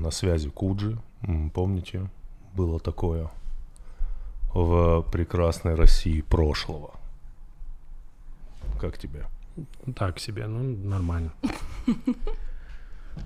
на 0.00 0.10
связи 0.10 0.48
Куджи, 0.48 0.98
помните, 1.54 2.08
было 2.54 2.80
такое 2.80 3.30
в 4.54 5.02
прекрасной 5.12 5.74
России 5.74 6.22
прошлого. 6.22 6.94
Как 8.80 8.98
тебе? 8.98 9.26
Так 9.94 10.18
себе, 10.18 10.46
ну 10.46 10.62
нормально. 10.88 11.32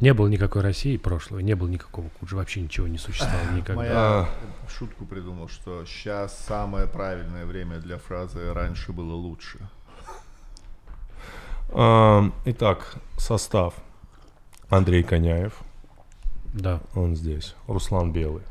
Не 0.00 0.12
было 0.14 0.26
никакой 0.26 0.62
России 0.62 0.96
прошлого, 0.96 1.40
не 1.40 1.54
было 1.54 1.68
никакого 1.68 2.08
Куджи, 2.08 2.34
вообще 2.36 2.60
ничего 2.60 2.88
не 2.88 2.98
существовало 2.98 3.50
никогда. 3.52 3.74
Моя 3.74 3.92
А. 3.92 4.28
шутку 4.68 5.04
придумал, 5.04 5.48
что 5.48 5.84
сейчас 5.84 6.36
самое 6.36 6.86
правильное 6.86 7.46
время 7.46 7.78
для 7.78 7.98
фразы 7.98 8.52
«раньше 8.52 8.92
было 8.92 9.12
лучше». 9.14 9.60
Итак, 11.70 12.96
состав. 13.16 13.74
Андрей 14.68 15.02
Коняев, 15.04 15.60
Да. 16.54 16.80
он 16.94 17.16
здесь. 17.16 17.54
Руслан 17.66 18.12
Белый, 18.12 18.42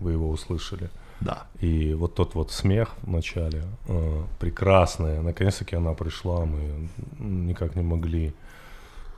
вы 0.00 0.12
его 0.12 0.28
услышали. 0.28 0.90
Да. 1.20 1.46
И 1.60 1.94
вот 1.94 2.14
тот 2.14 2.34
вот 2.34 2.52
смех 2.52 2.90
в 3.02 3.10
начале, 3.10 3.62
э, 3.88 4.22
прекрасная, 4.38 5.22
наконец-таки 5.22 5.76
она 5.76 5.92
пришла, 5.94 6.44
мы 6.44 6.88
никак 7.18 7.74
не 7.76 7.82
могли, 7.82 8.34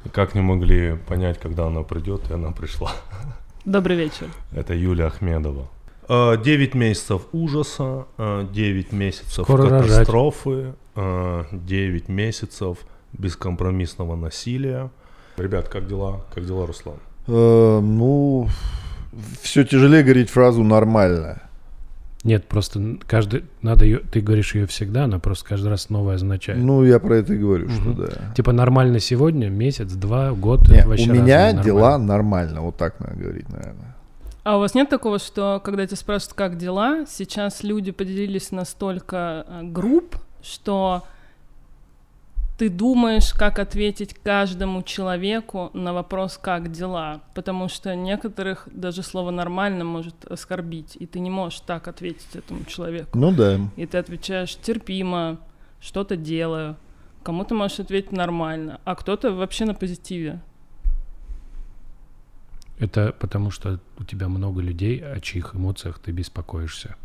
никак 0.04 0.34
не 0.34 0.40
могли 0.40 0.96
понять, 0.96 1.38
когда 1.38 1.66
она 1.66 1.82
придет, 1.82 2.30
и 2.30 2.34
она 2.34 2.52
пришла. 2.52 2.92
Добрый 3.64 3.96
вечер. 3.96 4.28
Это 4.52 4.74
Юлия 4.74 5.06
Ахмедова. 5.06 5.68
Э, 6.08 6.36
Девять 6.42 6.74
месяцев 6.74 7.22
ужаса, 7.32 8.06
э, 8.16 8.46
девять 8.50 8.92
месяцев 8.92 9.44
Скоро 9.44 9.68
катастрофы, 9.68 10.74
э, 10.96 11.44
девять 11.52 12.08
месяцев 12.08 12.78
бескомпромиссного 13.12 14.16
насилия. 14.16 14.90
Ребят, 15.36 15.68
как 15.68 15.86
дела? 15.86 16.24
Как 16.34 16.46
дела, 16.46 16.66
Руслан? 16.66 16.96
Э, 17.26 17.80
ну, 17.80 18.48
все 19.42 19.64
тяжелее 19.64 20.02
говорить 20.02 20.30
фразу 20.30 20.62
«нормально». 20.62 21.42
Нет, 22.22 22.46
просто 22.46 22.98
каждый, 23.06 23.44
надо 23.62 23.86
ее, 23.86 23.98
ты 24.00 24.20
говоришь 24.20 24.54
ее 24.54 24.66
всегда, 24.66 25.04
она 25.04 25.18
просто 25.18 25.46
каждый 25.48 25.68
раз 25.68 25.88
новое 25.88 26.16
означает. 26.16 26.58
Ну, 26.58 26.84
я 26.84 26.98
про 26.98 27.16
это 27.16 27.32
и 27.32 27.38
говорю, 27.38 27.70
что 27.70 27.80
Мгм. 27.82 27.94
да. 27.96 28.34
Типа 28.36 28.52
нормально 28.52 29.00
сегодня, 29.00 29.48
месяц, 29.48 29.90
два, 29.92 30.32
год, 30.32 30.68
Не, 30.68 30.76
это 30.80 30.88
у 30.88 30.92
меня 30.92 31.46
разные, 31.46 31.64
дела 31.64 31.80
нормально. 31.92 32.06
нормально, 32.06 32.60
вот 32.60 32.76
так 32.76 33.00
надо 33.00 33.14
говорить, 33.14 33.48
наверное. 33.48 33.96
А 34.42 34.56
у 34.56 34.60
вас 34.60 34.74
нет 34.74 34.90
такого, 34.90 35.18
что 35.18 35.62
когда 35.64 35.86
тебя 35.86 35.96
спрашивают, 35.96 36.34
как 36.34 36.58
дела, 36.58 37.06
сейчас 37.08 37.62
люди 37.62 37.90
поделились 37.90 38.50
на 38.50 38.66
столько 38.66 39.46
э, 39.48 39.60
групп, 39.64 40.16
что 40.42 41.04
ты 42.60 42.68
думаешь, 42.68 43.32
как 43.32 43.58
ответить 43.58 44.12
каждому 44.12 44.82
человеку 44.82 45.70
на 45.72 45.94
вопрос, 45.94 46.36
как 46.36 46.70
дела, 46.70 47.22
потому 47.34 47.68
что 47.68 47.94
некоторых 47.94 48.68
даже 48.70 49.02
слово 49.02 49.30
«нормально» 49.30 49.84
может 49.84 50.26
оскорбить, 50.26 50.94
и 51.00 51.06
ты 51.06 51.20
не 51.20 51.30
можешь 51.30 51.60
так 51.60 51.88
ответить 51.88 52.28
этому 52.34 52.66
человеку. 52.66 53.18
Ну 53.18 53.32
да. 53.32 53.58
И 53.76 53.86
ты 53.86 53.96
отвечаешь 53.96 54.56
терпимо, 54.56 55.38
что-то 55.80 56.16
делаю. 56.16 56.76
Кому-то 57.22 57.54
можешь 57.54 57.80
ответить 57.80 58.12
нормально, 58.12 58.78
а 58.84 58.94
кто-то 58.94 59.32
вообще 59.32 59.64
на 59.64 59.72
позитиве. 59.72 60.42
Это 62.78 63.14
потому 63.18 63.50
что 63.50 63.80
у 63.98 64.04
тебя 64.04 64.28
много 64.28 64.60
людей, 64.60 65.02
о 65.02 65.18
чьих 65.20 65.54
эмоциях 65.54 65.98
ты 65.98 66.12
беспокоишься. 66.12 66.96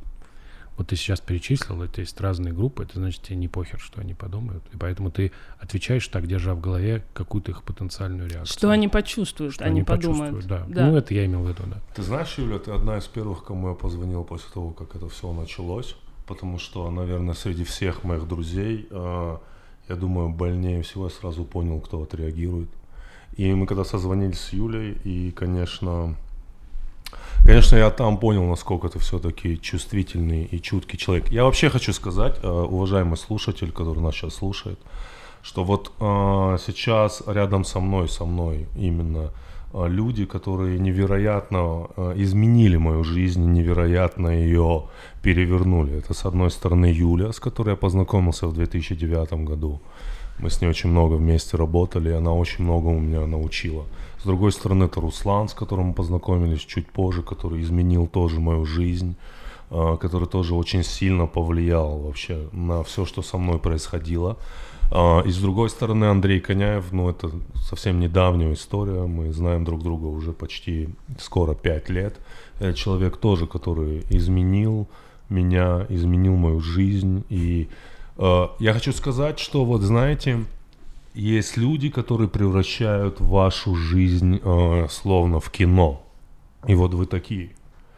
Вот 0.77 0.87
ты 0.87 0.95
сейчас 0.97 1.21
перечислил, 1.21 1.81
это 1.83 2.01
есть 2.01 2.19
разные 2.19 2.53
группы, 2.53 2.83
это 2.83 2.99
значит 2.99 3.21
тебе 3.21 3.37
не 3.37 3.47
похер, 3.47 3.79
что 3.79 4.01
они 4.01 4.13
подумают. 4.13 4.63
И 4.73 4.77
поэтому 4.77 5.09
ты 5.09 5.31
отвечаешь 5.57 6.05
так, 6.09 6.27
держа 6.27 6.53
в 6.53 6.59
голове 6.59 7.05
какую-то 7.13 7.51
их 7.51 7.63
потенциальную 7.63 8.29
реакцию. 8.29 8.57
Что 8.57 8.69
они 8.71 8.89
почувствуют, 8.89 9.53
Что 9.53 9.63
они, 9.63 9.83
подумают. 9.83 10.35
почувствуют, 10.35 10.67
да. 10.67 10.81
Да. 10.81 10.87
Ну, 10.87 10.97
это 10.97 11.13
я 11.13 11.25
имел 11.25 11.43
в 11.43 11.47
виду, 11.49 11.63
да. 11.67 11.81
Ты 11.95 12.01
знаешь, 12.01 12.37
Юля, 12.37 12.59
ты 12.59 12.71
одна 12.71 12.97
из 12.97 13.05
первых, 13.05 13.45
кому 13.45 13.69
я 13.69 13.75
позвонил 13.75 14.25
после 14.25 14.49
того, 14.53 14.71
как 14.71 14.95
это 14.95 15.07
все 15.07 15.31
началось, 15.31 15.95
потому 16.27 16.59
что, 16.59 16.89
наверное, 16.91 17.35
среди 17.35 17.63
всех 17.63 18.03
моих 18.03 18.27
друзей, 18.27 18.87
э, 18.89 19.37
я 19.87 19.95
думаю, 19.95 20.29
больнее 20.29 20.81
всего 20.81 21.05
я 21.05 21.09
сразу 21.09 21.45
понял, 21.45 21.79
кто 21.79 22.01
отреагирует. 22.01 22.69
И 23.37 23.53
мы 23.53 23.65
когда 23.65 23.83
созвонились 23.83 24.39
с 24.39 24.53
Юлей, 24.53 24.97
и, 25.03 25.31
конечно, 25.31 26.15
конечно, 27.43 27.75
я 27.75 27.89
там 27.89 28.17
понял, 28.17 28.43
насколько 28.45 28.89
ты 28.89 28.99
все-таки 28.99 29.59
чувствительный 29.61 30.45
и 30.45 30.61
чуткий 30.61 30.97
человек. 30.97 31.31
Я 31.31 31.43
вообще 31.43 31.69
хочу 31.69 31.93
сказать, 31.93 32.37
э, 32.43 32.47
уважаемый 32.47 33.17
слушатель, 33.17 33.71
который 33.71 33.99
нас 33.99 34.15
сейчас 34.15 34.35
слушает, 34.35 34.79
что 35.41 35.63
вот 35.63 35.91
э, 35.99 36.57
сейчас 36.65 37.23
рядом 37.27 37.63
со 37.63 37.79
мной, 37.79 38.09
со 38.09 38.25
мной 38.25 38.67
именно 38.75 39.31
э, 39.73 39.87
люди, 39.87 40.25
которые 40.25 40.79
невероятно 40.79 41.87
изменили 42.15 42.77
мою 42.77 43.03
жизнь, 43.03 43.51
невероятно 43.51 44.29
ее 44.29 44.83
перевернули. 45.21 45.97
Это, 45.97 46.13
с 46.13 46.25
одной 46.25 46.49
стороны, 46.49 46.85
Юля, 46.85 47.31
с 47.31 47.39
которой 47.39 47.69
я 47.71 47.75
познакомился 47.75 48.47
в 48.47 48.53
2009 48.53 49.45
году. 49.45 49.81
Мы 50.39 50.49
с 50.49 50.61
ней 50.61 50.67
очень 50.67 50.89
много 50.89 51.13
вместе 51.13 51.57
работали, 51.57 52.09
и 52.09 52.13
она 52.13 52.33
очень 52.33 52.63
много 52.63 52.87
у 52.87 52.99
меня 52.99 53.25
научила. 53.25 53.85
С 54.21 54.25
другой 54.25 54.51
стороны, 54.51 54.85
это 54.85 54.99
Руслан, 54.99 55.47
с 55.47 55.53
которым 55.53 55.87
мы 55.87 55.93
познакомились 55.93 56.61
чуть 56.61 56.87
позже, 56.87 57.21
который 57.23 57.61
изменил 57.61 58.07
тоже 58.07 58.39
мою 58.39 58.65
жизнь, 58.65 59.15
э, 59.71 59.97
который 60.01 60.27
тоже 60.27 60.55
очень 60.55 60.83
сильно 60.83 61.25
повлиял 61.25 61.99
вообще 61.99 62.49
на 62.51 62.83
все, 62.83 63.05
что 63.05 63.21
со 63.21 63.37
мной 63.37 63.59
происходило. 63.59 64.37
А, 64.91 65.21
И 65.21 65.31
с 65.31 65.37
другой 65.37 65.69
стороны, 65.69 66.05
Андрей 66.05 66.39
Коняев, 66.39 66.91
ну 66.91 67.09
это 67.09 67.31
совсем 67.55 67.99
недавняя 67.99 68.53
история, 68.53 69.05
мы 69.07 69.31
знаем 69.31 69.63
друг 69.63 69.83
друга 69.83 70.05
уже 70.05 70.31
почти 70.31 70.89
скоро 71.19 71.55
пять 71.55 71.89
лет. 71.89 72.19
Это 72.59 72.73
человек 72.73 73.17
тоже, 73.17 73.47
который 73.47 74.03
изменил 74.09 74.87
меня, 75.29 75.85
изменил 75.89 76.35
мою 76.35 76.59
жизнь. 76.59 77.23
И 77.29 77.67
э, 77.69 77.94
я 78.17 78.73
хочу 78.73 78.93
сказать, 78.93 79.39
что 79.39 79.65
вот 79.65 79.81
знаете, 79.81 80.45
есть 81.13 81.57
люди, 81.57 81.89
которые 81.89 82.27
превращают 82.29 83.19
вашу 83.19 83.75
жизнь 83.75 84.39
э, 84.43 84.87
словно 84.89 85.39
в 85.39 85.49
кино. 85.49 86.01
И 86.67 86.75
вот 86.75 86.93
вы 86.93 87.05
такие. 87.05 87.51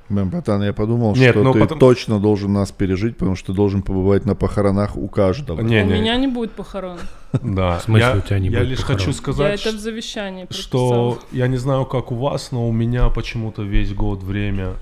Блин, 0.09 0.29
братан, 0.29 0.63
я 0.63 0.71
подумал, 0.71 1.15
Нет, 1.15 1.31
что 1.35 1.51
ты 1.51 1.59
потом- 1.59 1.79
точно 1.79 2.19
должен 2.19 2.53
нас 2.53 2.71
пережить, 2.71 3.17
потому 3.17 3.35
что 3.35 3.47
ты 3.47 3.53
должен 3.53 3.81
побывать 3.81 4.25
на 4.25 4.35
похоронах 4.35 4.95
у 4.95 5.07
каждого. 5.09 5.59
Не, 5.61 5.81
У 5.83 5.85
не, 5.85 5.93
меня 5.95 6.15
не 6.15 6.27
будет 6.27 6.51
похорон. 6.53 6.97
да. 7.33 7.79
В 7.79 7.83
смысле 7.83 8.07
я, 8.07 8.17
у 8.17 8.21
тебя 8.21 8.39
не 8.39 8.47
я 8.49 8.59
будет 8.59 8.69
лишь 8.69 8.79
похорон? 8.79 8.97
хочу 8.99 9.09
Я 9.11 9.17
сказать, 9.17 9.65
это 9.65 9.75
в 9.75 9.79
завещании 9.79 10.47
что 10.49 11.19
я 11.33 11.47
не 11.47 11.57
знаю, 11.57 11.85
как 11.85 12.11
у 12.11 12.15
вас, 12.15 12.51
но 12.51 12.67
у 12.67 12.71
меня 12.71 13.09
почему-то 13.09 13.63
весь 13.63 13.93
год 13.93 14.23
время 14.23 14.75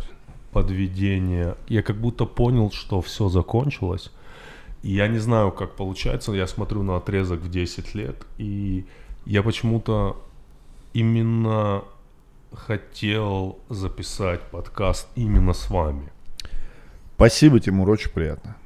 подведения. 0.51 1.55
Я 1.67 1.81
как 1.81 1.97
будто 1.97 2.25
понял, 2.25 2.71
что 2.71 3.01
все 3.01 3.27
закончилось. 3.29 4.11
И 4.85 4.93
я 4.93 5.07
не 5.07 5.17
знаю, 5.17 5.51
как 5.51 5.75
получается. 5.75 6.31
Я 6.33 6.45
смотрю 6.45 6.83
на 6.83 6.97
отрезок 6.97 7.39
в 7.39 7.49
10 7.49 7.95
лет, 7.95 8.23
и 8.37 8.85
я 9.25 9.41
почему-то 9.41 10.15
именно 10.93 11.83
хотел 12.53 13.57
записать 13.69 14.41
подкаст 14.51 15.07
именно 15.15 15.53
с 15.53 15.71
вами. 15.71 16.11
Спасибо, 17.15 17.59
Тимур, 17.59 17.89
очень 17.89 18.11
приятно. 18.11 18.57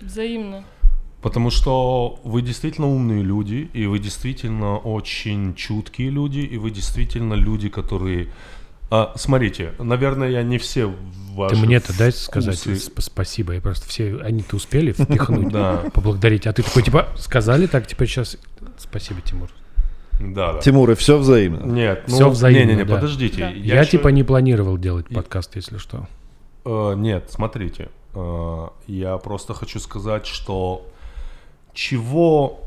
Взаимно. 0.00 0.64
Потому 1.22 1.50
что 1.50 2.18
вы 2.24 2.42
действительно 2.42 2.88
умные 2.88 3.22
люди, 3.22 3.70
и 3.72 3.86
вы 3.86 4.00
действительно 4.00 4.78
очень 4.78 5.54
чуткие 5.54 6.10
люди, 6.10 6.40
и 6.40 6.58
вы 6.58 6.72
действительно 6.72 7.34
люди, 7.34 7.68
которые... 7.68 8.32
А, 8.90 9.12
смотрите, 9.16 9.72
наверное, 9.78 10.28
я 10.30 10.42
не 10.42 10.56
все 10.58 10.92
ваши 11.34 11.54
Ты 11.54 11.60
мне-то 11.60 11.96
дай 11.96 12.10
сказать 12.12 12.54
сп- 12.56 13.00
спасибо. 13.00 13.52
Я 13.54 13.60
просто 13.60 13.86
все, 13.88 14.18
они-то 14.22 14.56
успели 14.56 14.92
впихнуть, 14.92 15.48
Да, 15.52 15.84
поблагодарить. 15.92 16.46
А 16.46 16.52
ты 16.52 16.62
такой, 16.62 16.82
типа, 16.82 17.08
сказали 17.16 17.66
так, 17.66 17.86
типа, 17.86 18.06
сейчас... 18.06 18.36
Спасибо, 18.78 19.20
Тимур. 19.20 19.48
да, 20.20 20.54
да. 20.54 20.60
Тимур, 20.60 20.90
и 20.90 20.94
все 20.94 21.18
взаимно. 21.18 21.64
Нет, 21.64 22.04
ну, 22.08 22.14
Всё 22.14 22.30
взаимно, 22.30 22.60
Не-не-не, 22.60 22.84
да. 22.84 22.94
подождите. 22.94 23.40
Да. 23.40 23.50
Я, 23.50 23.80
ещё- 23.82 23.90
типа, 23.92 24.08
не 24.08 24.24
планировал 24.24 24.78
делать 24.78 25.06
И- 25.10 25.14
подкаст, 25.14 25.54
если 25.56 25.76
что. 25.78 26.06
Э, 26.64 26.94
нет, 26.96 27.30
смотрите. 27.30 27.90
э, 28.14 28.68
я 28.86 29.16
просто 29.18 29.52
хочу 29.54 29.78
сказать, 29.80 30.26
что 30.26 30.86
чего... 31.74 32.60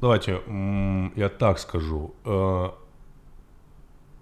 Давайте, 0.00 0.40
м, 0.46 1.12
я 1.16 1.28
так 1.28 1.58
скажу. 1.58 2.14
Э, 2.24 2.68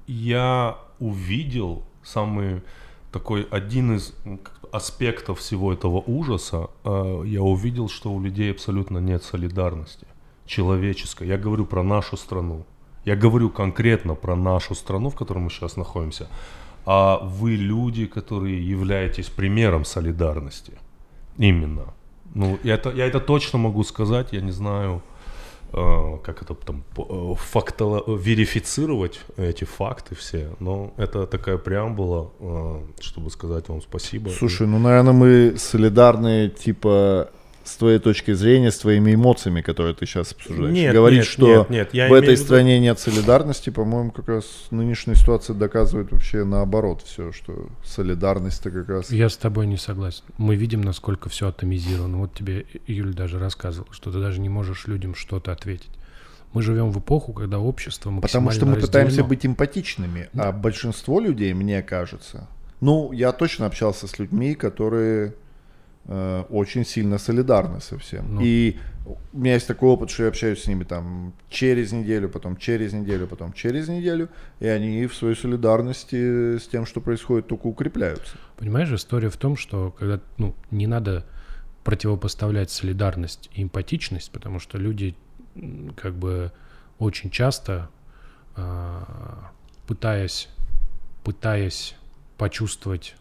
я 0.07 0.79
увидел 0.99 1.85
самый 2.03 2.63
такой 3.13 3.47
один 3.51 3.97
из 3.97 4.15
аспектов 4.73 5.39
всего 5.39 5.73
этого 5.73 6.03
ужаса. 6.07 6.69
э, 6.85 7.23
я 7.27 7.43
увидел, 7.43 7.89
что 7.89 8.13
у 8.13 8.21
людей 8.21 8.51
абсолютно 8.51 8.99
нет 8.99 9.23
солидарности 9.23 10.07
человеческой. 10.47 11.29
Я 11.29 11.39
говорю 11.39 11.67
про 11.67 11.83
нашу 11.83 12.17
страну. 12.17 12.65
Я 13.05 13.17
говорю 13.17 13.51
конкретно 13.51 14.15
про 14.15 14.37
нашу 14.37 14.75
страну, 14.75 15.11
в 15.11 15.15
которой 15.15 15.39
мы 15.39 15.51
сейчас 15.51 15.77
находимся. 15.77 16.29
А 16.85 17.19
вы 17.19 17.57
люди, 17.57 18.07
которые 18.07 18.69
являетесь 18.71 19.29
примером 19.29 19.85
солидарности. 19.85 20.73
Именно. 21.39 21.85
Ну, 22.35 22.59
я 22.63 22.75
это, 22.75 22.91
я 22.91 23.07
это 23.07 23.21
точно 23.21 23.59
могу 23.59 23.85
сказать, 23.85 24.33
я 24.33 24.41
не 24.41 24.53
знаю. 24.53 25.03
Э, 25.73 26.19
как 26.23 26.43
это 26.43 26.55
там, 26.55 26.85
э, 26.97 27.35
фактоло- 27.53 28.05
верифицировать 28.19 29.21
эти 29.37 29.65
факты 29.65 30.15
все. 30.15 30.51
Но 30.61 30.93
это 30.97 31.27
такая 31.27 31.59
преамбула, 31.59 32.31
э, 32.41 32.83
чтобы 33.01 33.31
сказать 33.31 33.69
вам 33.69 33.83
спасибо. 33.83 34.31
Слушай, 34.31 34.67
ну, 34.67 34.79
наверное, 34.79 35.13
мы 35.13 35.55
солидарны, 35.59 36.49
типа, 36.49 37.31
с 37.69 37.77
твоей 37.77 37.99
точки 37.99 38.33
зрения, 38.33 38.71
с 38.71 38.79
твоими 38.79 39.15
эмоциями, 39.15 39.61
которые 39.61 39.95
ты 39.95 40.07
сейчас 40.07 40.33
обсуждаешь. 40.33 40.73
Нет, 40.73 40.95
Говорить, 40.95 41.19
нет, 41.21 41.27
что 41.27 41.47
нет, 41.47 41.71
нет, 41.71 41.95
я 41.95 42.09
в 42.09 42.13
этой 42.13 42.35
виду- 42.35 42.43
стране 42.45 42.79
нет 42.81 42.99
солидарности, 42.99 43.71
по-моему, 43.71 44.11
как 44.11 44.29
раз 44.29 44.45
нынешняя 44.71 45.17
ситуация 45.17 45.55
доказывает 45.55 46.13
вообще 46.13 46.45
наоборот 46.45 47.03
все, 47.03 47.33
что 47.33 47.69
солидарность-то 47.85 48.71
как 48.71 48.89
раз... 48.89 49.11
Я 49.11 49.29
с 49.29 49.37
тобой 49.37 49.67
не 49.67 49.77
согласен. 49.77 50.23
Мы 50.39 50.57
видим, 50.57 50.81
насколько 50.81 51.29
все 51.29 51.49
атомизировано. 51.49 52.19
Вот 52.19 52.35
тебе 52.35 52.67
Юль 52.87 53.15
даже 53.15 53.39
рассказывал, 53.39 53.89
что 53.91 54.11
ты 54.13 54.21
даже 54.21 54.41
не 54.41 54.49
можешь 54.49 54.87
людям 54.87 55.15
что-то 55.15 55.53
ответить. 55.53 55.91
Мы 56.53 56.63
живем 56.63 56.91
в 56.91 56.99
эпоху, 57.01 57.33
когда 57.33 57.59
общество 57.59 58.11
Потому 58.11 58.21
максимально 58.47 58.53
что 58.53 58.67
мы 58.67 58.75
пытаемся 58.77 59.09
разделено. 59.09 59.29
быть 59.29 59.47
эмпатичными, 59.47 60.29
а 60.35 60.53
большинство 60.53 61.21
людей, 61.21 61.53
мне 61.53 61.83
кажется, 61.83 62.49
ну, 62.81 63.13
я 63.13 63.33
точно 63.33 63.67
общался 63.67 64.07
с 64.07 64.19
людьми, 64.19 64.55
которые 64.55 65.35
э, 66.07 66.45
очень 66.49 66.85
сильно 66.85 67.19
солидарны 67.19 67.81
со 67.81 67.99
всем. 67.99 68.37
Ну. 68.37 68.41
И 68.43 68.77
у 69.07 69.39
меня 69.39 69.55
есть 69.55 69.67
такой 69.67 69.91
опыт, 69.91 70.11
что 70.11 70.25
я 70.25 70.29
общаюсь 70.29 70.63
с 70.63 70.67
ними 70.67 70.85
там 70.85 71.33
через 71.49 71.93
неделю, 71.93 72.29
потом 72.29 72.57
через 72.57 72.93
неделю, 72.93 73.27
потом 73.27 73.53
через 73.53 73.89
неделю, 73.89 74.29
и 74.61 74.67
они 74.67 75.07
в 75.07 75.15
своей 75.15 75.37
солидарности 75.37 76.59
с 76.59 76.67
тем, 76.67 76.87
что 76.87 77.01
происходит, 77.01 77.47
только 77.47 77.67
укрепляются. 77.67 78.37
Понимаешь, 78.57 78.91
история 78.91 79.31
в 79.31 79.37
том, 79.37 79.57
что 79.57 79.95
когда 79.99 80.21
ну, 80.39 80.55
не 80.71 80.87
надо 80.87 81.25
противопоставлять 81.85 82.71
солидарность 82.71 83.49
и 83.55 83.63
эмпатичность, 83.63 84.33
потому 84.33 84.59
что 84.59 84.79
люди 84.79 85.15
как 85.97 86.15
бы 86.15 86.53
очень 86.99 87.31
часто 87.31 87.89
а, 88.57 89.53
пытаясь 89.87 90.49
пытаясь 91.23 91.95
почувствовать 92.39 93.17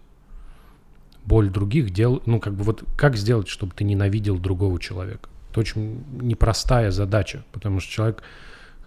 боль 1.26 1.50
других, 1.50 1.92
дел, 1.92 2.22
ну 2.26 2.40
как 2.40 2.54
бы 2.54 2.64
вот 2.64 2.84
как 2.98 3.16
сделать, 3.16 3.48
чтобы 3.48 3.74
ты 3.74 3.84
ненавидел 3.84 4.38
другого 4.38 4.80
человека? 4.80 5.30
Это 5.52 5.60
очень 5.60 6.04
непростая 6.22 6.92
задача, 6.92 7.44
потому 7.52 7.80
что 7.80 7.92
человек 7.92 8.24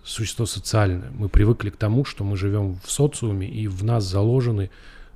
существо 0.04 0.46
социальное. 0.46 1.10
Мы 1.10 1.28
привыкли 1.28 1.70
к 1.70 1.76
тому, 1.76 2.04
что 2.04 2.24
мы 2.24 2.36
живем 2.36 2.78
в 2.82 2.90
социуме, 2.90 3.48
и 3.48 3.68
в 3.68 3.84
нас 3.84 4.04
заложены 4.04 4.70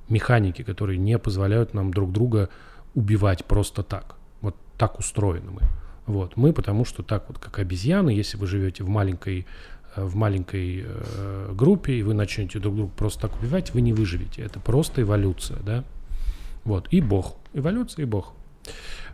механики, 0.09 0.61
которые 0.61 0.97
не 0.97 1.17
позволяют 1.17 1.73
нам 1.73 1.93
друг 1.93 2.11
друга 2.11 2.49
убивать 2.93 3.45
просто 3.45 3.83
так. 3.83 4.15
Вот 4.41 4.55
так 4.77 4.99
устроены 4.99 5.51
мы. 5.51 5.61
Вот. 6.05 6.37
Мы 6.37 6.53
потому 6.53 6.85
что 6.85 7.01
так 7.03 7.25
вот, 7.27 7.39
как 7.39 7.59
обезьяны, 7.59 8.09
если 8.09 8.37
вы 8.37 8.45
живете 8.47 8.83
в 8.83 8.89
маленькой, 8.89 9.47
э, 9.95 10.03
в 10.03 10.15
маленькой 10.15 10.83
э, 10.85 11.53
группе, 11.53 11.93
и 11.93 12.03
вы 12.03 12.13
начнете 12.13 12.59
друг 12.59 12.75
друга 12.75 12.91
просто 12.95 13.21
так 13.21 13.39
убивать, 13.39 13.73
вы 13.73 13.81
не 13.81 13.93
выживете. 13.93 14.41
Это 14.41 14.59
просто 14.59 15.01
эволюция, 15.01 15.59
да? 15.65 15.83
Вот. 16.63 16.87
И 16.91 17.01
Бог. 17.01 17.35
Эволюция 17.53 18.03
и 18.03 18.05
Бог. 18.05 18.33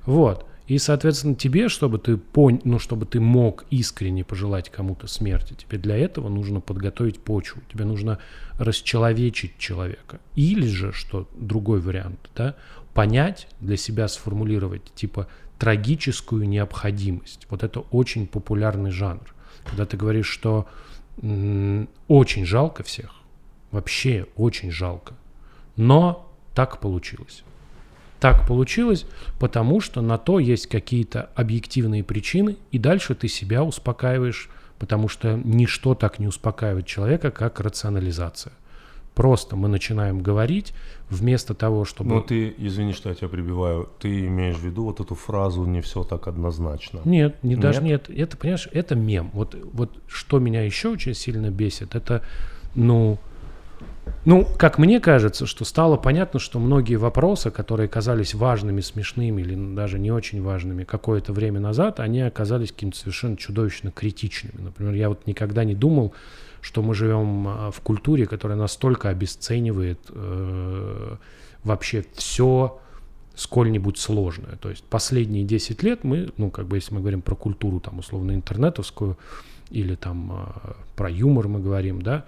Вот. 0.06 0.46
И, 0.68 0.78
соответственно, 0.78 1.34
тебе, 1.34 1.68
чтобы 1.68 1.98
ты 1.98 2.16
пон... 2.16 2.62
ну, 2.64 2.78
чтобы 2.78 3.08
ты 3.08 3.20
мог 3.20 3.66
искренне 3.72 4.24
пожелать 4.24 4.70
кому-то 4.70 5.08
смерти, 5.08 5.56
тебе 5.56 5.80
для 5.80 5.98
этого 5.98 6.30
нужно 6.30 6.62
подготовить 6.62 7.20
почву, 7.20 7.64
тебе 7.74 7.86
нужно 7.86 8.20
расчеловечить 8.60 9.58
человека. 9.58 10.20
Или 10.36 10.68
же, 10.68 10.94
что 10.94 11.28
другой 11.36 11.82
вариант, 11.82 12.30
да, 12.36 12.56
понять 12.94 13.48
для 13.60 13.78
себя, 13.78 14.08
сформулировать, 14.08 14.94
типа, 14.94 15.28
трагическую 15.58 16.48
необходимость. 16.48 17.48
Вот 17.50 17.64
это 17.64 17.80
очень 17.80 18.28
популярный 18.28 18.92
жанр. 18.92 19.34
Когда 19.66 19.88
ты 19.88 19.98
говоришь, 19.98 20.28
что 20.28 20.68
очень 22.08 22.46
жалко 22.46 22.84
всех, 22.84 23.16
вообще 23.72 24.28
очень 24.36 24.72
жалко, 24.72 25.16
но 25.76 26.29
так 26.60 26.82
получилось. 26.82 27.44
Так 28.20 28.46
получилось, 28.46 29.06
потому 29.40 29.80
что 29.80 30.02
на 30.02 30.18
то 30.18 30.40
есть 30.40 30.68
какие-то 30.68 31.30
объективные 31.36 32.04
причины, 32.04 32.58
и 32.74 32.78
дальше 32.78 33.16
ты 33.16 33.30
себя 33.30 33.64
успокаиваешь, 33.64 34.50
потому 34.78 35.08
что 35.08 35.40
ничто 35.42 35.96
так 35.96 36.20
не 36.20 36.28
успокаивает 36.28 36.86
человека, 36.86 37.32
как 37.32 37.62
рационализация. 37.62 38.52
Просто 39.16 39.56
мы 39.56 39.70
начинаем 39.70 40.20
говорить 40.20 40.74
вместо 41.10 41.54
того, 41.54 41.86
чтобы... 41.86 42.10
Ну 42.10 42.22
ты, 42.22 42.54
извини, 42.58 42.92
что 42.92 43.08
я 43.08 43.16
тебя 43.16 43.30
прибиваю, 43.30 43.88
ты 43.98 44.26
имеешь 44.28 44.58
в 44.58 44.66
виду 44.66 44.84
вот 44.84 45.00
эту 45.00 45.16
фразу 45.16 45.64
«не 45.64 45.80
все 45.80 46.04
так 46.04 46.28
однозначно». 46.28 47.00
Нет, 47.06 47.42
не, 47.42 47.56
даже 47.56 47.82
Нет? 47.82 48.10
нет. 48.10 48.20
Это, 48.20 48.36
понимаешь, 48.36 48.68
это 48.74 48.96
мем. 48.96 49.30
Вот, 49.32 49.56
вот 49.72 49.92
что 50.08 50.40
меня 50.40 50.62
еще 50.64 50.90
очень 50.90 51.14
сильно 51.14 51.52
бесит, 51.52 51.96
это, 51.96 52.22
ну, 52.76 53.18
ну, 54.26 54.48
как 54.58 54.78
мне 54.78 55.00
кажется, 55.00 55.46
что 55.46 55.66
стало 55.66 55.98
понятно, 55.98 56.40
что 56.40 56.60
многие 56.60 56.96
вопросы, 56.96 57.52
которые 57.52 57.88
казались 57.88 58.34
важными, 58.34 58.82
смешными 58.82 59.42
или 59.42 59.76
даже 59.76 60.00
не 60.00 60.12
очень 60.12 60.42
важными 60.42 60.84
какое-то 60.84 61.34
время 61.34 61.60
назад, 61.60 62.00
они 62.00 62.22
оказались 62.22 62.72
какими-то 62.72 62.98
совершенно 62.98 63.38
чудовищно 63.38 63.92
критичными. 63.92 64.62
Например, 64.62 64.94
я 64.94 65.10
вот 65.10 65.26
никогда 65.28 65.64
не 65.64 65.76
думал, 65.76 66.14
что 66.62 66.82
мы 66.82 66.94
живем 66.94 67.48
а, 67.48 67.72
в 67.72 67.80
культуре, 67.82 68.26
которая 68.26 68.58
настолько 68.58 69.10
обесценивает 69.10 70.00
э, 70.10 71.16
вообще 71.64 72.06
все 72.16 72.80
сколь-нибудь 73.36 73.98
сложное. 73.98 74.58
То 74.58 74.70
есть 74.70 74.84
последние 74.84 75.46
10 75.46 75.82
лет 75.84 76.04
мы, 76.04 76.30
ну, 76.38 76.52
как 76.52 76.68
бы, 76.68 76.78
если 76.78 76.94
мы 76.94 77.00
говорим 77.00 77.22
про 77.22 77.36
культуру, 77.36 77.80
там, 77.80 78.00
условно, 78.00 78.34
интернетовскую, 78.34 79.18
или 79.70 79.96
там 79.96 80.32
а, 80.32 80.76
про 80.96 81.10
юмор 81.10 81.48
мы 81.48 81.60
говорим, 81.62 82.02
да, 82.02 82.26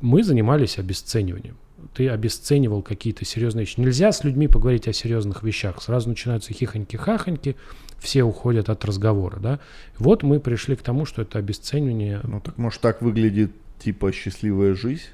мы 0.00 0.22
занимались 0.22 0.78
обесцениванием. 0.78 1.56
Ты 1.94 2.08
обесценивал 2.08 2.82
какие-то 2.82 3.24
серьезные 3.24 3.64
вещи. 3.64 3.80
Нельзя 3.80 4.12
с 4.12 4.24
людьми 4.24 4.48
поговорить 4.48 4.88
о 4.88 4.92
серьезных 4.92 5.42
вещах. 5.42 5.80
Сразу 5.80 6.08
начинаются 6.08 6.52
хихоньки-хахоньки, 6.52 7.56
все 7.98 8.22
уходят 8.22 8.68
от 8.68 8.84
разговора, 8.84 9.38
да. 9.38 9.60
Вот 9.96 10.22
мы 10.22 10.40
пришли 10.40 10.76
к 10.76 10.82
тому, 10.82 11.04
что 11.04 11.22
это 11.22 11.38
обесценивание 11.38 12.20
Ну 12.24 12.40
так 12.40 12.58
может 12.58 12.80
так 12.80 13.02
выглядит 13.02 13.52
типа 13.78 14.12
счастливая 14.12 14.74
жизнь, 14.74 15.06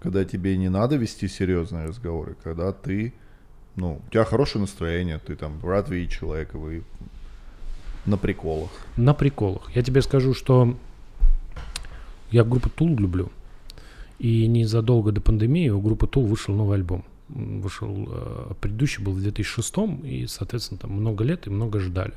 когда 0.00 0.24
тебе 0.24 0.56
не 0.56 0.68
надо 0.68 0.96
вести 0.96 1.28
серьезные 1.28 1.86
разговоры, 1.86 2.36
когда 2.42 2.72
ты, 2.72 3.12
ну, 3.76 4.00
у 4.06 4.10
тебя 4.10 4.24
хорошее 4.24 4.62
настроение, 4.62 5.18
ты 5.18 5.36
там 5.36 5.60
рад 5.62 5.90
видеть 5.90 6.12
человека, 6.12 6.58
вы 6.58 6.82
на 8.06 8.16
приколах. 8.16 8.70
на 8.96 9.12
приколах. 9.12 9.70
Я 9.74 9.82
тебе 9.82 10.00
скажу, 10.00 10.32
что 10.32 10.76
я 12.30 12.44
группу 12.44 12.70
Тул 12.70 12.96
люблю. 12.96 13.30
И 14.20 14.46
незадолго 14.46 15.12
до 15.12 15.22
пандемии 15.22 15.70
у 15.70 15.80
группы 15.80 16.06
Тул 16.06 16.26
вышел 16.26 16.54
новый 16.54 16.76
альбом. 16.76 17.06
Вышел, 17.30 18.06
э, 18.06 18.52
предыдущий 18.60 19.02
был 19.02 19.12
в 19.12 19.22
2006, 19.22 20.04
и, 20.04 20.26
соответственно, 20.26 20.78
там 20.78 20.92
много 20.92 21.24
лет 21.24 21.46
и 21.46 21.50
много 21.50 21.80
ждали. 21.80 22.12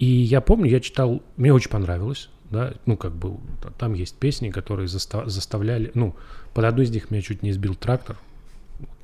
И 0.00 0.06
я 0.06 0.40
помню, 0.40 0.68
я 0.68 0.80
читал, 0.80 1.22
мне 1.36 1.54
очень 1.54 1.70
понравилось, 1.70 2.28
да, 2.50 2.74
ну, 2.86 2.96
как 2.96 3.12
бы, 3.12 3.36
там 3.78 3.94
есть 3.94 4.16
песни, 4.16 4.50
которые 4.50 4.88
заста- 4.88 5.28
заставляли, 5.28 5.92
ну, 5.94 6.16
под 6.54 6.64
одну 6.64 6.82
из 6.82 6.90
них 6.90 7.12
меня 7.12 7.22
чуть 7.22 7.44
не 7.44 7.52
сбил 7.52 7.76
трактор, 7.76 8.16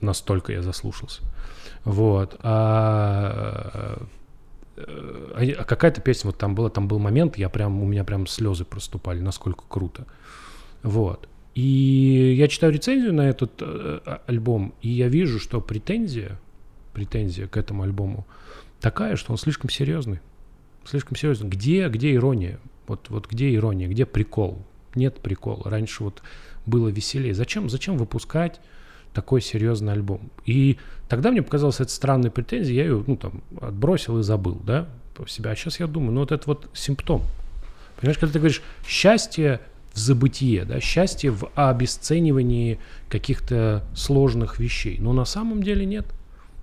настолько 0.00 0.52
я 0.52 0.62
заслушался. 0.62 1.22
Вот. 1.84 2.36
А, 2.42 4.02
э, 4.76 5.54
а 5.56 5.64
какая-то 5.64 6.00
песня 6.00 6.30
вот 6.30 6.38
там 6.38 6.56
была, 6.56 6.68
там 6.68 6.88
был 6.88 6.98
момент, 6.98 7.38
я 7.38 7.48
прям, 7.48 7.80
у 7.80 7.86
меня 7.86 8.02
прям 8.02 8.26
слезы 8.26 8.64
проступали, 8.64 9.20
насколько 9.20 9.62
круто. 9.68 10.04
Вот. 10.82 11.28
И 11.56 12.34
я 12.38 12.48
читаю 12.48 12.70
рецензию 12.70 13.14
на 13.14 13.30
этот 13.30 13.52
э, 13.60 14.00
а- 14.04 14.20
альбом, 14.26 14.74
и 14.82 14.90
я 14.90 15.08
вижу, 15.08 15.40
что 15.40 15.62
претензия, 15.62 16.38
претензия 16.92 17.46
к 17.46 17.56
этому 17.56 17.82
альбому 17.82 18.26
такая, 18.80 19.16
что 19.16 19.32
он 19.32 19.38
слишком 19.38 19.70
серьезный. 19.70 20.20
Слишком 20.84 21.16
серьезный. 21.16 21.48
Где, 21.48 21.88
где 21.88 22.14
ирония? 22.14 22.60
Вот, 22.86 23.08
вот 23.08 23.26
где 23.26 23.54
ирония, 23.54 23.88
где 23.88 24.04
прикол? 24.04 24.62
Нет 24.94 25.18
прикола. 25.20 25.70
Раньше 25.70 26.04
вот 26.04 26.22
было 26.66 26.88
веселее. 26.88 27.32
Зачем, 27.32 27.70
зачем 27.70 27.96
выпускать 27.96 28.60
такой 29.14 29.40
серьезный 29.40 29.94
альбом? 29.94 30.30
И 30.44 30.76
тогда 31.08 31.30
мне 31.30 31.42
показалось 31.42 31.80
это 31.80 31.90
странной 31.90 32.30
претензией, 32.30 32.76
я 32.76 32.84
ее, 32.84 33.02
ну, 33.06 33.16
там, 33.16 33.42
отбросил 33.62 34.18
и 34.18 34.22
забыл, 34.22 34.60
да, 34.62 34.88
себя. 35.26 35.52
А 35.52 35.56
сейчас 35.56 35.80
я 35.80 35.86
думаю, 35.86 36.12
ну, 36.12 36.20
вот 36.20 36.32
это 36.32 36.44
вот 36.46 36.68
симптом. 36.74 37.22
Понимаешь, 37.98 38.18
когда 38.18 38.34
ты 38.34 38.38
говоришь 38.40 38.62
счастье 38.86 39.62
в 39.96 39.98
забытие, 39.98 40.64
да, 40.66 40.78
счастье 40.78 41.30
в 41.30 41.48
обесценивании 41.54 42.78
каких-то 43.08 43.82
сложных 43.94 44.58
вещей. 44.58 44.98
Но 45.00 45.12
на 45.14 45.24
самом 45.24 45.62
деле 45.62 45.86
нет. 45.86 46.06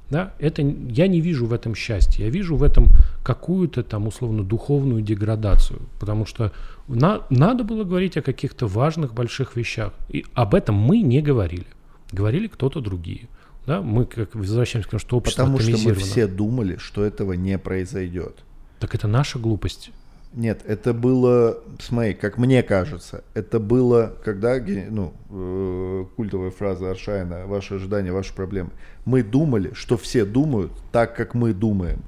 Да, 0.09 0.33
это 0.37 0.61
я 0.61 1.07
не 1.07 1.21
вижу 1.21 1.47
в 1.47 1.53
этом 1.53 1.73
счастья, 1.73 2.25
я 2.25 2.29
вижу 2.29 2.55
в 2.55 2.61
этом 2.61 2.89
какую-то 3.23 3.81
там 3.83 4.05
условно 4.05 4.43
духовную 4.43 5.01
деградацию, 5.01 5.81
потому 5.99 6.27
что 6.27 6.51
на- 6.87 7.21
надо 7.31 7.63
было 7.63 7.83
говорить 7.83 8.15
о 8.17 8.21
каких-то 8.21 8.67
важных 8.67 9.13
больших 9.15 9.55
вещах, 9.55 9.93
и 10.09 10.23
об 10.35 10.53
этом 10.53 10.75
мы 10.75 11.01
не 11.01 11.21
говорили, 11.21 11.65
говорили 12.11 12.45
кто-то 12.47 12.79
другие, 12.81 13.27
да, 13.65 13.81
мы 13.81 14.05
как 14.05 14.35
возвращаемся 14.35 14.87
к 14.89 14.91
тому, 14.91 14.99
что 14.99 15.17
общество 15.17 15.43
Потому 15.43 15.59
что 15.59 15.71
мы 15.89 15.95
все 15.95 16.27
думали, 16.27 16.77
что 16.77 17.03
этого 17.03 17.33
не 17.33 17.57
произойдет. 17.57 18.43
Так 18.79 18.93
это 18.93 19.07
наша 19.07 19.39
глупость. 19.39 19.89
Нет, 20.33 20.61
это 20.65 20.93
было, 20.93 21.59
смотри, 21.79 22.15
как 22.15 22.37
мне 22.39 22.63
кажется, 22.63 23.23
это 23.35 23.59
было, 23.59 24.13
когда, 24.23 24.59
ну, 24.89 25.13
э, 25.29 26.05
культовая 26.15 26.49
фраза 26.49 26.89
Аршайна, 26.89 27.45
ваши 27.45 27.75
ожидания, 27.75 28.11
ваши 28.11 28.33
проблемы. 28.33 28.71
Мы 29.05 29.21
думали, 29.21 29.73
что 29.73 29.95
все 29.95 30.25
думают 30.25 30.71
так, 30.91 31.15
как 31.15 31.35
мы 31.35 31.53
думаем. 31.53 32.01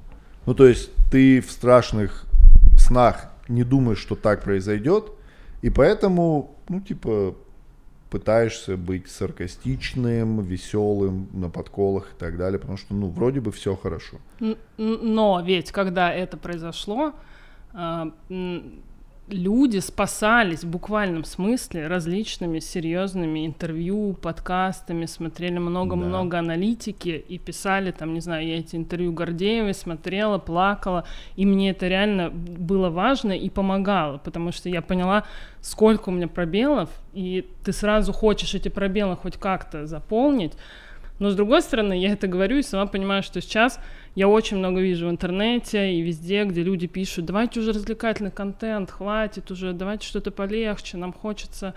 Ну, 0.44 0.54
то 0.54 0.66
есть 0.66 0.90
ты 1.10 1.40
в 1.40 1.50
страшных 1.52 2.24
снах 2.76 3.30
не 3.48 3.62
думаешь, 3.62 3.98
что 3.98 4.16
так 4.16 4.42
произойдет, 4.42 5.12
и 5.62 5.70
поэтому, 5.70 6.56
ну, 6.68 6.80
типа, 6.80 7.36
пытаешься 8.10 8.76
быть 8.76 9.08
саркастичным, 9.08 10.42
веселым, 10.42 11.28
на 11.32 11.48
подколах 11.48 12.12
и 12.12 12.18
так 12.18 12.36
далее, 12.36 12.58
потому 12.58 12.76
что, 12.76 12.94
ну, 12.94 13.08
вроде 13.08 13.40
бы 13.40 13.52
все 13.52 13.76
хорошо. 13.76 14.18
Но 14.78 15.42
ведь, 15.44 15.70
когда 15.70 16.12
это 16.12 16.36
произошло, 16.36 17.12
люди 19.28 19.78
спасались 19.80 20.62
в 20.62 20.68
буквальном 20.70 21.24
смысле 21.24 21.88
различными 21.88 22.60
серьезными 22.60 23.44
интервью, 23.44 24.14
подкастами, 24.14 25.06
смотрели 25.06 25.58
много-много 25.58 26.38
аналитики 26.38 27.24
и 27.28 27.38
писали 27.38 27.90
там, 27.90 28.14
не 28.14 28.20
знаю, 28.20 28.46
я 28.46 28.58
эти 28.58 28.76
интервью 28.76 29.12
Гордеевой 29.12 29.74
смотрела, 29.74 30.38
плакала, 30.38 31.04
и 31.34 31.44
мне 31.44 31.70
это 31.70 31.88
реально 31.88 32.30
было 32.30 32.88
важно 32.88 33.32
и 33.32 33.50
помогало, 33.50 34.18
потому 34.18 34.52
что 34.52 34.68
я 34.68 34.80
поняла, 34.80 35.24
сколько 35.60 36.10
у 36.10 36.12
меня 36.12 36.28
пробелов, 36.28 36.90
и 37.12 37.48
ты 37.64 37.72
сразу 37.72 38.12
хочешь 38.12 38.54
эти 38.54 38.68
пробелы 38.68 39.16
хоть 39.16 39.36
как-то 39.36 39.86
заполнить, 39.86 40.52
но 41.18 41.30
с 41.30 41.34
другой 41.34 41.62
стороны, 41.62 41.98
я 41.98 42.12
это 42.12 42.26
говорю 42.26 42.58
и 42.58 42.62
сама 42.62 42.86
понимаю, 42.86 43.22
что 43.22 43.40
сейчас 43.40 43.80
я 44.14 44.28
очень 44.28 44.58
много 44.58 44.80
вижу 44.80 45.06
в 45.06 45.10
интернете 45.10 45.94
и 45.94 46.02
везде, 46.02 46.44
где 46.44 46.62
люди 46.62 46.86
пишут, 46.86 47.24
давайте 47.24 47.60
уже 47.60 47.72
развлекательный 47.72 48.30
контент, 48.30 48.90
хватит 48.90 49.50
уже, 49.50 49.72
давайте 49.72 50.06
что-то 50.06 50.30
полегче, 50.30 50.96
нам 50.96 51.12
хочется 51.12 51.74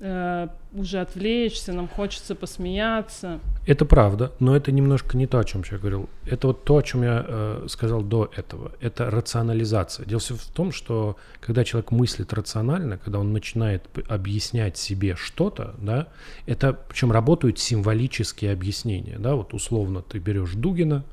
э, 0.00 0.48
уже 0.72 1.00
отвлечься, 1.00 1.72
нам 1.72 1.88
хочется 1.88 2.34
посмеяться. 2.34 3.40
Это 3.66 3.84
правда, 3.84 4.32
но 4.40 4.56
это 4.56 4.72
немножко 4.72 5.16
не 5.16 5.26
то, 5.26 5.38
о 5.38 5.44
чем 5.44 5.62
я 5.70 5.78
говорил. 5.78 6.08
Это 6.26 6.48
вот 6.48 6.64
то, 6.64 6.76
о 6.76 6.82
чем 6.82 7.02
я 7.02 7.24
э, 7.26 7.66
сказал 7.68 8.02
до 8.02 8.30
этого. 8.34 8.72
Это 8.80 9.10
рационализация. 9.10 10.06
Дело 10.06 10.20
всё 10.20 10.36
в 10.36 10.44
том, 10.46 10.72
что 10.72 11.16
когда 11.40 11.64
человек 11.64 11.90
мыслит 11.90 12.32
рационально, 12.32 12.98
когда 12.98 13.18
он 13.18 13.32
начинает 13.32 13.84
объяснять 14.08 14.76
себе 14.76 15.14
что-то, 15.16 15.74
да, 15.78 16.08
это 16.46 16.72
причем 16.72 17.12
работают 17.12 17.58
символические 17.58 18.52
объяснения, 18.52 19.18
да, 19.18 19.34
вот 19.34 19.54
условно 19.54 20.02
ты 20.02 20.18
берешь 20.18 20.54
Дугина, 20.54 21.04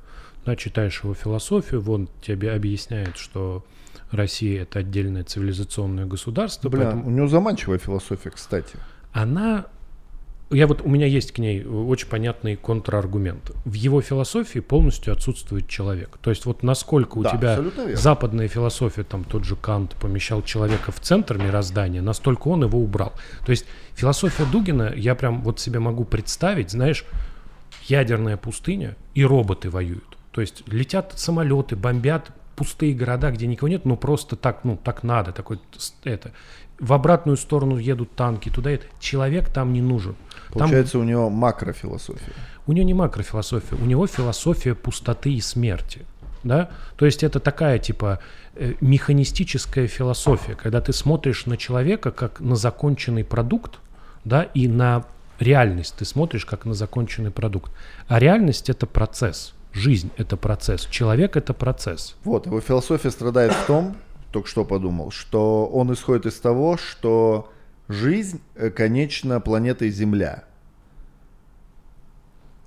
да, 0.45 0.55
читаешь 0.55 1.03
его 1.03 1.13
философию, 1.13 1.81
вон 1.81 2.07
тебе 2.21 2.53
объясняет, 2.53 3.17
что 3.17 3.65
Россия 4.11 4.63
это 4.63 4.79
отдельное 4.79 5.23
цивилизационное 5.23 6.05
государство, 6.05 6.69
Бля, 6.69 6.83
поэтому 6.83 7.07
у 7.07 7.09
него 7.11 7.27
заманчивая 7.27 7.77
философия, 7.77 8.29
кстати. 8.29 8.75
она... 9.13 9.65
Я 10.49 10.65
вот, 10.65 10.81
у 10.81 10.87
меня 10.87 11.05
есть 11.05 11.33
к 11.33 11.39
ней 11.39 11.65
очень 11.65 12.07
понятный 12.07 12.55
контраргумент. 12.55 13.51
В 13.65 13.73
его 13.73 13.99
философии 13.99 14.59
полностью 14.59 15.11
отсутствует 15.11 15.67
человек. 15.67 16.17
То 16.21 16.29
есть 16.29 16.45
вот 16.45 16.63
насколько 16.63 17.17
у 17.17 17.23
Да, 17.23 17.31
тебя 17.31 17.61
западная 17.97 18.47
философия, 18.47 19.03
там 19.03 19.25
тот 19.25 19.43
же 19.43 19.57
Кант 19.57 19.95
помещал 19.95 20.41
человека 20.41 20.93
в 20.93 21.01
центр 21.01 21.37
мироздания, 21.37 22.01
настолько 22.01 22.47
он 22.47 22.63
его 22.63 22.79
убрал. 22.79 23.11
То 23.45 23.51
есть 23.51 23.65
философия 23.93 24.45
Дугина, 24.49 24.93
я 24.95 25.15
прям 25.15 25.41
вот 25.41 25.59
себе 25.59 25.79
могу 25.79 26.05
представить, 26.05 26.71
знаешь, 26.71 27.03
ядерная 27.87 28.37
пустыня 28.37 28.95
и 29.15 29.25
роботы 29.25 29.69
воюют. 29.69 30.17
То 30.31 30.39
есть 30.39 30.63
летят 30.67 31.11
самолеты, 31.17 31.75
бомбят 31.75 32.31
пустые 32.57 32.95
города, 32.95 33.31
где 33.31 33.45
никого 33.45 33.69
нет, 33.69 33.85
но 33.85 33.95
просто 33.95 34.35
так, 34.35 34.63
ну, 34.63 34.77
так 34.83 35.03
надо, 35.03 35.31
такой, 35.31 35.59
это. 36.03 36.31
В 36.79 36.91
обратную 36.91 37.37
сторону 37.37 37.77
едут 37.77 38.15
танки, 38.15 38.49
туда 38.49 38.71
это. 38.71 38.87
Человек 38.99 39.49
там 39.49 39.73
не 39.73 39.81
нужен. 39.81 40.15
Там 40.49 40.59
Получается, 40.61 40.99
у 40.99 41.03
него 41.03 41.29
макрофилософия. 41.29 42.33
у 42.65 42.73
него 42.73 42.85
не 42.85 42.93
макрофилософия, 42.93 43.77
у 43.77 43.85
него 43.85 44.07
философия 44.07 44.73
пустоты 44.73 45.33
и 45.33 45.39
смерти. 45.39 46.01
Да? 46.43 46.69
То 46.97 47.05
есть 47.05 47.23
это 47.23 47.39
такая 47.39 47.77
типа 47.77 48.19
э, 48.55 48.73
механистическая 48.81 49.87
философия, 49.87 50.55
когда 50.55 50.81
ты 50.81 50.93
смотришь 50.93 51.45
на 51.45 51.57
человека 51.57 52.11
как 52.11 52.39
на 52.39 52.55
законченный 52.55 53.23
продукт, 53.23 53.79
да, 54.23 54.43
и 54.43 54.67
на 54.67 55.05
реальность 55.39 55.95
ты 55.97 56.05
смотришь 56.05 56.45
как 56.45 56.65
на 56.65 56.73
законченный 56.73 57.31
продукт. 57.31 57.71
А 58.07 58.19
реальность 58.19 58.69
это 58.69 58.85
процесс, 58.87 59.53
жизнь 59.77 60.11
это 60.17 60.37
процесс, 60.37 60.85
человек 60.85 61.37
это 61.37 61.53
процесс. 61.53 62.15
Вот, 62.23 62.45
его 62.45 62.59
философия 62.61 63.11
страдает 63.11 63.53
в 63.53 63.65
том, 63.65 63.95
только 64.31 64.47
что 64.47 64.65
подумал, 64.65 65.11
что 65.11 65.67
он 65.67 65.93
исходит 65.93 66.25
из 66.25 66.39
того, 66.39 66.77
что 66.77 67.51
жизнь 67.87 68.41
э, 68.55 68.69
конечна 68.69 69.39
планетой 69.39 69.89
Земля. 69.89 70.43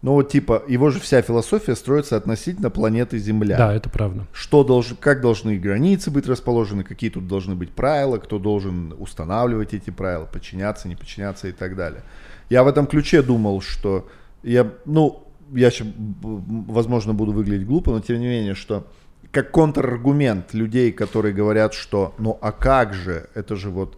Ну 0.03 0.13
вот 0.13 0.31
типа, 0.31 0.63
его 0.67 0.89
же 0.89 0.99
вся 0.99 1.21
философия 1.21 1.77
строится 1.77 2.17
относительно 2.17 2.71
планеты 2.71 3.19
Земля. 3.19 3.59
Да, 3.59 3.75
это 3.75 3.91
правда. 3.91 4.27
Что 4.33 4.65
должен, 4.65 4.97
как 4.97 5.21
должны 5.21 5.59
границы 5.59 6.11
быть 6.11 6.27
расположены, 6.27 6.85
какие 6.85 7.11
тут 7.11 7.29
должны 7.29 7.55
быть 7.55 7.71
правила, 7.71 8.17
кто 8.17 8.39
должен 8.39 8.95
устанавливать 8.99 9.75
эти 9.75 9.91
правила, 9.91 10.25
подчиняться, 10.25 10.89
не 10.89 10.97
подчиняться 10.97 11.49
и 11.49 11.53
так 11.53 11.77
далее. 11.77 12.03
Я 12.49 12.65
в 12.65 12.69
этом 12.69 12.87
ключе 12.87 13.21
думал, 13.21 13.61
что 13.61 14.09
я, 14.43 14.73
ну, 14.87 15.27
я 15.55 15.71
сейчас, 15.71 15.89
возможно, 16.23 17.15
буду 17.15 17.33
выглядеть 17.33 17.67
глупо, 17.67 17.91
но 17.93 18.01
тем 18.01 18.21
не 18.21 18.27
менее, 18.27 18.55
что 18.55 18.87
как 19.33 19.51
контраргумент 19.51 20.55
людей, 20.55 20.93
которые 20.93 21.33
говорят, 21.35 21.73
что, 21.75 22.15
ну, 22.19 22.39
а 22.41 22.53
как 22.53 22.95
же, 22.95 23.29
это 23.35 23.57
же 23.57 23.71
вот, 23.71 23.97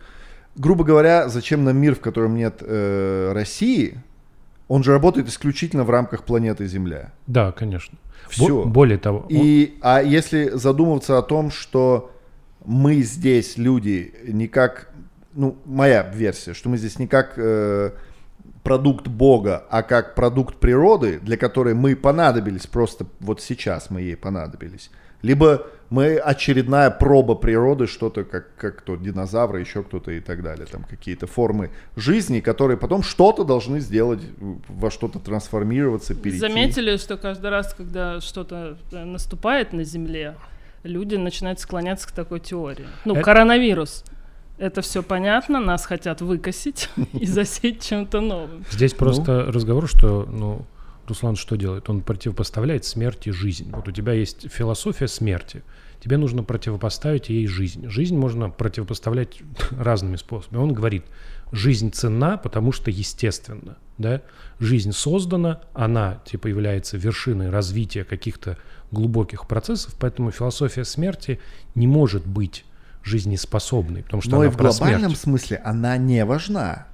грубо 0.56 0.84
говоря, 0.84 1.28
зачем 1.28 1.64
нам 1.64 1.76
мир, 1.78 1.94
в 1.94 2.00
котором 2.00 2.34
нет 2.36 2.58
э, 2.60 3.32
России? 3.32 3.98
Он 4.68 4.82
же 4.82 4.92
работает 4.92 5.28
исключительно 5.28 5.84
в 5.84 5.90
рамках 5.90 6.24
планеты 6.24 6.66
Земля. 6.66 7.12
Да, 7.26 7.52
конечно. 7.52 7.98
Бо- 8.38 8.64
более 8.64 8.98
того, 8.98 9.20
он- 9.20 9.26
И, 9.30 9.74
а 9.82 10.02
если 10.02 10.50
задумываться 10.50 11.18
о 11.18 11.22
том, 11.22 11.50
что 11.50 12.10
мы 12.64 13.02
здесь, 13.02 13.58
люди, 13.58 14.14
не 14.26 14.48
как, 14.48 14.90
ну, 15.34 15.56
моя 15.64 16.02
версия, 16.14 16.54
что 16.54 16.68
мы 16.68 16.78
здесь 16.78 16.98
не 16.98 17.06
как 17.06 17.34
э, 17.36 17.90
продукт 18.62 19.08
Бога, 19.08 19.64
а 19.70 19.82
как 19.82 20.14
продукт 20.14 20.56
природы, 20.56 21.18
для 21.20 21.36
которой 21.36 21.74
мы 21.74 21.96
понадобились, 21.96 22.66
просто 22.66 23.06
вот 23.20 23.40
сейчас 23.40 23.90
мы 23.90 24.02
ей 24.02 24.16
понадобились. 24.16 24.90
Либо 25.22 25.66
мы 25.88 26.16
очередная 26.16 26.90
проба 26.90 27.34
природы, 27.34 27.86
что-то 27.86 28.24
как, 28.24 28.56
как 28.56 28.78
кто, 28.78 28.96
динозавры, 28.96 29.60
еще 29.60 29.82
кто-то 29.82 30.10
и 30.10 30.20
так 30.20 30.42
далее, 30.42 30.66
там 30.66 30.84
какие-то 30.84 31.26
формы 31.26 31.70
жизни, 31.96 32.40
которые 32.40 32.76
потом 32.76 33.02
что-то 33.02 33.44
должны 33.44 33.78
сделать, 33.80 34.20
во 34.68 34.90
что-то 34.90 35.18
трансформироваться, 35.20 36.14
перейти. 36.14 36.40
Заметили, 36.40 36.96
что 36.96 37.16
каждый 37.16 37.50
раз, 37.50 37.72
когда 37.74 38.20
что-то 38.20 38.78
э, 38.90 39.04
наступает 39.04 39.72
на 39.72 39.84
Земле, 39.84 40.34
люди 40.82 41.14
начинают 41.16 41.60
склоняться 41.60 42.08
к 42.08 42.12
такой 42.12 42.40
теории. 42.40 42.86
Ну, 43.04 43.14
Это- 43.14 43.22
коронавирус. 43.22 44.04
Это 44.62 44.80
все 44.80 45.02
понятно, 45.02 45.58
нас 45.58 45.86
хотят 45.86 46.20
выкосить 46.20 46.88
и 47.14 47.26
засеять 47.26 47.82
чем-то 47.82 48.20
новым. 48.20 48.64
Здесь 48.70 48.94
просто 48.94 49.46
разговор, 49.46 49.88
что, 49.88 50.24
ну, 50.24 50.64
Руслан 51.08 51.34
что 51.34 51.56
делает? 51.56 51.90
Он 51.90 52.00
противопоставляет 52.00 52.84
смерти 52.84 53.30
жизнь. 53.30 53.72
Вот 53.72 53.88
у 53.88 53.90
тебя 53.90 54.12
есть 54.12 54.48
философия 54.48 55.08
смерти. 55.08 55.64
Тебе 56.00 56.16
нужно 56.16 56.44
противопоставить 56.44 57.28
ей 57.28 57.48
жизнь. 57.48 57.88
Жизнь 57.88 58.16
можно 58.16 58.50
противопоставлять 58.50 59.40
разными 59.72 60.14
способами. 60.14 60.62
Он 60.62 60.72
говорит, 60.72 61.06
жизнь 61.50 61.90
ценна, 61.90 62.36
потому 62.36 62.70
что 62.70 62.88
естественно. 62.92 63.78
Да? 63.98 64.22
Жизнь 64.60 64.92
создана, 64.92 65.62
она 65.74 66.22
типа 66.24 66.46
является 66.46 66.96
вершиной 66.96 67.50
развития 67.50 68.04
каких-то 68.04 68.56
глубоких 68.92 69.48
процессов, 69.48 69.96
поэтому 69.98 70.30
философия 70.30 70.84
смерти 70.84 71.40
не 71.74 71.88
может 71.88 72.24
быть 72.24 72.64
жизнеспособной, 73.04 74.02
потому 74.02 74.22
что 74.22 74.30
Но 74.32 74.36
она 74.38 74.46
и 74.46 74.48
в 74.50 74.56
глобальном 74.56 75.10
смерть. 75.10 75.18
смысле 75.18 75.60
она 75.64 75.96
не 75.96 76.24
важна. 76.24 76.86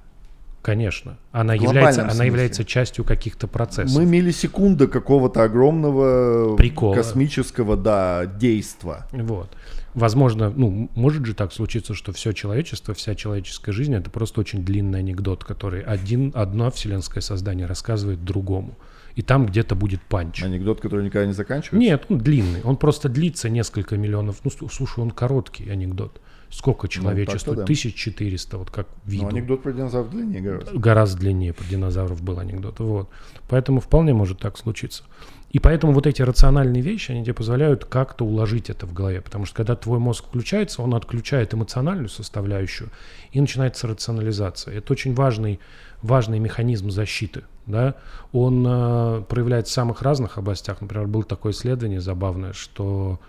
Конечно. 0.61 1.17
Она, 1.31 1.53
является, 1.53 2.09
она 2.09 2.23
является 2.25 2.65
частью 2.65 3.05
каких-то 3.05 3.47
процессов. 3.47 3.95
Мы 3.95 4.05
миллисекунда 4.05 4.87
какого-то 4.87 5.43
огромного 5.43 6.55
Прикола. 6.57 6.95
космического, 6.95 7.77
да, 7.77 8.25
действа. 8.25 9.07
Вот. 9.11 9.49
Возможно, 9.93 10.51
ну, 10.55 10.89
может 10.95 11.25
же 11.25 11.33
так 11.33 11.53
случиться, 11.53 11.93
что 11.93 12.11
все 12.11 12.33
человечество, 12.33 12.93
вся 12.93 13.15
человеческая 13.15 13.71
жизнь 13.71 13.95
это 13.95 14.09
просто 14.09 14.41
очень 14.41 14.63
длинный 14.63 14.99
анекдот, 14.99 15.43
который 15.43 15.81
один, 15.81 16.31
одно 16.35 16.69
вселенское 16.71 17.21
создание 17.21 17.65
рассказывает 17.65 18.23
другому. 18.23 18.77
И 19.15 19.21
там 19.21 19.45
где-то 19.45 19.75
будет 19.75 20.01
панч. 20.01 20.43
Анекдот, 20.43 20.81
который 20.81 21.05
никогда 21.05 21.25
не 21.25 21.33
заканчивается. 21.33 21.77
Нет, 21.77 22.05
он 22.09 22.19
длинный. 22.19 22.61
Он 22.63 22.77
просто 22.77 23.09
длится 23.09 23.49
несколько 23.49 23.97
миллионов. 23.97 24.41
Ну, 24.43 24.51
слу- 24.51 24.69
слушай, 24.71 24.99
он 24.99 25.11
короткий 25.11 25.69
анекдот. 25.69 26.21
Сколько 26.49 26.87
человечеству? 26.87 27.53
так-то 27.53 27.55
да. 27.57 27.63
1400, 27.63 28.57
вот 28.57 28.71
как 28.71 28.87
виду. 29.05 29.23
Ну, 29.23 29.29
анекдот 29.29 29.61
про 29.61 29.71
динозавров 29.71 30.11
длиннее 30.11 30.41
гораздо. 30.41 30.79
Гораздо 30.79 31.19
длиннее 31.19 31.53
про 31.53 31.63
динозавров 31.65 32.23
был 32.23 32.39
анекдот. 32.39 32.79
Вот. 32.79 33.09
Поэтому 33.47 33.79
вполне 33.81 34.13
может 34.13 34.39
так 34.39 34.57
случиться. 34.57 35.03
И 35.51 35.59
поэтому 35.59 35.93
вот 35.93 36.05
эти 36.05 36.21
рациональные 36.21 36.81
вещи, 36.81 37.11
они 37.11 37.23
тебе 37.23 37.33
позволяют 37.33 37.85
как-то 37.85 38.25
уложить 38.25 38.69
это 38.69 38.85
в 38.85 38.93
голове. 38.93 39.21
Потому 39.21 39.45
что 39.45 39.55
когда 39.55 39.75
твой 39.75 39.99
мозг 39.99 40.25
включается, 40.27 40.81
он 40.81 40.93
отключает 40.93 41.53
эмоциональную 41.53 42.09
составляющую, 42.09 42.89
и 43.31 43.41
начинается 43.41 43.87
рационализация. 43.87 44.75
Это 44.75 44.93
очень 44.93 45.13
важный, 45.13 45.59
важный 46.01 46.39
механизм 46.39 46.89
защиты. 46.89 47.43
Да? 47.65 47.95
Он 48.31 48.65
э, 48.67 49.23
проявляется 49.27 49.71
в 49.71 49.75
самых 49.75 50.01
разных 50.01 50.37
областях. 50.37 50.81
Например, 50.81 51.07
было 51.07 51.23
такое 51.23 51.51
исследование 51.53 52.01
забавное, 52.01 52.53
что 52.53 53.19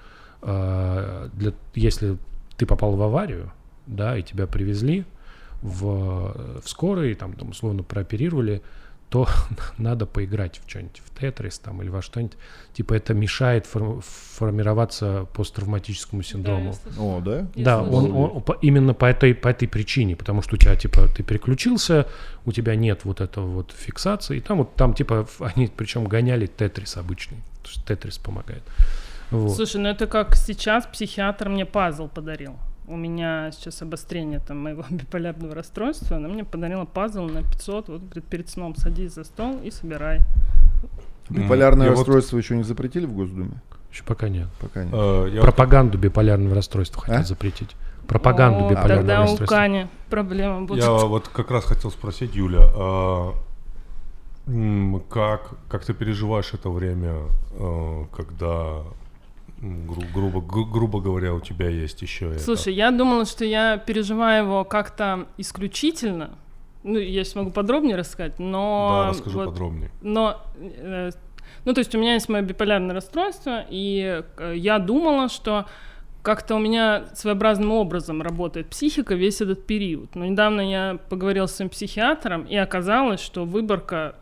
э, 0.42 1.28
для, 1.34 1.52
если 1.74 2.16
ты 2.56 2.66
попал 2.66 2.96
в 2.96 3.02
аварию, 3.02 3.52
да, 3.86 4.16
и 4.16 4.22
тебя 4.22 4.46
привезли 4.46 5.04
в, 5.62 6.60
в 6.62 6.68
скорой, 6.68 7.14
там, 7.14 7.32
там 7.34 7.50
условно 7.50 7.82
прооперировали, 7.82 8.62
то 9.10 9.28
надо 9.78 10.06
поиграть 10.06 10.60
в 10.64 10.70
что-нибудь, 10.70 11.02
в 11.04 11.18
Тетрис 11.18 11.58
там 11.58 11.82
или 11.82 11.88
во 11.90 12.00
что-нибудь. 12.00 12.36
Типа 12.72 12.94
это 12.94 13.12
мешает 13.12 13.66
фор- 13.66 14.00
формироваться 14.00 15.26
посттравматическому 15.34 16.22
синдрому. 16.22 16.74
Да, 16.84 17.02
О, 17.02 17.20
да? 17.20 17.46
Да, 17.56 17.82
он, 17.82 18.12
он 18.12 18.42
по- 18.42 18.56
именно 18.62 18.94
по 18.94 19.04
этой, 19.06 19.34
по 19.34 19.48
этой 19.48 19.68
причине, 19.68 20.16
потому 20.16 20.42
что 20.42 20.54
у 20.54 20.58
тебя, 20.58 20.76
типа, 20.76 21.08
ты 21.08 21.22
переключился, 21.22 22.06
у 22.46 22.52
тебя 22.52 22.76
нет 22.76 23.04
вот 23.04 23.20
этого 23.20 23.46
вот 23.46 23.72
фиксации, 23.76 24.38
и 24.38 24.40
там 24.40 24.58
вот, 24.58 24.74
там, 24.76 24.94
типа, 24.94 25.26
они 25.40 25.66
причем 25.66 26.04
гоняли 26.04 26.46
тетрис 26.46 26.96
обычный, 26.96 27.38
потому 27.58 27.74
что 27.74 27.84
тетрис 27.86 28.18
помогает. 28.18 28.62
Вот. 29.30 29.54
Слушай, 29.54 29.80
ну 29.80 29.88
это 29.88 30.06
как 30.06 30.34
сейчас 30.36 30.86
психиатр 30.86 31.48
мне 31.48 31.66
пазл 31.66 32.08
подарил. 32.08 32.56
У 32.90 32.96
меня 32.96 33.52
сейчас 33.52 33.82
обострение 33.82 34.40
там 34.40 34.58
моего 34.58 34.84
биполярного 34.90 35.54
расстройства. 35.54 36.16
Она 36.16 36.28
мне 36.28 36.44
подарила 36.44 36.84
пазл 36.84 37.26
на 37.26 37.42
500. 37.42 37.88
Вот 37.88 38.02
говорит, 38.02 38.24
перед 38.24 38.48
сном 38.48 38.74
садись 38.74 39.14
за 39.14 39.24
стол 39.24 39.60
и 39.62 39.70
собирай. 39.70 40.20
Биполярное 41.28 41.86
Я 41.86 41.90
вот, 41.92 41.98
расстройство 41.98 42.36
еще 42.36 42.56
не 42.56 42.64
запретили 42.64 43.06
в 43.06 43.12
Госдуме? 43.12 43.62
Еще 43.92 44.02
пока 44.04 44.28
нет. 44.28 44.48
Пока 44.60 44.84
нет. 44.84 44.92
э, 44.92 45.28
я 45.30 45.40
вот 45.40 45.42
Пропаганду 45.42 45.98
биполярного 45.98 46.56
расстройства 46.56 47.02
хотят 47.02 47.20
А? 47.20 47.24
запретить. 47.24 47.76
Пропаганду 48.08 48.66
О, 48.66 48.70
биполярного 48.70 48.98
Тогда 48.98 49.18
у 49.20 49.22
расстройства. 49.22 49.56
Кани 49.56 49.86
проблема 50.08 50.62
будет. 50.62 50.82
Я 50.82 50.90
вот 51.06 51.28
как 51.28 51.50
раз 51.52 51.64
хотел 51.64 51.92
спросить, 51.92 52.34
Юля, 52.34 52.62
а, 52.62 53.34
как, 55.08 55.52
как 55.68 55.84
ты 55.84 55.94
переживаешь 55.94 56.52
это 56.52 56.70
время, 56.70 57.14
э, 57.52 58.04
когда, 58.12 58.82
гру- 59.60 60.04
грубо, 60.14 60.40
гру- 60.40 60.66
грубо 60.66 61.00
говоря, 61.00 61.34
у 61.34 61.40
тебя 61.40 61.68
есть 61.68 62.02
еще 62.02 62.30
это? 62.30 62.40
Слушай, 62.40 62.74
я 62.74 62.90
думала, 62.90 63.24
что 63.24 63.44
я 63.44 63.76
переживаю 63.78 64.44
его 64.44 64.64
как-то 64.64 65.26
исключительно. 65.36 66.30
Ну, 66.82 66.98
я 66.98 67.24
сейчас 67.24 67.34
могу 67.34 67.50
подробнее 67.50 67.96
рассказать, 67.96 68.38
но... 68.38 69.02
да, 69.04 69.10
расскажи 69.10 69.36
вот- 69.36 69.46
подробнее. 69.46 69.90
Но, 70.00 70.40
э, 70.56 71.10
ну, 71.64 71.74
то 71.74 71.80
есть 71.80 71.94
у 71.94 71.98
меня 71.98 72.14
есть 72.14 72.28
мое 72.28 72.42
биполярное 72.42 72.94
расстройство, 72.94 73.64
и 73.68 74.22
э, 74.38 74.54
я 74.56 74.78
думала, 74.78 75.28
что 75.28 75.66
как-то 76.22 76.54
у 76.54 76.58
меня 76.58 77.04
своеобразным 77.14 77.72
образом 77.72 78.22
работает 78.22 78.68
психика 78.68 79.14
весь 79.14 79.40
этот 79.40 79.66
период. 79.66 80.14
Но 80.14 80.24
недавно 80.24 80.60
я 80.60 80.98
поговорила 81.08 81.46
с 81.46 81.56
своим 81.56 81.70
психиатром, 81.70 82.44
и 82.44 82.56
оказалось, 82.56 83.20
что 83.20 83.44
выборка 83.44 84.16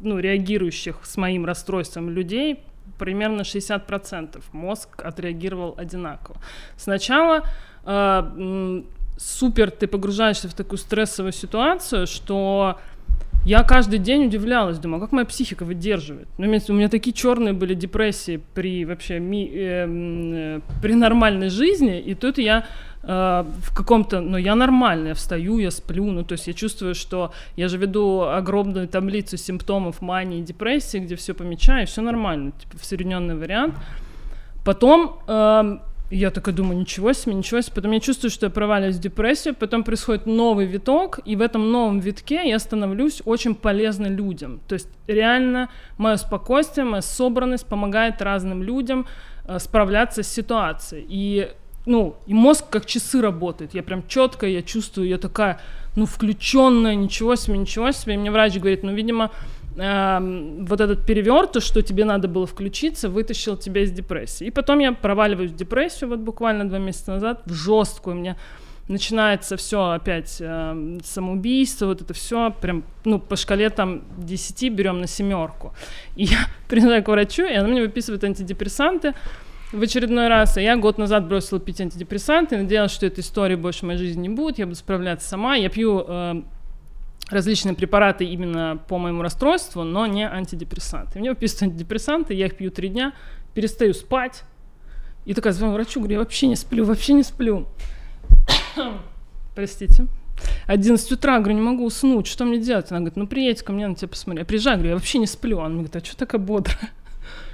ну, 0.00 0.18
реагирующих 0.18 1.00
с 1.04 1.16
моим 1.16 1.44
расстройством 1.44 2.10
людей 2.10 2.60
примерно 2.98 3.42
60%. 3.42 4.42
Мозг 4.52 5.02
отреагировал 5.04 5.74
одинаково. 5.76 6.36
Сначала 6.76 7.42
э, 7.84 8.82
супер 9.16 9.70
ты 9.70 9.86
погружаешься 9.86 10.48
в 10.48 10.54
такую 10.54 10.78
стрессовую 10.78 11.32
ситуацию, 11.32 12.06
что 12.06 12.78
я 13.46 13.62
каждый 13.62 13.98
день 13.98 14.26
удивлялась, 14.26 14.78
думаю, 14.78 14.98
а 14.98 15.00
как 15.06 15.12
моя 15.12 15.26
психика 15.26 15.64
выдерживает. 15.64 16.28
Ну, 16.38 16.46
в 16.48 16.52
виду, 16.52 16.72
у 16.72 16.76
меня 16.76 16.88
такие 16.88 17.12
черные 17.12 17.52
были 17.52 17.74
депрессии 17.74 18.40
при 18.54 18.84
вообще 18.86 19.20
ми- 19.20 19.50
эм, 19.54 20.32
э, 20.34 20.60
при 20.82 20.94
нормальной 20.94 21.50
жизни, 21.50 22.00
и 22.00 22.14
тут 22.14 22.38
я 22.38 22.58
э, 22.60 22.64
в 23.06 23.74
каком-то, 23.74 24.20
ну, 24.20 24.38
я 24.38 24.54
нормально, 24.54 25.08
я 25.08 25.14
встаю, 25.14 25.58
я 25.58 25.70
сплю, 25.70 26.10
ну, 26.10 26.24
то 26.24 26.32
есть 26.32 26.46
я 26.46 26.52
чувствую, 26.54 26.94
что 26.94 27.32
я 27.56 27.68
же 27.68 27.78
веду 27.78 28.22
огромную 28.22 28.88
таблицу 28.88 29.36
симптомов 29.36 30.00
мании 30.00 30.38
и 30.38 30.42
депрессии, 30.42 30.98
где 30.98 31.14
все 31.14 31.34
помечаю, 31.34 31.86
все 31.86 32.02
нормально, 32.02 32.52
типа 32.52 32.76
усредненный 32.82 33.36
вариант. 33.36 33.74
Потом 34.64 35.18
эм, 35.28 35.80
я 36.10 36.30
такая 36.30 36.54
думаю, 36.54 36.78
ничего 36.78 37.12
себе, 37.12 37.34
ничего 37.34 37.60
себе. 37.60 37.74
Потом 37.74 37.92
я 37.92 38.00
чувствую, 38.00 38.30
что 38.30 38.46
я 38.46 38.50
проваливаюсь 38.50 38.96
в 38.96 39.00
депрессию, 39.00 39.54
потом 39.54 39.84
происходит 39.84 40.26
новый 40.26 40.66
виток, 40.66 41.20
и 41.24 41.36
в 41.36 41.40
этом 41.40 41.72
новом 41.72 42.00
витке 42.00 42.48
я 42.48 42.58
становлюсь 42.58 43.22
очень 43.24 43.54
полезной 43.54 44.10
людям. 44.10 44.60
То 44.68 44.74
есть 44.74 44.88
реально 45.06 45.70
мое 45.98 46.16
спокойствие, 46.16 46.84
моя 46.84 47.02
собранность 47.02 47.66
помогает 47.66 48.22
разным 48.22 48.62
людям 48.62 49.06
э, 49.46 49.58
справляться 49.58 50.22
с 50.22 50.28
ситуацией. 50.28 51.04
И 51.08 51.48
ну, 51.86 52.16
и 52.26 52.34
мозг 52.34 52.64
как 52.70 52.86
часы 52.86 53.20
работает. 53.20 53.74
Я 53.74 53.82
прям 53.82 54.06
четко, 54.08 54.46
я 54.46 54.62
чувствую, 54.62 55.08
я 55.08 55.18
такая, 55.18 55.60
ну, 55.96 56.06
включенная, 56.06 56.94
ничего 56.94 57.36
себе, 57.36 57.58
ничего 57.58 57.92
себе. 57.92 58.14
И 58.14 58.16
мне 58.16 58.30
врач 58.30 58.56
говорит, 58.56 58.82
ну, 58.82 58.94
видимо, 58.94 59.30
эм, 59.76 60.64
вот 60.64 60.80
этот 60.80 61.04
перевертыш, 61.04 61.62
что 61.62 61.82
тебе 61.82 62.04
надо 62.04 62.26
было 62.26 62.46
включиться, 62.46 63.08
вытащил 63.08 63.56
тебя 63.56 63.82
из 63.82 63.92
депрессии. 63.92 64.46
И 64.46 64.50
потом 64.50 64.78
я 64.78 64.92
проваливаюсь 64.92 65.50
в 65.50 65.56
депрессию, 65.56 66.10
вот 66.10 66.20
буквально 66.20 66.68
два 66.68 66.78
месяца 66.78 67.12
назад, 67.12 67.42
в 67.44 67.52
жесткую. 67.52 68.16
У 68.16 68.18
меня 68.18 68.36
начинается 68.88 69.56
все 69.56 69.90
опять 69.90 70.38
эм, 70.40 71.00
самоубийство, 71.04 71.86
вот 71.86 72.02
это 72.02 72.12
все 72.14 72.50
прям, 72.50 72.84
ну, 73.04 73.18
по 73.18 73.36
шкале 73.36 73.70
там 73.70 74.02
10 74.18 74.72
берем 74.72 75.00
на 75.00 75.06
семерку. 75.06 75.74
И 76.16 76.24
я 76.24 76.46
приезжаю 76.68 77.02
к 77.02 77.08
врачу, 77.08 77.44
и 77.44 77.54
она 77.54 77.68
мне 77.68 77.82
выписывает 77.82 78.24
антидепрессанты, 78.24 79.14
в 79.74 79.82
очередной 79.82 80.28
раз, 80.28 80.56
а 80.56 80.60
я 80.60 80.76
год 80.76 80.98
назад 80.98 81.26
бросила 81.26 81.60
пить 81.60 81.80
антидепрессанты, 81.80 82.56
надеялась, 82.56 82.92
что 82.92 83.06
этой 83.06 83.20
истории 83.20 83.56
больше 83.56 83.80
в 83.80 83.82
моей 83.84 83.98
жизни 83.98 84.22
не 84.22 84.28
будет, 84.28 84.58
я 84.58 84.66
буду 84.66 84.76
справляться 84.76 85.28
сама. 85.28 85.56
Я 85.56 85.68
пью 85.68 86.04
э, 86.06 86.42
различные 87.30 87.74
препараты 87.74 88.24
именно 88.24 88.80
по 88.88 88.98
моему 88.98 89.22
расстройству, 89.22 89.82
но 89.82 90.06
не 90.06 90.28
антидепрессанты. 90.28 91.18
Мне 91.18 91.30
выписывают 91.30 91.72
антидепрессанты, 91.72 92.34
я 92.34 92.46
их 92.46 92.56
пью 92.56 92.70
три 92.70 92.88
дня, 92.88 93.12
перестаю 93.54 93.94
спать. 93.94 94.44
И 95.24 95.34
такая 95.34 95.52
звоню 95.52 95.74
врачу, 95.74 96.00
говорю, 96.00 96.14
я 96.14 96.18
вообще 96.20 96.46
не 96.46 96.56
сплю, 96.56 96.84
вообще 96.84 97.14
не 97.14 97.22
сплю. 97.22 97.66
Простите. 99.54 100.06
11 100.66 101.12
утра, 101.12 101.38
говорю, 101.38 101.54
не 101.54 101.62
могу 101.62 101.84
уснуть, 101.84 102.26
что 102.26 102.44
мне 102.44 102.58
делать? 102.58 102.90
Она 102.90 103.00
говорит, 103.00 103.16
ну 103.16 103.26
приедь 103.26 103.62
ко 103.62 103.72
мне, 103.72 103.86
на 103.86 103.94
тебя 103.94 104.08
посмотрю. 104.08 104.40
Я 104.40 104.46
приезжаю, 104.46 104.76
говорю, 104.76 104.90
я 104.90 104.96
вообще 104.96 105.18
не 105.18 105.26
сплю. 105.26 105.60
Она 105.60 105.74
говорит, 105.74 105.96
а 105.96 106.04
что 106.04 106.16
такая 106.16 106.40
бодрая? 106.40 106.90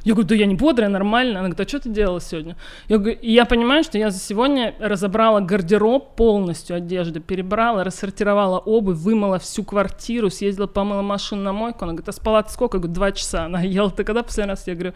Я 0.02 0.14
говорю, 0.14 0.28
да 0.28 0.34
я 0.34 0.46
не 0.46 0.54
бодрая, 0.54 0.88
нормально. 0.88 1.40
Она 1.40 1.48
говорит, 1.48 1.60
а 1.60 1.68
что 1.68 1.80
ты 1.80 1.90
делала 1.90 2.20
сегодня? 2.20 2.56
Я 2.88 2.98
говорю, 2.98 3.18
я 3.22 3.44
понимаю, 3.44 3.84
что 3.84 3.98
я 3.98 4.10
за 4.10 4.18
сегодня 4.18 4.74
разобрала 4.80 5.40
гардероб 5.40 6.16
полностью, 6.16 6.76
одежды, 6.76 7.20
перебрала, 7.20 7.84
рассортировала 7.84 8.58
обувь, 8.58 8.96
вымыла 8.98 9.38
всю 9.38 9.62
квартиру, 9.62 10.30
съездила, 10.30 10.66
помыла 10.66 11.02
машину 11.02 11.42
на 11.42 11.52
мойку. 11.52 11.84
Она 11.84 11.92
говорит, 11.92 12.08
а 12.08 12.12
спала 12.12 12.42
ты 12.42 12.52
сколько? 12.52 12.78
Я 12.78 12.80
говорю, 12.80 12.94
два 12.94 13.12
часа. 13.12 13.44
Она 13.44 13.60
ела 13.60 13.90
ты 13.90 14.04
когда 14.04 14.22
последний 14.22 14.50
раз? 14.50 14.66
Я 14.66 14.74
говорю, 14.74 14.94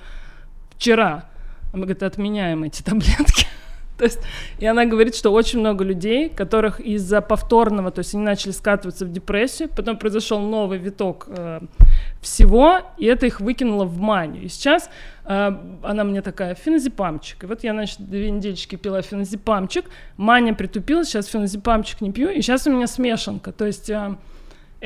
вчера. 0.76 1.28
Она 1.72 1.82
говорит, 1.82 2.02
отменяем 2.02 2.64
эти 2.64 2.82
таблетки. 2.82 3.46
То 3.98 4.04
есть, 4.04 4.20
и 4.59 4.66
она 4.66 4.85
говорит, 4.87 5.14
что 5.14 5.30
очень 5.33 5.61
много 5.61 5.85
людей, 5.85 6.28
которых 6.28 6.80
из-за 6.80 7.20
повторного, 7.20 7.90
то 7.90 8.00
есть 8.00 8.14
они 8.14 8.24
начали 8.24 8.50
скатываться 8.52 9.04
в 9.04 9.12
депрессию, 9.12 9.68
потом 9.68 9.96
произошел 9.96 10.40
новый 10.40 10.78
виток 10.78 11.26
э, 11.28 11.61
всего, 12.20 12.80
и 12.98 13.07
это 13.07 13.26
их 13.26 13.40
выкинуло 13.40 13.85
в 13.85 13.98
манию. 13.98 14.44
И 14.44 14.48
сейчас 14.48 14.90
э, 15.26 15.52
она 15.83 16.04
мне 16.04 16.22
такая, 16.22 16.54
феназепамчик. 16.54 17.44
И 17.44 17.46
вот 17.46 17.62
я, 17.62 17.72
значит, 17.72 18.00
две 18.00 18.30
недельки 18.30 18.76
пила 18.76 19.00
феназепамчик, 19.02 19.85
мания 20.16 20.54
притупилась, 20.54 21.09
сейчас 21.09 21.26
феназепамчик 21.26 22.00
не 22.00 22.11
пью, 22.11 22.30
и 22.30 22.42
сейчас 22.42 22.66
у 22.66 22.72
меня 22.72 22.88
смешанка. 22.88 23.52
То 23.52 23.66
есть 23.66 23.90
э, 23.90 24.16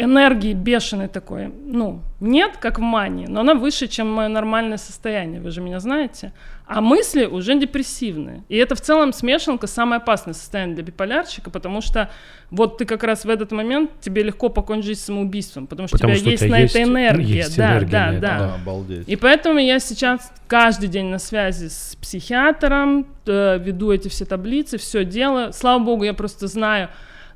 энергии 0.00 0.52
бешеной 0.52 1.08
такой, 1.08 1.52
ну, 1.64 2.00
нет, 2.20 2.56
как 2.58 2.78
в 2.78 2.82
мании, 2.82 3.26
но 3.26 3.40
она 3.40 3.54
выше, 3.54 3.88
чем 3.88 4.12
мое 4.12 4.28
нормальное 4.28 4.76
состояние, 4.78 5.40
вы 5.40 5.50
же 5.50 5.61
меня 5.61 5.80
знаете. 5.80 6.32
А 6.66 6.80
мысли 6.80 7.24
уже 7.24 7.58
депрессивные. 7.58 8.42
И 8.48 8.56
это 8.56 8.74
в 8.74 8.80
целом 8.80 9.12
смешанка 9.12 9.66
самое 9.66 9.98
опасное 10.00 10.34
состояние 10.34 10.74
для 10.74 10.84
биполярщика, 10.84 11.50
потому 11.50 11.80
что 11.80 12.11
вот 12.50 12.76
ты 12.78 12.84
как 12.84 13.02
раз 13.04 13.24
в 13.24 13.30
этот 13.30 13.52
момент, 13.52 13.90
тебе 14.00 14.22
легко 14.22 14.50
покончить 14.50 14.87
жизнь 14.88 15.00
самоубийством, 15.00 15.66
потому 15.66 15.88
что 15.88 15.96
Потому 15.96 16.12
у 16.12 16.16
тебя 16.16 16.26
что 16.26 16.28
у 16.28 16.32
есть 16.32 16.42
тебя 16.44 16.56
на 16.56 16.61
есть- 16.61 16.74
это 16.76 16.84
энергия. 16.84 17.34
есть 17.37 17.56
да, 17.56 17.70
энергия 17.72 17.90
да, 17.90 18.12
это, 18.12 18.20
да. 18.20 18.38
Да, 18.38 18.54
обалдеть. 18.54 19.08
И 19.08 19.16
поэтому 19.16 19.58
я 19.58 19.78
сейчас 19.80 20.30
каждый 20.46 20.88
день 20.88 21.06
на 21.06 21.18
связи 21.18 21.68
с 21.68 21.96
психиатром, 22.00 23.06
э, 23.26 23.58
веду 23.58 23.90
эти 23.92 24.08
все 24.08 24.24
таблицы, 24.26 24.76
все 24.78 25.04
делаю. 25.04 25.52
Слава 25.52 25.82
богу, 25.82 26.04
я 26.04 26.14
просто 26.14 26.46
знаю, 26.46 26.88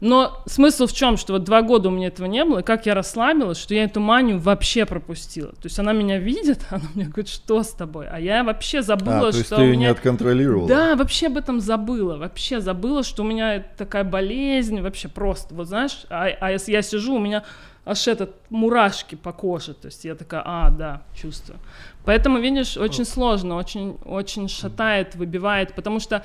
Но 0.02 0.42
смысл 0.46 0.86
в 0.88 0.92
чем, 0.92 1.16
что 1.16 1.34
вот 1.34 1.44
два 1.44 1.62
года 1.62 1.88
у 1.88 1.92
меня 1.92 2.08
этого 2.08 2.26
не 2.26 2.44
было, 2.44 2.58
и 2.58 2.62
как 2.64 2.86
я 2.86 2.94
расслабилась, 2.94 3.56
что 3.56 3.72
я 3.72 3.84
эту 3.84 4.00
манию 4.00 4.40
вообще 4.40 4.84
пропустила. 4.84 5.52
То 5.52 5.66
есть 5.66 5.78
она 5.78 5.92
меня 5.92 6.18
видит, 6.18 6.66
она 6.70 6.82
мне 6.94 7.04
говорит, 7.04 7.28
что 7.28 7.62
с 7.62 7.68
тобой? 7.68 8.08
А 8.10 8.18
я 8.18 8.42
вообще 8.42 8.82
забыла, 8.82 9.18
А, 9.18 9.20
то 9.20 9.26
есть 9.28 9.46
что 9.46 9.56
ты 9.56 9.62
ее 9.62 9.70
меня... 9.70 9.80
не 9.80 9.86
отконтролировал? 9.86 10.66
Да, 10.66 10.96
вообще 10.96 11.28
об 11.28 11.36
этом 11.36 11.60
забыла, 11.60 12.16
вообще 12.16 12.60
забыла, 12.60 13.04
что 13.04 13.22
у 13.22 13.24
меня 13.24 13.64
такая 13.76 14.02
болезнь, 14.02 14.80
вообще 14.80 15.06
просто, 15.06 15.54
вот 15.54 15.68
знаешь, 15.68 16.04
а, 16.10 16.26
а 16.40 16.50
если 16.50 16.72
я 16.72 16.82
сижу, 16.82 17.14
у 17.14 17.20
меня 17.20 17.44
аж 17.84 18.08
этот 18.08 18.34
мурашки 18.50 19.14
по 19.14 19.32
коже, 19.32 19.72
то 19.72 19.86
есть 19.86 20.04
я 20.04 20.16
такая, 20.16 20.42
а, 20.44 20.70
да, 20.70 21.02
чувствую. 21.14 21.60
Поэтому, 22.04 22.40
видишь, 22.40 22.76
очень 22.76 23.04
сложно, 23.04 23.54
очень, 23.54 23.96
очень 24.04 24.48
шатает, 24.48 25.14
выбивает, 25.14 25.74
потому 25.74 26.00
что 26.00 26.24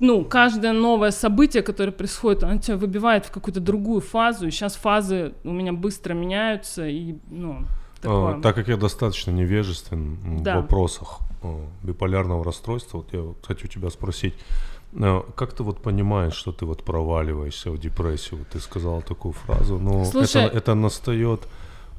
ну, 0.00 0.24
каждое 0.24 0.72
новое 0.72 1.10
событие, 1.10 1.62
которое 1.62 1.92
происходит, 1.92 2.44
оно 2.44 2.58
тебя 2.58 2.76
выбивает 2.76 3.26
в 3.26 3.30
какую-то 3.30 3.60
другую 3.60 4.00
фазу, 4.00 4.46
и 4.46 4.50
сейчас 4.50 4.76
фазы 4.76 5.32
у 5.44 5.50
меня 5.52 5.72
быстро 5.72 6.14
меняются, 6.14 6.86
и, 6.86 7.16
ну, 7.30 7.64
такое. 8.00 8.36
А, 8.36 8.40
так 8.40 8.54
как 8.54 8.68
я 8.68 8.76
достаточно 8.76 9.30
невежествен 9.32 10.42
Да. 10.42 10.54
в 10.54 10.56
вопросах 10.62 11.18
э, 11.42 11.64
биполярного 11.82 12.44
расстройства, 12.44 12.98
вот 12.98 13.12
я 13.12 13.20
вот 13.22 13.44
хочу 13.46 13.68
тебя 13.68 13.90
спросить, 13.90 14.34
э, 14.92 15.22
как 15.36 15.52
ты 15.52 15.62
вот 15.62 15.82
понимаешь, 15.82 16.34
что 16.34 16.52
ты 16.52 16.64
вот 16.66 16.82
проваливаешься 16.84 17.70
в 17.70 17.78
депрессию? 17.78 18.44
Ты 18.52 18.58
сказала 18.60 19.02
такую 19.02 19.32
фразу, 19.32 19.78
но 19.78 20.04
Слушай- 20.04 20.44
это, 20.46 20.56
это 20.58 20.74
настает 20.74 21.40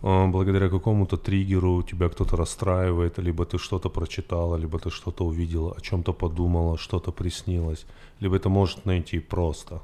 благодаря 0.02 0.70
какому-то 0.70 1.18
триггеру, 1.18 1.84
тебя 1.84 2.10
кто-то 2.10 2.38
расстраивает, 2.38 3.20
либо 3.20 3.46
ты 3.46 3.58
что-то 3.58 3.90
прочитала, 3.90 4.56
либо 4.56 4.80
ты 4.80 4.90
что-то 4.90 5.26
увидела, 5.26 5.74
о 5.78 5.82
чем-то 5.82 6.14
подумала, 6.14 6.78
что-то 6.78 7.12
приснилось, 7.12 7.86
либо 8.22 8.36
это 8.36 8.50
может 8.50 8.86
найти 8.86 9.20
просто. 9.20 9.82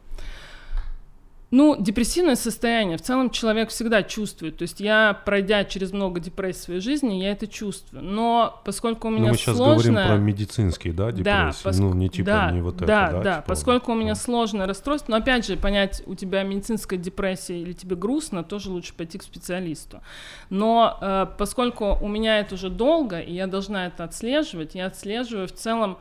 Ну, 1.55 1.77
депрессивное 1.79 2.35
состояние 2.35 2.97
в 2.97 3.01
целом 3.01 3.29
человек 3.29 3.69
всегда 3.69 4.03
чувствует. 4.03 4.57
То 4.57 4.63
есть 4.63 4.81
я, 4.81 5.17
пройдя 5.23 5.63
через 5.63 5.93
много 5.93 6.19
депрессий 6.19 6.59
в 6.59 6.63
своей 6.63 6.79
жизни, 6.81 7.13
я 7.13 7.31
это 7.31 7.47
чувствую. 7.47 8.03
Но 8.03 8.61
поскольку 8.65 9.07
у 9.07 9.11
Но 9.11 9.17
меня 9.17 9.27
Ну, 9.27 9.31
мы 9.31 9.37
сейчас 9.37 9.55
сложное... 9.55 9.93
говорим 9.93 10.17
про 10.17 10.17
медицинские, 10.17 10.91
да, 10.91 11.13
депрессии? 11.13 11.63
Да, 11.63 11.69
поск- 11.69 11.79
ну, 11.79 11.93
не 11.93 12.09
типа 12.09 12.25
да, 12.25 12.51
не 12.51 12.59
вот 12.59 12.75
это, 12.75 12.85
да, 12.85 13.11
да? 13.11 13.21
да, 13.21 13.35
типа, 13.35 13.47
поскольку 13.47 13.93
у 13.93 13.95
меня 13.95 14.09
ну. 14.09 14.15
сложное 14.15 14.67
расстройство, 14.67 15.13
но 15.13 15.17
опять 15.19 15.47
же, 15.47 15.55
понять, 15.55 16.03
у 16.07 16.15
тебя 16.15 16.43
медицинская 16.43 16.99
депрессия 16.99 17.57
или 17.61 17.71
тебе 17.71 17.95
грустно, 17.95 18.43
тоже 18.43 18.69
лучше 18.69 18.93
пойти 18.93 19.17
к 19.17 19.23
специалисту. 19.23 20.01
Но 20.49 20.97
э, 20.99 21.25
поскольку 21.37 21.97
у 22.01 22.09
меня 22.09 22.37
это 22.39 22.55
уже 22.55 22.69
долго, 22.69 23.21
и 23.21 23.31
я 23.31 23.47
должна 23.47 23.87
это 23.87 24.03
отслеживать, 24.03 24.75
я 24.75 24.87
отслеживаю 24.87 25.47
в 25.47 25.53
целом 25.53 25.99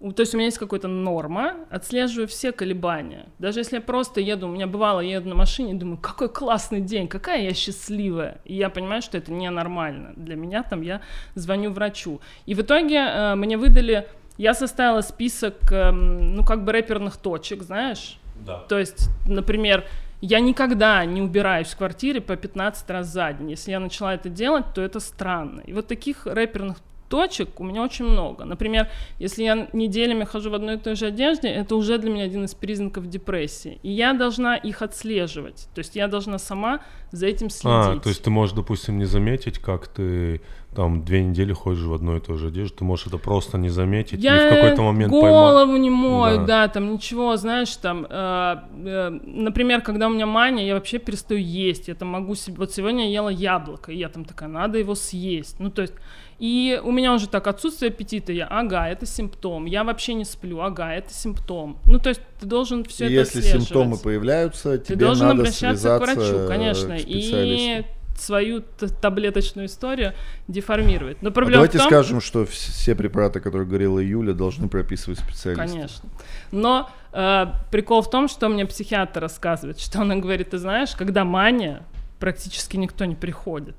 то 0.00 0.20
есть 0.20 0.34
у 0.34 0.36
меня 0.36 0.46
есть 0.46 0.58
какая-то 0.58 0.88
норма, 0.88 1.54
отслеживаю 1.70 2.28
все 2.28 2.52
колебания. 2.52 3.26
Даже 3.38 3.60
если 3.60 3.76
я 3.76 3.80
просто 3.80 4.20
еду, 4.20 4.48
у 4.48 4.50
меня 4.50 4.66
бывало, 4.66 5.00
я 5.00 5.16
еду 5.16 5.28
на 5.28 5.34
машине, 5.34 5.74
думаю, 5.74 5.98
какой 5.98 6.28
классный 6.28 6.80
день, 6.80 7.08
какая 7.08 7.42
я 7.42 7.54
счастливая. 7.54 8.40
И 8.44 8.54
я 8.54 8.68
понимаю, 8.68 9.02
что 9.02 9.16
это 9.16 9.32
ненормально. 9.32 10.12
Для 10.16 10.36
меня 10.36 10.62
там 10.62 10.82
я 10.82 11.00
звоню 11.34 11.72
врачу. 11.72 12.20
И 12.44 12.54
в 12.54 12.60
итоге 12.60 12.96
э, 12.96 13.34
мне 13.34 13.56
выдали, 13.56 14.06
я 14.36 14.52
составила 14.52 15.00
список, 15.00 15.72
эм, 15.72 16.34
ну 16.34 16.44
как 16.44 16.64
бы 16.64 16.72
рэперных 16.72 17.16
точек, 17.16 17.62
знаешь. 17.62 18.18
Да. 18.44 18.58
То 18.68 18.78
есть, 18.78 19.08
например, 19.26 19.84
я 20.20 20.40
никогда 20.40 21.04
не 21.04 21.22
убираюсь 21.22 21.68
в 21.68 21.76
квартире 21.76 22.20
по 22.20 22.36
15 22.36 22.90
раз 22.90 23.06
за 23.08 23.32
день. 23.32 23.50
Если 23.50 23.70
я 23.70 23.80
начала 23.80 24.14
это 24.14 24.28
делать, 24.28 24.64
то 24.74 24.82
это 24.82 24.98
странно. 25.00 25.60
И 25.60 25.72
вот 25.72 25.86
таких 25.86 26.26
рэперных 26.26 26.78
точек 27.08 27.60
у 27.60 27.64
меня 27.64 27.82
очень 27.82 28.04
много. 28.04 28.44
Например, 28.44 28.88
если 29.18 29.44
я 29.44 29.68
неделями 29.72 30.24
хожу 30.24 30.50
в 30.50 30.54
одной 30.54 30.76
и 30.76 30.78
той 30.78 30.96
же 30.96 31.06
одежде, 31.06 31.48
это 31.48 31.76
уже 31.76 31.98
для 31.98 32.10
меня 32.10 32.24
один 32.24 32.44
из 32.44 32.54
признаков 32.54 33.08
депрессии. 33.08 33.78
И 33.82 33.90
я 33.90 34.12
должна 34.12 34.56
их 34.56 34.82
отслеживать. 34.82 35.68
То 35.74 35.80
есть 35.80 35.96
я 35.96 36.08
должна 36.08 36.38
сама 36.38 36.80
за 37.12 37.26
этим 37.26 37.50
следить. 37.50 37.98
А, 37.98 38.00
то 38.00 38.08
есть 38.08 38.22
ты 38.22 38.30
можешь, 38.30 38.54
допустим, 38.54 38.98
не 38.98 39.04
заметить, 39.04 39.58
как 39.58 39.88
ты 39.88 40.40
там 40.74 41.04
две 41.04 41.22
недели 41.22 41.52
ходишь 41.52 41.84
в 41.84 41.94
одной 41.94 42.18
и 42.18 42.20
той 42.20 42.36
же 42.36 42.48
одежде, 42.48 42.76
ты 42.76 42.84
можешь 42.84 43.06
это 43.06 43.18
просто 43.18 43.58
не 43.58 43.68
заметить 43.68 44.22
Я 44.22 44.48
и 44.48 44.50
в 44.50 44.54
какой-то 44.54 44.82
момент 44.82 45.10
голову 45.12 45.66
поймать. 45.66 45.80
не 45.80 45.90
мою, 45.90 46.38
Да. 46.38 46.46
да. 46.46 46.68
там 46.68 46.92
ничего, 46.92 47.36
знаешь, 47.36 47.74
там, 47.76 48.06
э, 48.08 48.56
э, 48.84 49.10
например, 49.24 49.82
когда 49.82 50.08
у 50.08 50.10
меня 50.10 50.26
мания, 50.26 50.66
я 50.66 50.74
вообще 50.74 50.98
перестаю 50.98 51.40
есть, 51.40 51.88
я 51.88 51.94
там 51.94 52.08
могу 52.08 52.34
себе, 52.34 52.56
вот 52.58 52.72
сегодня 52.72 53.06
я 53.06 53.12
ела 53.12 53.28
яблоко, 53.28 53.92
и 53.92 53.96
я 53.96 54.08
там 54.08 54.24
такая, 54.24 54.48
надо 54.48 54.78
его 54.78 54.94
съесть, 54.94 55.60
ну 55.60 55.70
то 55.70 55.82
есть, 55.82 55.94
и 56.38 56.80
у 56.82 56.90
меня 56.90 57.14
уже 57.14 57.28
так 57.28 57.46
отсутствие 57.46 57.90
аппетита, 57.90 58.32
я, 58.32 58.46
ага, 58.46 58.88
это 58.88 59.06
симптом, 59.06 59.66
я 59.66 59.84
вообще 59.84 60.14
не 60.14 60.24
сплю, 60.24 60.60
ага, 60.60 60.92
это 60.92 61.12
симптом, 61.12 61.78
ну 61.86 61.98
то 61.98 62.08
есть 62.08 62.20
ты 62.40 62.46
должен 62.46 62.84
все 62.84 63.04
это 63.04 63.14
Если 63.14 63.40
симптомы 63.40 63.96
появляются, 63.98 64.78
Ты 64.78 64.94
тебе 64.94 65.06
должен 65.06 65.28
надо 65.28 65.40
обращаться 65.42 65.98
к 65.98 66.00
врачу, 66.00 66.48
конечно, 66.48 66.96
к 66.96 67.02
и 67.04 67.84
свою 68.18 68.62
таблеточную 69.00 69.66
историю 69.66 70.14
деформировать. 70.48 71.20
Но 71.22 71.30
А 71.30 71.32
проблема 71.32 71.56
давайте 71.56 71.78
в 71.78 71.80
том, 71.82 71.90
скажем, 71.90 72.20
что 72.20 72.42
вс- 72.42 72.70
все 72.70 72.94
препараты, 72.94 73.40
которые 73.40 73.66
говорила 73.66 73.98
Юля, 73.98 74.34
должны 74.34 74.68
прописывать 74.68 75.18
специалисты. 75.18 75.68
Конечно. 75.68 76.08
Но 76.52 76.90
э, 77.12 77.46
прикол 77.70 78.02
в 78.02 78.10
том, 78.10 78.28
что 78.28 78.48
мне 78.48 78.66
психиатр 78.66 79.20
рассказывает, 79.20 79.80
что 79.80 80.02
она 80.02 80.16
говорит, 80.16 80.50
ты 80.50 80.58
знаешь, 80.58 80.94
когда 80.94 81.24
мания, 81.24 81.82
практически 82.20 82.76
никто 82.76 83.04
не 83.04 83.14
приходит. 83.14 83.76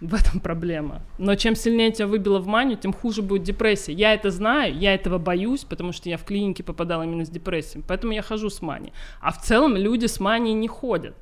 В 0.00 0.14
этом 0.14 0.40
проблема. 0.40 1.02
Но 1.18 1.34
чем 1.34 1.54
сильнее 1.54 1.92
тебя 1.92 2.06
выбило 2.06 2.38
в 2.38 2.46
манию, 2.46 2.78
тем 2.78 2.92
хуже 2.92 3.20
будет 3.20 3.42
депрессия. 3.42 3.92
Я 3.92 4.14
это 4.14 4.30
знаю, 4.30 4.74
я 4.74 4.94
этого 4.94 5.18
боюсь, 5.18 5.64
потому 5.64 5.92
что 5.92 6.08
я 6.08 6.16
в 6.16 6.24
клинике 6.24 6.62
попадала 6.62 7.02
именно 7.02 7.24
с 7.24 7.28
депрессией. 7.28 7.84
Поэтому 7.86 8.12
я 8.12 8.22
хожу 8.22 8.48
с 8.48 8.62
манией. 8.62 8.94
А 9.20 9.30
в 9.30 9.42
целом 9.42 9.76
люди 9.76 10.06
с 10.06 10.18
манией 10.18 10.54
не 10.54 10.68
ходят. 10.68 11.14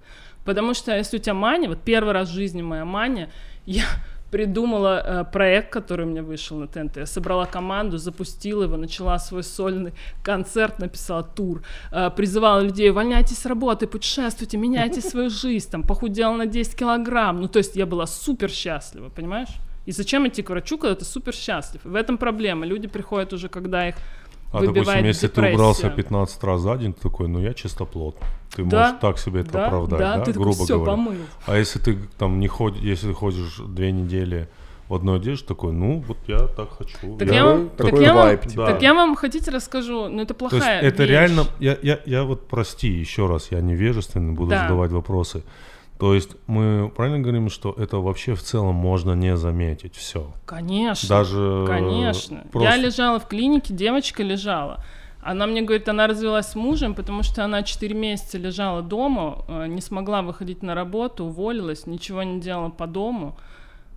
Потому 0.45 0.75
что 0.75 0.97
если 0.97 1.17
у 1.17 1.21
тебя 1.21 1.35
мания, 1.35 1.69
вот 1.69 1.81
первый 1.83 2.13
раз 2.13 2.29
в 2.31 2.33
жизни 2.33 2.63
моя 2.63 2.85
мания, 2.85 3.31
я 3.67 3.85
придумала 4.31 5.03
э, 5.05 5.25
проект, 5.33 5.71
который 5.73 6.07
у 6.07 6.09
меня 6.09 6.23
вышел 6.23 6.59
на 6.59 6.67
ТНТ. 6.67 6.97
Я 6.97 7.07
собрала 7.07 7.47
команду, 7.47 7.99
запустила 7.99 8.65
его, 8.65 8.77
начала 8.77 9.19
свой 9.19 9.43
сольный 9.43 9.93
концерт, 10.23 10.79
написала 10.79 11.23
тур, 11.23 11.63
э, 11.93 12.11
призывала 12.11 12.61
людей, 12.61 12.91
увольняйтесь 12.91 13.39
с 13.39 13.47
работы, 13.47 13.87
путешествуйте, 13.87 14.59
меняйте 14.59 15.01
свою 15.11 15.31
жизнь, 15.31 15.71
там, 15.71 15.83
похудела 15.83 16.37
на 16.37 16.47
10 16.47 16.77
килограмм. 16.77 17.41
Ну, 17.41 17.49
то 17.49 17.59
есть 17.59 17.77
я 17.77 17.87
была 17.87 18.07
супер 18.07 18.51
счастлива, 18.51 19.09
понимаешь? 19.09 19.51
И 19.89 19.93
зачем 19.93 20.29
идти 20.29 20.43
к 20.43 20.51
врачу, 20.51 20.77
когда 20.77 20.95
ты 20.95 21.07
супер 21.07 21.33
счастлив? 21.33 21.81
В 21.83 21.95
этом 21.95 22.19
проблема. 22.19 22.67
Люди 22.67 22.87
приходят 22.89 23.33
уже, 23.33 23.49
когда 23.49 23.89
их 23.89 23.95
А, 24.53 24.61
допустим, 24.63 25.05
если 25.05 25.27
ты 25.29 25.35
депрессия. 25.35 25.55
убрался 25.55 25.91
15 25.91 26.45
раз 26.45 26.61
за 26.63 26.77
день, 26.77 26.93
ты 26.95 27.03
такой, 27.03 27.29
ну 27.29 27.39
я 27.41 27.53
чистоплот. 27.55 28.17
Ты 28.55 28.65
Да, 28.65 28.79
можешь 28.87 29.01
так 29.01 29.19
себе 29.19 29.41
это 29.43 29.53
да, 29.53 29.67
оправдать, 29.67 29.99
да, 29.99 30.17
да, 30.19 30.25
ты 30.25 30.33
такой, 30.33 30.43
грубо 30.45 30.65
все, 30.65 30.75
говоря. 30.77 30.93
помыл. 30.93 31.15
А 31.47 31.57
если 31.59 31.79
ты 31.81 31.99
там 32.19 32.41
не 32.41 32.49
ходишь, 32.49 32.81
если 32.83 33.13
ходишь 33.13 33.59
две 33.59 33.93
недели 33.93 34.49
в 34.89 34.95
одной 34.95 35.17
одежде, 35.19 35.45
такой, 35.47 35.73
ну 35.73 36.03
вот 36.09 36.17
я 36.29 36.39
так 36.47 36.71
хочу. 36.79 37.19
Так 37.19 37.29
я- 37.29 37.35
я, 37.35 37.45
вам, 37.45 37.69
такой 37.77 37.91
так, 37.93 38.01
я 38.01 38.15
вам, 38.15 38.23
вайб, 38.27 38.47
типа. 38.47 38.67
так 38.67 38.83
я 38.83 38.95
вам 38.95 39.17
хотите 39.17 39.51
расскажу, 39.51 40.09
но 40.09 40.23
это 40.23 40.33
То 40.33 40.45
есть 40.47 40.51
плохая 40.57 40.81
это 40.81 41.03
вещь. 41.03 41.11
реально, 41.11 41.45
я, 41.61 41.77
я, 41.83 42.01
я 42.07 42.25
вот 42.25 42.49
прости 42.49 42.89
еще 42.89 43.27
раз, 43.27 43.49
я 43.51 43.61
невежественный, 43.61 44.33
буду 44.33 44.51
Да. 44.51 44.63
задавать 44.63 44.91
вопросы. 44.93 45.43
То 45.99 46.15
есть 46.15 46.31
мы 46.47 46.93
правильно 46.95 47.19
говорим, 47.19 47.51
что 47.51 47.75
это 47.77 47.97
вообще 47.99 48.35
в 48.35 48.43
целом 48.43 48.75
можно 48.77 49.15
не 49.15 49.37
заметить, 49.37 49.97
все. 49.97 50.33
Конечно. 50.47 51.09
Даже 51.09 51.65
Конечно. 51.67 52.45
просто- 52.53 52.69
Я 52.71 52.77
лежала 52.77 53.19
в 53.19 53.27
клинике, 53.27 53.75
девочка 53.75 54.23
лежала. 54.23 54.85
Она 55.21 55.47
мне 55.47 55.63
говорит, 55.63 55.89
она 55.89 56.07
развелась 56.07 56.47
с 56.47 56.55
мужем, 56.55 56.95
потому 56.95 57.25
что 57.25 57.45
она 57.45 57.65
4 57.65 57.95
месяца 57.95 58.39
лежала 58.39 58.83
дома, 58.83 59.45
э, 59.49 59.67
не 59.67 59.81
смогла 59.81 60.23
выходить 60.23 60.63
на 60.63 60.75
работу, 60.75 61.25
уволилась, 61.25 61.87
ничего 61.87 62.23
не 62.23 62.41
делала 62.41 62.71
по 62.71 62.87
дому. 62.87 63.37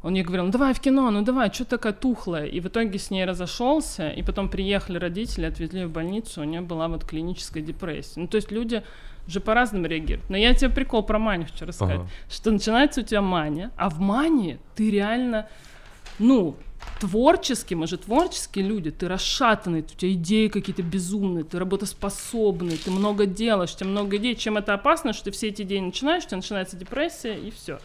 Он 0.03 0.15
ей 0.15 0.23
говорил, 0.23 0.45
ну 0.45 0.51
давай 0.51 0.73
в 0.73 0.79
кино, 0.79 1.11
ну 1.11 1.21
давай, 1.21 1.53
что 1.53 1.63
такая 1.63 1.93
тухлая? 1.93 2.45
И 2.47 2.59
в 2.59 2.67
итоге 2.67 2.97
с 2.97 3.11
ней 3.11 3.23
разошелся, 3.23 4.09
и 4.09 4.23
потом 4.23 4.49
приехали 4.49 4.97
родители, 4.97 5.45
отвезли 5.45 5.85
в 5.85 5.91
больницу, 5.91 6.41
у 6.41 6.43
нее 6.43 6.61
была 6.61 6.87
вот 6.87 7.05
клиническая 7.05 7.61
депрессия. 7.61 8.19
Ну 8.21 8.27
то 8.27 8.37
есть 8.37 8.51
люди 8.51 8.81
же 9.27 9.39
по-разному 9.39 9.85
реагируют. 9.87 10.29
Но 10.29 10.37
я 10.37 10.53
тебе 10.53 10.69
прикол 10.69 11.03
про 11.03 11.19
манию 11.19 11.47
хочу 11.51 11.65
рассказать. 11.65 11.99
Ага. 11.99 12.09
Что 12.29 12.51
начинается 12.51 13.01
у 13.01 13.03
тебя 13.03 13.21
мания, 13.21 13.71
а 13.77 13.89
в 13.89 13.99
мании 13.99 14.59
ты 14.75 14.89
реально, 14.91 15.47
ну, 16.19 16.55
творчески, 16.99 17.73
мы 17.73 17.87
же 17.87 17.97
творческие 17.97 18.65
люди, 18.65 18.91
ты 18.91 19.07
расшатанный, 19.07 19.81
у 19.81 19.83
тебя 19.83 20.11
идеи 20.13 20.47
какие-то 20.47 20.83
безумные, 20.83 21.43
ты 21.43 21.59
работоспособный, 21.59 22.77
ты 22.77 22.91
много 22.91 23.25
делаешь, 23.25 23.73
у 23.73 23.77
тебя 23.77 23.89
много 23.89 24.17
идей. 24.17 24.35
Чем 24.35 24.57
это 24.57 24.73
опасно, 24.73 25.13
что 25.13 25.25
ты 25.25 25.31
все 25.31 25.49
эти 25.49 25.63
идеи 25.63 25.79
начинаешь, 25.79 26.23
у 26.23 26.27
тебя 26.27 26.37
начинается 26.37 26.77
депрессия 26.77 27.35
и 27.35 27.51
все. 27.51 27.79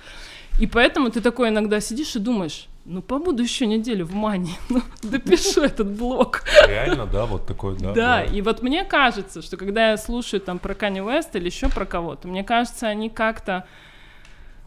И 0.58 0.66
поэтому 0.66 1.10
ты 1.10 1.20
такой 1.20 1.48
иногда 1.50 1.80
сидишь 1.80 2.16
и 2.16 2.18
думаешь, 2.18 2.68
ну 2.86 3.02
побуду 3.02 3.42
еще 3.42 3.66
неделю 3.66 4.06
в 4.06 4.14
мании, 4.14 4.54
ну 4.68 4.80
допишу 5.02 5.62
этот 5.62 5.90
блок. 5.96 6.42
Реально, 6.66 7.06
да, 7.06 7.26
вот 7.26 7.46
такой, 7.46 7.76
да. 7.76 7.92
Да, 7.92 8.22
и 8.22 8.40
вот 8.42 8.62
мне 8.62 8.84
кажется, 8.84 9.42
что 9.42 9.56
когда 9.56 9.90
я 9.90 9.96
слушаю 9.96 10.40
там 10.40 10.58
про 10.58 10.74
Kanye 10.74 11.04
West 11.04 11.30
или 11.34 11.46
еще 11.46 11.68
про 11.68 11.84
кого-то, 11.84 12.28
мне 12.28 12.44
кажется, 12.44 12.86
они 12.86 13.10
как-то, 13.10 13.66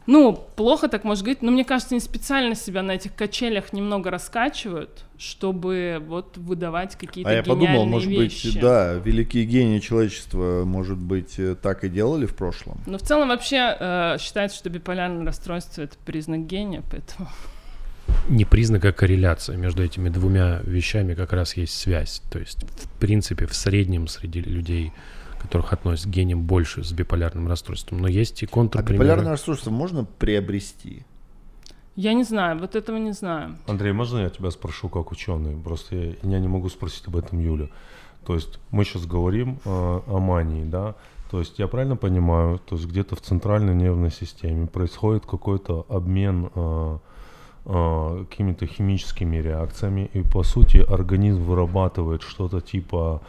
Ну, 0.05 0.33
плохо 0.55 0.87
так 0.87 1.03
может 1.03 1.23
быть, 1.23 1.43
но 1.43 1.51
мне 1.51 1.63
кажется, 1.63 1.93
они 1.93 1.99
специально 2.01 2.55
себя 2.55 2.81
на 2.81 2.93
этих 2.93 3.13
качелях 3.13 3.73
немного 3.73 4.09
раскачивают, 4.09 5.05
чтобы 5.19 6.01
вот 6.07 6.35
выдавать 6.35 6.95
какие-то 6.95 7.29
А 7.29 7.33
я 7.33 7.43
подумал, 7.43 7.85
может 7.85 8.09
вещи. 8.09 8.47
быть, 8.47 8.59
да, 8.59 8.93
великие 8.95 9.45
гении 9.45 9.77
человечества, 9.79 10.63
может 10.65 10.97
быть, 10.97 11.37
э, 11.37 11.53
так 11.55 11.83
и 11.83 11.89
делали 11.89 12.25
в 12.25 12.35
прошлом. 12.35 12.79
Но 12.87 12.97
в 12.97 13.01
целом 13.01 13.27
вообще 13.29 13.77
э, 13.79 14.17
считается, 14.19 14.57
что 14.57 14.69
биполярное 14.71 15.25
расстройство 15.25 15.83
это 15.83 15.95
признак 16.05 16.47
гения, 16.47 16.81
поэтому. 16.89 17.29
Не 18.29 18.45
признак, 18.45 18.85
а 18.85 18.91
корреляция 18.91 19.57
между 19.57 19.83
этими 19.83 20.09
двумя 20.09 20.59
вещами 20.63 21.15
как 21.15 21.33
раз 21.33 21.57
есть 21.57 21.73
связь. 21.73 22.21
То 22.29 22.37
есть, 22.37 22.63
в 22.63 22.87
принципе, 22.99 23.47
в 23.47 23.55
среднем 23.55 24.07
среди 24.07 24.41
людей, 24.41 24.93
которых 25.41 25.73
относят 25.73 26.05
к 26.05 26.09
гениям 26.09 26.43
больше 26.43 26.83
с 26.83 26.91
биполярным 26.91 27.47
расстройством. 27.47 27.99
Но 27.99 28.07
есть 28.07 28.43
и 28.43 28.45
А 28.45 28.49
контрпримеры. 28.49 28.93
биполярное 28.93 29.31
расстройство 29.31 29.71
можно 29.71 30.05
приобрести? 30.05 31.05
Я 31.95 32.13
не 32.13 32.23
знаю, 32.23 32.59
вот 32.59 32.75
этого 32.75 32.97
не 32.97 33.13
знаю. 33.13 33.57
Андрей, 33.67 33.93
можно 33.93 34.19
я 34.19 34.29
тебя 34.29 34.51
спрошу 34.51 34.89
как 34.89 35.11
ученый? 35.11 35.57
Просто 35.57 35.95
я, 35.95 36.13
я 36.21 36.39
не 36.39 36.47
могу 36.47 36.69
спросить 36.69 37.07
об 37.07 37.17
этом 37.17 37.39
Юлю. 37.39 37.69
То 38.25 38.35
есть 38.35 38.59
мы 38.69 38.85
сейчас 38.85 39.05
говорим 39.07 39.59
э, 39.65 39.69
о 40.05 40.19
мании, 40.19 40.65
да? 40.65 40.95
То 41.31 41.39
есть 41.39 41.57
я 41.57 41.67
правильно 41.67 41.95
понимаю, 41.95 42.59
то 42.59 42.75
есть 42.75 42.87
где-то 42.87 43.15
в 43.15 43.21
центральной 43.21 43.73
нервной 43.75 44.11
системе 44.11 44.67
происходит 44.67 45.25
какой-то 45.25 45.85
обмен 45.89 46.49
э, 46.53 46.97
э, 47.69 48.25
какими-то 48.29 48.65
химическими 48.65 49.37
реакциями, 49.37 50.09
и 50.13 50.21
по 50.21 50.43
сути 50.43 50.77
организм 50.77 51.43
вырабатывает 51.43 52.21
что-то 52.23 52.61
типа, 52.61 53.21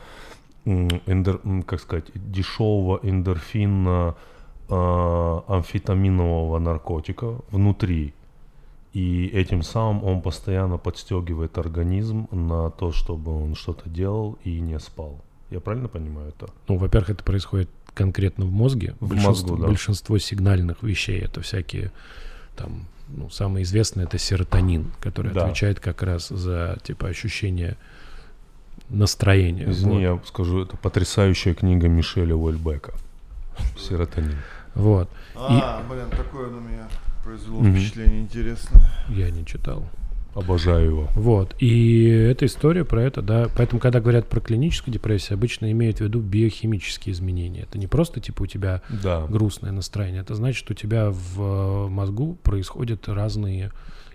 м, 0.64 1.62
как 1.62 1.80
сказать, 1.80 2.06
дешевого 2.14 3.00
эндорфина 3.02 4.14
э, 4.68 5.40
амфетаминового 5.48 6.58
наркотика 6.58 7.36
внутри. 7.50 8.14
И 8.92 9.26
этим 9.26 9.62
самым 9.62 10.04
он 10.04 10.22
постоянно 10.22 10.78
подстегивает 10.78 11.58
организм 11.58 12.26
на 12.32 12.70
то, 12.70 12.90
чтобы 12.92 13.30
он 13.30 13.54
что-то 13.54 13.88
делал 13.88 14.36
и 14.44 14.60
не 14.60 14.80
спал. 14.80 15.20
Я 15.50 15.60
правильно 15.60 15.88
понимаю 15.88 16.28
это? 16.28 16.50
Ну, 16.68 16.76
во-первых, 16.76 17.10
это 17.10 17.24
происходит 17.24 17.68
конкретно 17.94 18.44
в 18.44 18.52
мозге. 18.52 18.94
В 19.00 19.08
большинство, 19.08 19.50
мозгу, 19.50 19.56
да. 19.56 19.66
большинство 19.68 20.18
сигнальных 20.18 20.82
вещей 20.82 21.20
это 21.20 21.40
всякие 21.40 21.92
там, 22.56 22.86
ну, 23.16 23.30
самое 23.30 23.64
известное 23.64 24.04
это 24.04 24.18
серотонин, 24.18 24.92
который 25.00 25.32
Да. 25.32 25.44
отвечает 25.44 25.80
как 25.80 26.02
раз 26.02 26.28
за 26.28 26.78
типа 26.82 27.08
ощущение 27.08 27.76
настроения. 28.88 29.70
Извини, 29.70 30.06
Вот. 30.06 30.20
я 30.22 30.26
скажу, 30.26 30.62
это 30.62 30.76
потрясающая 30.76 31.54
книга 31.54 31.88
Мишеля 31.88 32.34
Уэльбека. 32.34 32.92
Серотонин. 33.78 34.36
Вот. 34.74 35.08
А, 35.34 35.82
блин, 35.90 36.08
такое 36.10 36.48
на 36.50 36.60
меня 36.60 36.88
произвело 37.24 37.60
Мгм. 37.60 37.74
впечатление 37.76 38.20
интересное. 38.22 38.82
Я 39.08 39.30
не 39.30 39.44
читал. 39.44 39.84
Обожаю 40.34 40.84
его. 40.86 41.08
Вот. 41.14 41.54
И 41.58 42.04
эта 42.04 42.46
история 42.46 42.84
про 42.84 43.02
это, 43.02 43.20
да. 43.22 43.48
Поэтому, 43.56 43.80
когда 43.80 44.00
говорят 44.00 44.28
про 44.28 44.40
клиническую 44.40 44.92
депрессию, 44.92 45.34
обычно 45.34 45.70
имеют 45.72 45.98
в 45.98 46.00
виду 46.02 46.20
биохимические 46.20 47.12
изменения. 47.12 47.62
Это 47.62 47.78
не 47.78 47.86
просто 47.86 48.20
типа 48.20 48.42
у 48.42 48.46
тебя 48.46 48.82
Да. 49.02 49.26
грустное 49.28 49.72
настроение. 49.72 50.20
Это 50.22 50.34
значит, 50.34 50.70
у 50.70 50.74
тебя 50.74 51.10
в 51.10 51.40
э, 51.40 51.88
мозгу 51.88 52.38
происходят 52.42 53.08
разные 53.08 53.72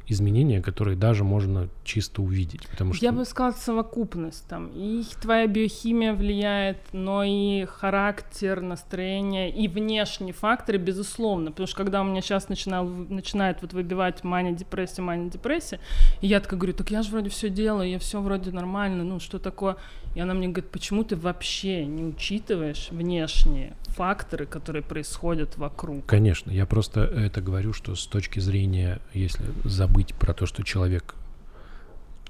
изменения, 0.08 0.62
которые 0.62 0.98
даже 0.98 1.24
можно 1.24 1.70
чисто 1.84 2.22
увидеть. 2.22 2.68
Потому 2.68 2.94
что 2.94 3.06
Я 3.06 3.12
бы 3.12 3.26
сказала 3.26 3.54
совокупность 3.54 4.48
там. 4.48 4.72
И 4.74 5.04
твоя 5.22 5.48
биохимия 5.48 6.14
влияет, 6.14 6.78
но 6.94 7.24
и 7.24 7.66
характер, 7.66 8.62
настроение 8.62 9.50
и 9.50 9.68
внешние 9.68 10.34
факторы, 10.34 10.78
безусловно. 10.78 11.52
Потому 11.52 11.68
что 11.68 11.78
когда 11.78 12.02
у 12.02 12.06
меня 12.06 12.22
сейчас 12.22 12.50
начинал, 12.50 12.86
начинает 12.86 13.62
вот 13.62 13.74
выбивать 13.74 14.24
мания, 14.24 14.52
депрессия, 14.54 15.02
мания, 15.02 15.30
депрессия, 15.30 15.80
и 16.22 16.28
я 16.28 16.40
такая 16.40 16.60
говорю, 16.60 16.76
так 16.76 16.92
я 16.92 17.02
же 17.02 17.12
вроде 17.12 17.30
все 17.30 17.50
делаю, 17.50 17.90
я 17.90 18.00
все 18.00 18.22
вроде 18.22 18.52
нормально, 18.52 19.04
ну 19.04 19.20
что 19.20 19.40
такое? 19.40 19.78
И 20.16 20.20
она 20.20 20.34
мне 20.34 20.48
говорит, 20.48 20.72
почему 20.72 21.04
ты 21.04 21.18
вообще 21.18 21.86
не 21.86 22.06
учитываешь 22.06 22.88
внешние 22.90 23.74
факторы, 23.88 24.46
которые 24.46 24.82
происходят 24.82 25.58
вокруг? 25.58 26.06
Конечно, 26.06 26.52
я 26.52 26.66
просто 26.66 27.02
это 27.02 27.42
говорю, 27.42 27.74
что 27.74 27.96
с 27.96 28.06
точки 28.08 28.40
зрения, 28.40 29.02
если 29.14 29.46
забыть 29.66 29.95
про 30.04 30.34
то, 30.34 30.46
что 30.46 30.64
человек 30.64 31.16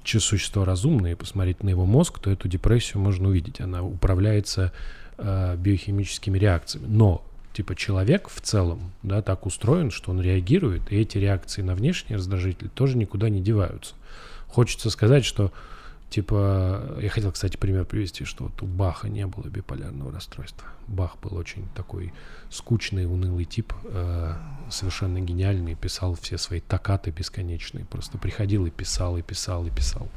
че- 0.02 0.20
существо 0.20 0.64
разумное, 0.64 1.12
и 1.12 1.14
посмотреть 1.16 1.62
на 1.62 1.70
его 1.70 1.84
мозг, 1.84 2.18
то 2.18 2.30
эту 2.30 2.48
депрессию 2.48 3.00
можно 3.00 3.28
увидеть. 3.28 3.60
Она 3.60 3.82
управляется 3.82 4.72
э, 5.18 5.56
биохимическими 5.56 6.38
реакциями. 6.38 6.86
Но 6.88 7.24
типа 7.52 7.74
человек 7.74 8.28
в 8.28 8.40
целом, 8.40 8.92
да, 9.02 9.22
так 9.22 9.46
устроен, 9.46 9.90
что 9.90 10.10
он 10.10 10.20
реагирует, 10.20 10.92
и 10.92 10.96
эти 10.96 11.18
реакции 11.18 11.62
на 11.62 11.74
внешние 11.74 12.16
раздражители 12.16 12.68
тоже 12.68 12.96
никуда 12.96 13.28
не 13.28 13.40
деваются. 13.40 13.94
Хочется 14.46 14.90
сказать, 14.90 15.24
что 15.24 15.52
Типа, 16.10 16.98
я 17.00 17.08
хотел, 17.08 17.32
кстати, 17.32 17.56
пример 17.56 17.84
привести, 17.84 18.24
что 18.24 18.44
вот 18.44 18.62
у 18.62 18.66
Баха 18.66 19.08
не 19.08 19.26
было 19.26 19.48
биполярного 19.48 20.12
расстройства. 20.12 20.68
Бах 20.86 21.18
был 21.18 21.36
очень 21.36 21.68
такой 21.74 22.12
скучный, 22.48 23.06
унылый 23.06 23.44
тип, 23.44 23.72
э, 23.84 24.34
совершенно 24.70 25.20
гениальный, 25.20 25.74
писал 25.74 26.14
все 26.14 26.38
свои 26.38 26.60
токаты 26.60 27.10
бесконечные. 27.10 27.84
Просто 27.84 28.18
приходил 28.18 28.66
и 28.66 28.70
писал, 28.70 29.18
и 29.18 29.22
писал, 29.22 29.66
и 29.66 29.70
писал. 29.70 30.08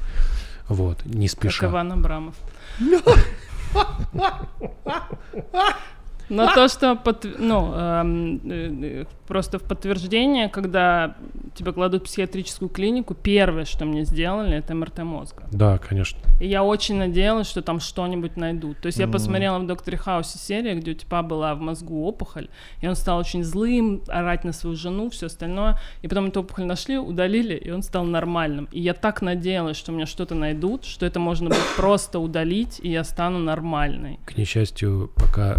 Вот, 0.68 1.04
не 1.04 1.28
Как 1.28 1.38
спеша. 1.38 1.66
Иван 1.66 1.92
Абрамов. 1.92 2.36
Но 6.30 6.46
то, 6.54 6.68
что 6.68 6.92
подтв- 6.92 7.36
ну, 7.38 7.74
эм, 7.74 8.40
э, 8.44 9.02
э, 9.02 9.04
просто 9.26 9.58
в 9.58 9.62
подтверждение, 9.62 10.48
когда 10.48 11.16
тебя 11.54 11.72
кладут 11.72 12.02
в 12.02 12.04
психиатрическую 12.04 12.68
клинику, 12.68 13.14
первое, 13.14 13.64
что 13.64 13.84
мне 13.84 14.04
сделали, 14.04 14.56
это 14.56 14.74
МРТ 14.74 14.98
мозга. 15.00 15.42
Да, 15.52 15.78
конечно. 15.78 16.20
И 16.40 16.46
я 16.46 16.62
очень 16.62 16.96
надеялась, 16.96 17.48
что 17.48 17.62
там 17.62 17.80
что-нибудь 17.80 18.36
найдут. 18.36 18.78
То 18.78 18.86
есть 18.86 18.98
я 18.98 19.06
посмотрела 19.08 19.58
в 19.58 19.66
«Докторе 19.66 19.96
Хаусе» 19.96 20.38
серию, 20.38 20.76
где 20.78 20.92
у 20.92 20.94
типа 20.94 21.22
была 21.22 21.54
в 21.54 21.60
мозгу 21.60 22.06
опухоль, 22.06 22.48
и 22.80 22.88
он 22.88 22.94
стал 22.94 23.18
очень 23.18 23.44
злым, 23.44 24.02
орать 24.08 24.44
на 24.44 24.52
свою 24.52 24.76
жену, 24.76 25.10
все 25.10 25.26
остальное. 25.26 25.78
И 26.02 26.08
потом 26.08 26.26
эту 26.26 26.40
опухоль 26.40 26.64
нашли, 26.64 26.98
удалили, 26.98 27.54
и 27.54 27.70
он 27.70 27.82
стал 27.82 28.04
нормальным. 28.04 28.68
И 28.72 28.80
я 28.80 28.94
так 28.94 29.22
надеялась, 29.22 29.76
что 29.76 29.92
меня 29.92 30.06
что-то 30.06 30.34
найдут, 30.34 30.84
что 30.84 31.06
это 31.06 31.18
можно 31.18 31.48
будет 31.48 31.76
просто 31.76 32.20
удалить, 32.20 32.80
и 32.82 32.88
я 32.88 33.04
стану 33.04 33.38
нормальной. 33.38 34.18
К 34.24 34.36
несчастью, 34.36 35.10
пока 35.16 35.56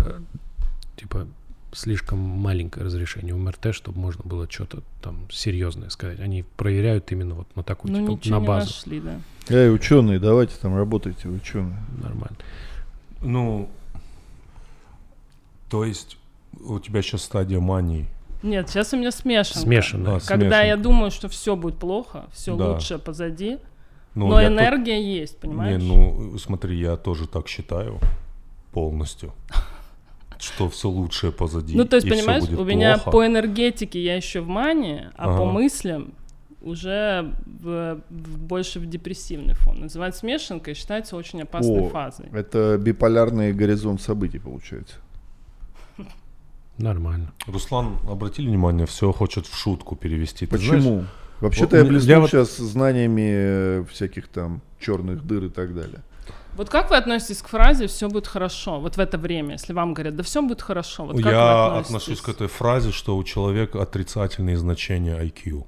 типа 0.96 1.28
слишком 1.74 2.20
маленькое 2.20 2.86
разрешение 2.86 3.34
МРТ, 3.34 3.74
чтобы 3.74 4.00
можно 4.00 4.24
было 4.26 4.46
что-то 4.50 4.84
там 5.02 5.28
серьезное 5.32 5.90
сказать. 5.90 6.20
Они 6.20 6.44
проверяют 6.58 7.12
именно 7.12 7.34
вот 7.36 7.48
на 7.56 7.64
такую, 7.64 7.94
Ну, 7.94 8.00
типа, 8.00 8.12
ничего 8.12 8.36
на 8.36 8.42
не 8.42 8.48
базу. 8.48 8.66
нашли, 8.68 9.00
да. 9.00 9.22
Эй, 9.50 9.74
ученые, 9.74 10.20
давайте 10.20 10.56
там 10.62 10.76
работайте, 10.76 11.28
ученые. 11.30 11.82
Нормально. 12.02 12.36
Ну, 13.22 13.70
то 15.70 15.86
есть 15.86 16.18
у 16.60 16.80
тебя 16.80 17.02
сейчас 17.02 17.24
стадия 17.24 17.60
мании. 17.60 18.06
Нет, 18.44 18.70
сейчас 18.70 18.94
у 18.94 18.98
меня 18.98 19.12
смешанка. 19.12 19.60
Смешанное. 19.60 20.16
А, 20.18 20.20
Когда 20.20 20.62
я 20.64 20.76
думаю, 20.76 21.12
что 21.12 21.30
все 21.30 21.56
будет 21.56 21.78
плохо, 21.78 22.26
все 22.34 22.56
Да. 22.58 22.72
лучше 22.74 22.98
позади, 22.98 23.60
Ну, 24.16 24.28
но 24.28 24.44
энергия 24.46 25.02
есть, 25.02 25.40
понимаешь? 25.40 25.82
Не, 25.82 25.88
ну 25.88 26.38
смотри, 26.38 26.78
я 26.78 26.98
тоже 26.98 27.28
так 27.28 27.48
считаю 27.48 28.00
полностью, 28.74 29.34
что 30.42 30.70
все 30.70 30.90
лучшее 30.90 31.32
позади. 31.32 31.76
Ну, 31.76 31.86
то 31.86 31.96
есть, 31.98 32.10
понимаешь, 32.10 32.44
будет 32.46 32.60
у 32.60 32.64
меня 32.66 32.96
плохо. 32.98 33.12
по 33.12 33.26
энергетике 33.26 34.04
я 34.04 34.16
еще 34.16 34.42
в 34.42 34.48
мане, 34.48 35.12
а 35.16 35.28
по 35.28 35.44
Ага. 35.44 35.46
мыслям 35.46 36.14
уже 36.62 37.34
в- 37.46 38.02
в- 38.10 38.38
больше 38.40 38.80
в 38.80 38.86
депрессивный 38.86 39.54
фон. 39.56 39.80
Называть 39.82 40.16
смешанкой 40.16 40.74
считается 40.76 41.16
очень 41.16 41.42
опасной 41.42 41.80
О, 41.86 41.90
фазой. 41.90 42.28
Это 42.34 42.78
биполярный 42.80 43.54
горизонт 43.54 44.02
событий 44.02 44.40
получается. 44.40 44.96
Нормально. 46.78 47.32
Руслан, 47.48 47.98
обратили 48.10 48.48
внимание, 48.48 48.86
все 48.88 49.12
хочет 49.12 49.46
в 49.46 49.56
шутку 49.56 49.96
перевести. 49.96 50.46
Ты 50.48 50.58
знаешь, 50.58 50.84
Почему? 50.84 51.06
Вообще-то 51.40 51.78
вот 51.78 51.84
я 51.84 51.90
блеснул 51.90 52.10
я 52.10 52.20
вот- 52.20 52.30
сейчас 52.30 52.58
знаниями 52.58 53.30
э, 53.34 53.84
всяких 53.92 54.28
там 54.28 54.62
черных 54.80 55.26
дыр 55.26 55.46
и 55.46 55.50
так 55.50 55.74
далее. 55.76 56.00
Вот 56.56 56.70
как 56.70 56.90
вы 56.90 56.98
относитесь 56.98 57.42
к 57.42 57.48
фразе 57.48 57.88
«все 57.88 58.10
будет 58.10 58.28
хорошо» 58.28 58.80
вот 58.80 58.98
в 58.98 59.00
это 59.00 59.18
время, 59.18 59.54
если 59.54 59.74
вам 59.74 59.94
говорят 59.94 60.16
«да 60.16 60.24
все 60.24 60.42
будет 60.42 60.62
хорошо», 60.62 61.06
вот 61.06 61.16
как 61.22 61.32
я 61.32 61.78
отношусь 61.78 62.20
к 62.20 62.30
этой 62.30 62.48
фразе, 62.48 62.92
что 62.92 63.16
у 63.16 63.24
человека 63.24 63.82
отрицательные 63.82 64.58
значения 64.58 65.18
IQ, 65.18 65.66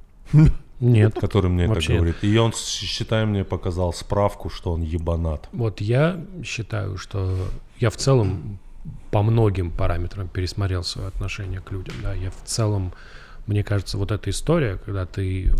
Нет. 0.80 1.16
который 1.20 1.50
мне 1.50 1.66
это 1.66 1.80
говорит. 1.94 2.18
И 2.22 2.38
он, 2.38 2.52
считай, 2.54 3.26
мне 3.26 3.46
показал 3.46 3.94
справку, 3.94 4.50
что 4.50 4.74
он 4.74 4.82
ебанат. 4.82 5.48
Вот 5.54 5.80
я 5.80 6.24
считаю, 6.44 6.98
что 6.98 7.38
я 7.80 7.90
в 7.90 7.96
целом 7.96 8.60
по 9.12 9.22
многим 9.22 9.72
параметрам 9.72 10.28
пересмотрел 10.28 10.84
свое 10.84 11.08
отношение 11.08 11.62
к 11.62 11.72
людям. 11.72 11.96
Да, 12.04 12.14
я 12.14 12.30
в 12.32 12.44
целом, 12.44 12.94
мне 13.48 13.64
кажется, 13.64 13.98
вот 13.98 14.12
эта 14.12 14.30
история, 14.30 14.78
когда 14.78 15.06
ты 15.06 15.54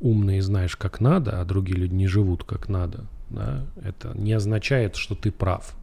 умный 0.00 0.38
и 0.38 0.40
знаешь, 0.40 0.76
как 0.76 1.00
надо, 1.00 1.40
а 1.40 1.44
другие 1.44 1.78
люди 1.78 1.94
не 1.94 2.06
живут 2.06 2.44
как 2.44 2.68
надо, 2.68 3.06
да, 3.32 3.60
это 3.84 4.12
не 4.14 4.32
означает, 4.32 4.96
что 4.96 5.14
ты 5.14 5.30
прав. 5.30 5.74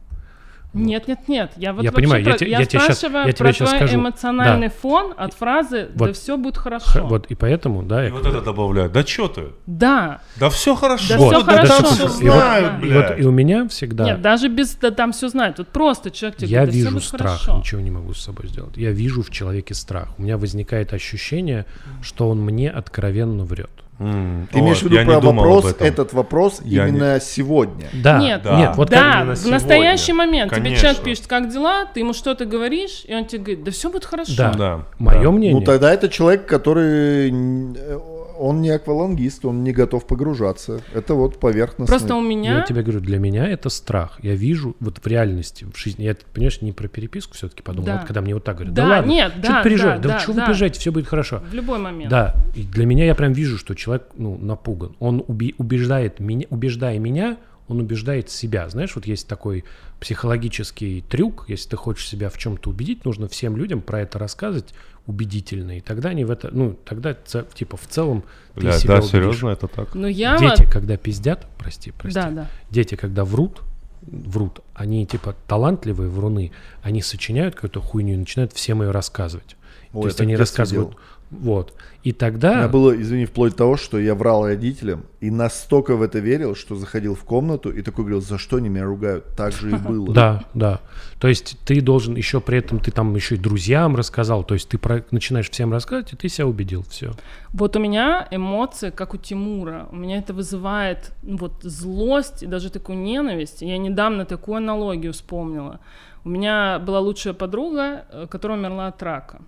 Нет, 0.72 1.08
нет, 1.08 1.26
нет. 1.26 1.50
Я 1.56 1.72
вот 1.72 1.82
Я 1.82 1.90
понимаю, 1.90 2.22
я 2.22 2.30
про- 2.30 2.38
те- 2.38 2.48
я 2.48 2.60
я 2.60 2.64
тебе 2.64 2.78
щас- 2.78 2.96
спрашиваю 2.98 3.26
я 3.26 3.32
тебе 3.32 3.44
про 3.48 3.52
твой 3.54 3.68
скажу. 3.76 3.96
эмоциональный 3.96 4.68
Да. 4.68 4.74
фон 4.80 5.12
от 5.16 5.34
фразы 5.34 5.88
«да 5.92 6.04
Вот. 6.06 6.16
все 6.16 6.36
будет 6.36 6.56
Х- 6.58 6.62
хорошо». 6.62 7.06
Вот, 7.08 7.26
и 7.26 7.34
поэтому, 7.34 7.82
да, 7.82 8.04
И 8.04 8.06
я 8.06 8.12
вот 8.14 8.24
это 8.24 8.40
добавляют. 8.40 8.92
Да 8.92 9.02
чё 9.02 9.26
ты? 9.26 9.46
Да. 9.66 10.20
Да 10.36 10.48
все 10.48 10.76
хорошо. 10.76 11.06
Да 11.08 11.18
Вот, 11.18 11.44
да, 11.44 11.52
хорошо. 11.64 11.82
да, 11.82 11.84
все 11.88 12.08
слушай, 12.08 12.24
и 12.24 12.28
вот- 12.28 12.36
знают, 12.36 12.66
Да. 12.82 12.86
И 12.86 12.92
вот 12.92 13.04
блядь. 13.08 13.20
и 13.20 13.24
у 13.24 13.30
меня 13.32 13.66
всегда 13.68 14.04
Нет, 14.04 14.22
даже 14.22 14.46
без 14.48 14.76
да, 14.76 14.92
там 14.92 15.10
все 15.10 15.28
знают. 15.28 15.58
Вот 15.58 15.66
просто 15.66 16.12
человек 16.12 16.38
тебе 16.38 16.50
я 16.50 16.58
говорит, 16.58 16.74
«Да 16.74 16.78
вижу 16.78 16.90
будет 16.94 17.04
страх, 17.04 17.40
хорошо». 17.40 17.58
ничего 17.58 17.80
не 17.80 17.90
могу 17.90 18.14
с 18.14 18.20
собой 18.20 18.46
сделать. 18.46 18.76
Я 18.76 18.92
вижу 18.92 19.22
в 19.24 19.30
человеке 19.30 19.74
страх. 19.74 20.10
У 20.18 20.22
меня 20.22 20.38
возникает 20.38 20.92
ощущение, 20.92 21.66
что 22.00 22.30
он 22.30 22.40
мне 22.42 22.70
откровенно 22.70 23.42
врет. 23.44 23.70
М, 24.00 24.48
Ты 24.50 24.60
имеешь 24.60 24.78
в 24.78 24.82
виду 24.84 24.96
про 24.96 25.04
не 25.04 25.20
вопрос, 25.20 25.74
этот 25.78 26.14
вопрос 26.14 26.62
Я 26.64 26.88
не- 26.88 26.96
именно 26.96 27.20
сегодня? 27.20 27.84
Да, 27.92 28.18
Нет, 28.18 28.40
Да. 28.42 28.56
нет, 28.58 28.70
вот 28.76 28.88
да, 28.88 29.20
именно 29.20 29.34
в 29.34 29.36
сегодня. 29.36 29.52
настоящий 29.52 30.12
момент 30.14 30.50
тебе 30.52 30.62
Конечно. 30.62 30.80
человек 30.80 31.02
пишет, 31.02 31.26
как 31.26 31.52
дела, 31.52 31.84
ты 31.84 32.00
ему 32.00 32.14
что-то 32.14 32.46
говоришь, 32.46 33.02
и 33.04 33.14
он 33.14 33.26
тебе 33.26 33.42
говорит, 33.42 33.64
да 33.64 33.70
все 33.72 33.90
будет 33.90 34.06
хорошо. 34.06 34.32
Да. 34.38 34.52
Да. 34.54 34.80
мое 34.98 35.22
да. 35.22 35.30
мнение. 35.30 35.54
Ну 35.54 35.62
тогда 35.62 35.92
это 35.92 36.08
человек, 36.08 36.46
который 36.46 37.30
э, 37.30 37.98
он 38.40 38.60
не 38.60 38.70
аквалангист, 38.70 39.44
он 39.44 39.62
не 39.62 39.72
готов 39.72 40.06
погружаться. 40.06 40.80
Это 40.94 41.14
вот 41.14 41.38
поверхностный. 41.38 41.86
Просто 41.98 42.14
у 42.14 42.20
меня... 42.22 42.58
Я 42.58 42.62
тебе 42.62 42.82
говорю, 42.82 43.00
для 43.00 43.18
меня 43.18 43.46
это 43.46 43.68
страх. 43.68 44.18
Я 44.22 44.34
вижу 44.34 44.74
вот 44.80 44.98
в 44.98 45.06
реальности, 45.06 45.66
в 45.72 45.76
жизни. 45.78 46.04
Я, 46.04 46.16
понимаешь, 46.32 46.60
не 46.62 46.72
про 46.72 46.88
переписку 46.88 47.34
все-таки 47.34 47.62
подумал. 47.62 47.86
Да. 47.86 47.96
Вот 47.98 48.06
когда 48.06 48.20
мне 48.20 48.34
вот 48.34 48.44
так 48.44 48.56
говорят, 48.56 48.74
да, 48.74 48.82
Да, 48.82 48.88
ладно, 48.88 49.10
нет, 49.10 49.32
что 49.32 49.42
да, 49.42 49.62
ты 49.62 49.68
переживаешь? 49.68 50.00
да, 50.00 50.08
Да, 50.08 50.14
да, 50.14 50.20
что 50.20 50.32
да. 50.32 50.40
вы 50.40 50.46
переживаете, 50.46 50.80
все 50.80 50.92
будет 50.92 51.06
хорошо. 51.06 51.42
В 51.50 51.54
любой 51.54 51.78
момент. 51.78 52.10
Да, 52.10 52.34
и 52.54 52.62
для 52.62 52.86
меня 52.86 53.04
я 53.04 53.14
прям 53.14 53.32
вижу, 53.32 53.58
что 53.58 53.74
человек 53.74 54.08
ну, 54.16 54.36
напуган. 54.38 54.96
Он 54.98 55.22
уби- 55.26 55.54
убеждает 55.58 56.20
меня, 56.20 56.46
убеждая 56.50 56.98
меня, 56.98 57.36
он 57.70 57.80
убеждает 57.80 58.30
себя. 58.30 58.68
Знаешь, 58.68 58.94
вот 58.94 59.06
есть 59.06 59.26
такой 59.28 59.64
психологический 60.00 61.02
трюк, 61.08 61.44
если 61.48 61.70
ты 61.70 61.76
хочешь 61.76 62.08
себя 62.08 62.30
в 62.30 62.38
чем-то 62.38 62.70
убедить, 62.70 63.04
нужно 63.04 63.28
всем 63.28 63.56
людям 63.56 63.80
про 63.80 64.00
это 64.00 64.18
рассказывать 64.18 64.74
убедительно, 65.06 65.78
и 65.78 65.80
тогда 65.80 66.10
они 66.10 66.24
в 66.24 66.30
это, 66.30 66.50
ну, 66.52 66.76
тогда 66.84 67.14
типа 67.14 67.76
в 67.76 67.86
целом 67.88 68.22
ты 68.54 68.60
Блядь, 68.60 68.78
себя 68.80 68.94
да, 68.94 69.00
убедишь. 69.00 69.10
серьезно, 69.12 69.48
это 69.48 69.66
так? 69.66 69.94
Но 69.94 70.06
я 70.06 70.36
Дети, 70.38 70.62
вот... 70.64 70.70
когда 70.70 70.96
пиздят, 70.96 71.46
прости, 71.58 71.90
прости, 71.90 72.14
Да, 72.20 72.30
да. 72.30 72.48
дети, 72.70 72.94
когда 72.94 73.24
врут, 73.24 73.62
врут, 74.02 74.60
они 74.74 75.06
типа 75.06 75.34
талантливые 75.48 76.10
вруны, 76.10 76.52
они 76.82 77.02
сочиняют 77.02 77.54
какую-то 77.54 77.80
хуйню 77.80 78.14
и 78.14 78.16
начинают 78.18 78.52
всем 78.52 78.82
ее 78.82 78.90
рассказывать. 78.90 79.56
Ой, 79.92 80.02
То 80.02 80.08
есть 80.08 80.20
они 80.20 80.36
рассказывают, 80.36 80.90
делал. 80.90 81.00
Вот, 81.30 81.74
и 82.02 82.10
У 82.10 82.14
тогда... 82.14 82.56
меня 82.56 82.68
было, 82.68 83.00
извини, 83.00 83.24
вплоть 83.24 83.52
до 83.52 83.58
того, 83.58 83.76
что 83.76 84.00
я 84.00 84.16
врал 84.16 84.46
родителям 84.46 85.04
и 85.20 85.30
настолько 85.30 85.94
в 85.94 86.02
это 86.02 86.18
верил, 86.18 86.56
что 86.56 86.74
заходил 86.74 87.14
в 87.14 87.22
комнату 87.24 87.70
и 87.70 87.82
такой 87.82 88.04
говорил, 88.04 88.20
за 88.20 88.36
что 88.36 88.56
они 88.56 88.68
меня 88.68 88.84
ругают? 88.84 89.26
Так 89.36 89.52
же 89.52 89.70
и 89.70 89.74
было. 89.76 90.12
Да, 90.12 90.44
да. 90.54 90.80
То 91.20 91.28
есть 91.28 91.56
ты 91.64 91.80
должен 91.80 92.16
еще 92.16 92.40
при 92.40 92.58
этом, 92.58 92.80
ты 92.80 92.90
там 92.90 93.14
еще 93.14 93.36
и 93.36 93.38
друзьям 93.38 93.94
рассказал, 93.94 94.42
то 94.42 94.54
есть 94.54 94.68
ты 94.68 94.78
про- 94.78 95.04
начинаешь 95.12 95.48
всем 95.48 95.72
рассказывать, 95.72 96.12
и 96.12 96.16
ты 96.16 96.28
себя 96.28 96.48
убедил, 96.48 96.84
все. 96.88 97.12
Вот 97.52 97.76
у 97.76 97.78
меня 97.78 98.26
эмоции, 98.32 98.90
как 98.90 99.14
у 99.14 99.16
Тимура. 99.16 99.86
У 99.92 99.96
меня 99.96 100.18
это 100.18 100.34
вызывает 100.34 101.12
ну, 101.22 101.36
вот 101.36 101.62
злость 101.62 102.42
и 102.42 102.46
даже 102.46 102.70
такую 102.70 102.98
ненависть. 102.98 103.62
Я 103.62 103.78
недавно 103.78 104.24
такую 104.24 104.56
аналогию 104.56 105.12
вспомнила. 105.12 105.78
У 106.24 106.28
меня 106.28 106.80
была 106.80 106.98
лучшая 106.98 107.34
подруга, 107.34 108.04
э, 108.10 108.26
которая 108.28 108.58
умерла 108.58 108.88
от 108.88 109.02
рака. 109.02 109.42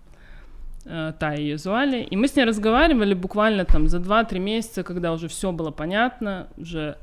Э, 0.84 1.12
Та 1.18 1.34
ее 1.34 1.58
звали. 1.58 2.02
И 2.02 2.16
мы 2.16 2.28
с 2.28 2.36
ней 2.36 2.44
разговаривали 2.44 3.14
буквально 3.14 3.64
там 3.64 3.88
за 3.88 3.98
2-3 3.98 4.38
месяца, 4.38 4.82
когда 4.82 5.12
уже 5.12 5.28
все 5.28 5.52
было 5.52 5.70
понятно, 5.70 6.48
уже. 6.56 6.96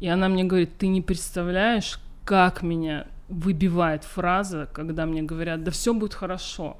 И 0.00 0.08
она 0.08 0.28
мне 0.28 0.44
говорит, 0.44 0.78
ты 0.78 0.86
не 0.86 1.02
представляешь, 1.02 1.98
как 2.24 2.62
меня 2.62 3.06
выбивает 3.28 4.04
фраза, 4.04 4.68
когда 4.72 5.06
мне 5.06 5.22
говорят, 5.22 5.64
да 5.64 5.70
все 5.70 5.92
будет 5.92 6.14
хорошо. 6.14 6.76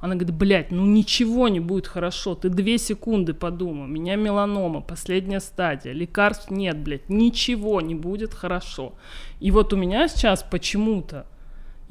Она 0.00 0.14
говорит, 0.14 0.34
блядь, 0.34 0.70
ну 0.70 0.86
ничего 0.86 1.48
не 1.48 1.60
будет 1.60 1.86
хорошо, 1.86 2.34
ты 2.34 2.48
две 2.48 2.78
секунды 2.78 3.34
подумай, 3.34 3.84
у 3.84 3.86
меня 3.86 4.16
меланома, 4.16 4.80
последняя 4.80 5.40
стадия, 5.40 5.92
лекарств 5.92 6.50
нет, 6.50 6.78
блядь, 6.78 7.10
ничего 7.10 7.82
не 7.82 7.94
будет 7.94 8.32
хорошо. 8.32 8.94
И 9.40 9.50
вот 9.50 9.74
у 9.74 9.76
меня 9.76 10.08
сейчас 10.08 10.42
почему-то, 10.42 11.26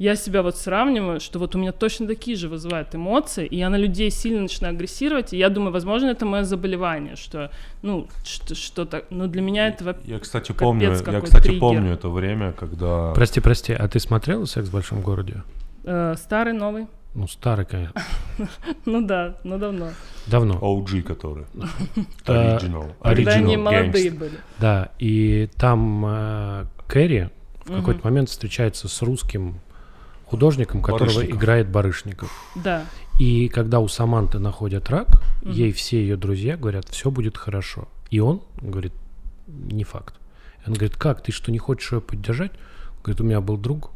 я 0.00 0.16
себя 0.16 0.42
вот 0.42 0.56
сравниваю, 0.56 1.20
что 1.20 1.38
вот 1.38 1.54
у 1.54 1.58
меня 1.58 1.72
точно 1.72 2.06
такие 2.06 2.34
же 2.34 2.48
вызывают 2.48 2.94
эмоции, 2.94 3.44
и 3.44 3.58
я 3.58 3.68
на 3.68 3.76
людей 3.76 4.10
сильно 4.10 4.40
начинаю 4.40 4.74
агрессировать, 4.74 5.34
и 5.34 5.36
я 5.36 5.50
думаю, 5.50 5.72
возможно, 5.72 6.06
это 6.06 6.24
мое 6.24 6.44
заболевание, 6.44 7.16
что, 7.16 7.50
ну, 7.82 8.08
что- 8.24 8.54
что-то, 8.54 9.04
но 9.10 9.26
для 9.26 9.42
меня 9.42 9.68
это 9.68 9.94
Я, 10.04 10.18
кстати, 10.18 10.52
помню, 10.52 10.88
я, 10.92 10.94
кстати, 11.20 11.42
триггер. 11.42 11.60
помню 11.60 11.92
это 11.92 12.08
время, 12.08 12.52
когда... 12.52 13.12
Прости, 13.12 13.40
прости, 13.40 13.74
а 13.74 13.86
ты 13.88 14.00
смотрел 14.00 14.46
«Секс 14.46 14.68
в 14.68 14.72
большом 14.72 15.02
городе»? 15.02 15.42
э, 15.84 16.14
старый, 16.16 16.54
новый. 16.54 16.86
Ну, 17.14 17.28
старый, 17.28 17.66
конечно. 17.66 18.00
Ну 18.86 19.06
да, 19.06 19.36
ну 19.44 19.58
давно. 19.58 19.88
Давно. 20.28 20.54
OG, 20.54 21.02
который. 21.02 21.44
Э, 22.26 22.56
Original. 22.58 22.92
Когда 23.02 23.32
они 23.32 23.58
молодые 23.58 24.10
были. 24.12 24.38
Да, 24.58 24.92
и 24.98 25.50
там 25.56 26.04
э, 26.06 26.64
Кэрри 26.88 27.28
в 27.66 27.76
какой-то 27.76 28.00
момент 28.04 28.30
встречается 28.30 28.88
с 28.88 29.02
русским 29.02 29.56
художником, 30.30 30.80
которого 30.82 31.06
Барышников. 31.08 31.38
играет 31.38 31.68
Барышников. 31.68 32.30
Да. 32.54 32.84
И 33.18 33.48
когда 33.48 33.80
у 33.80 33.88
Саманты 33.88 34.38
находят 34.38 34.88
рак, 34.90 35.22
Мгм. 35.42 35.52
ей 35.52 35.72
все 35.72 36.00
ее 36.00 36.16
друзья 36.16 36.56
говорят, 36.56 36.88
все 36.88 37.10
будет 37.10 37.36
хорошо. 37.36 37.88
И 38.10 38.20
он 38.20 38.40
говорит, 38.60 38.92
не 39.46 39.84
факт. 39.84 40.14
Он 40.66 40.74
говорит, 40.74 40.96
как, 40.96 41.22
ты 41.22 41.32
что, 41.32 41.50
не 41.50 41.58
хочешь 41.58 41.92
ее 41.92 42.00
поддержать? 42.00 42.52
Говорит, 43.02 43.20
у 43.20 43.24
меня 43.24 43.40
был 43.40 43.56
друг, 43.56 43.90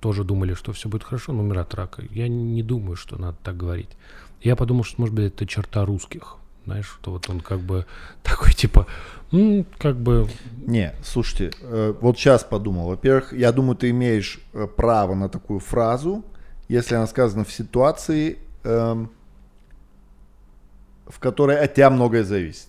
тоже 0.00 0.24
думали, 0.24 0.54
что 0.54 0.72
все 0.72 0.88
будет 0.88 1.04
хорошо, 1.04 1.32
но 1.32 1.42
умер 1.42 1.58
от 1.58 1.74
рака. 1.74 2.02
Я 2.10 2.28
не 2.28 2.62
думаю, 2.62 2.96
что 2.96 3.16
надо 3.20 3.36
так 3.42 3.56
говорить. 3.56 3.90
Я 4.42 4.56
подумал, 4.56 4.84
что, 4.84 5.00
может 5.00 5.14
быть, 5.14 5.26
это 5.26 5.46
черта 5.46 5.84
русских. 5.84 6.36
Знаешь, 6.68 6.98
что 7.00 7.12
вот 7.12 7.30
он 7.30 7.40
как 7.40 7.60
бы 7.60 7.86
такой, 8.22 8.52
типа, 8.52 8.86
«М, 9.32 9.64
как 9.78 9.96
бы, 9.96 10.28
Не, 10.66 10.92
слушайте, 11.02 11.50
э, 11.62 11.94
вот 11.98 12.18
сейчас 12.18 12.44
подумал. 12.44 12.88
Во-первых, 12.88 13.32
я 13.32 13.52
думаю, 13.52 13.74
ты 13.74 13.88
имеешь 13.88 14.38
э, 14.52 14.66
право 14.66 15.14
на 15.14 15.30
такую 15.30 15.60
фразу, 15.60 16.22
если 16.68 16.94
она 16.94 17.06
сказана 17.06 17.44
в 17.46 17.52
ситуации, 17.52 18.36
эм, 18.64 19.10
в 21.06 21.18
которой 21.18 21.58
от 21.58 21.72
тебя 21.72 21.88
многое 21.88 22.22
зависит. 22.22 22.68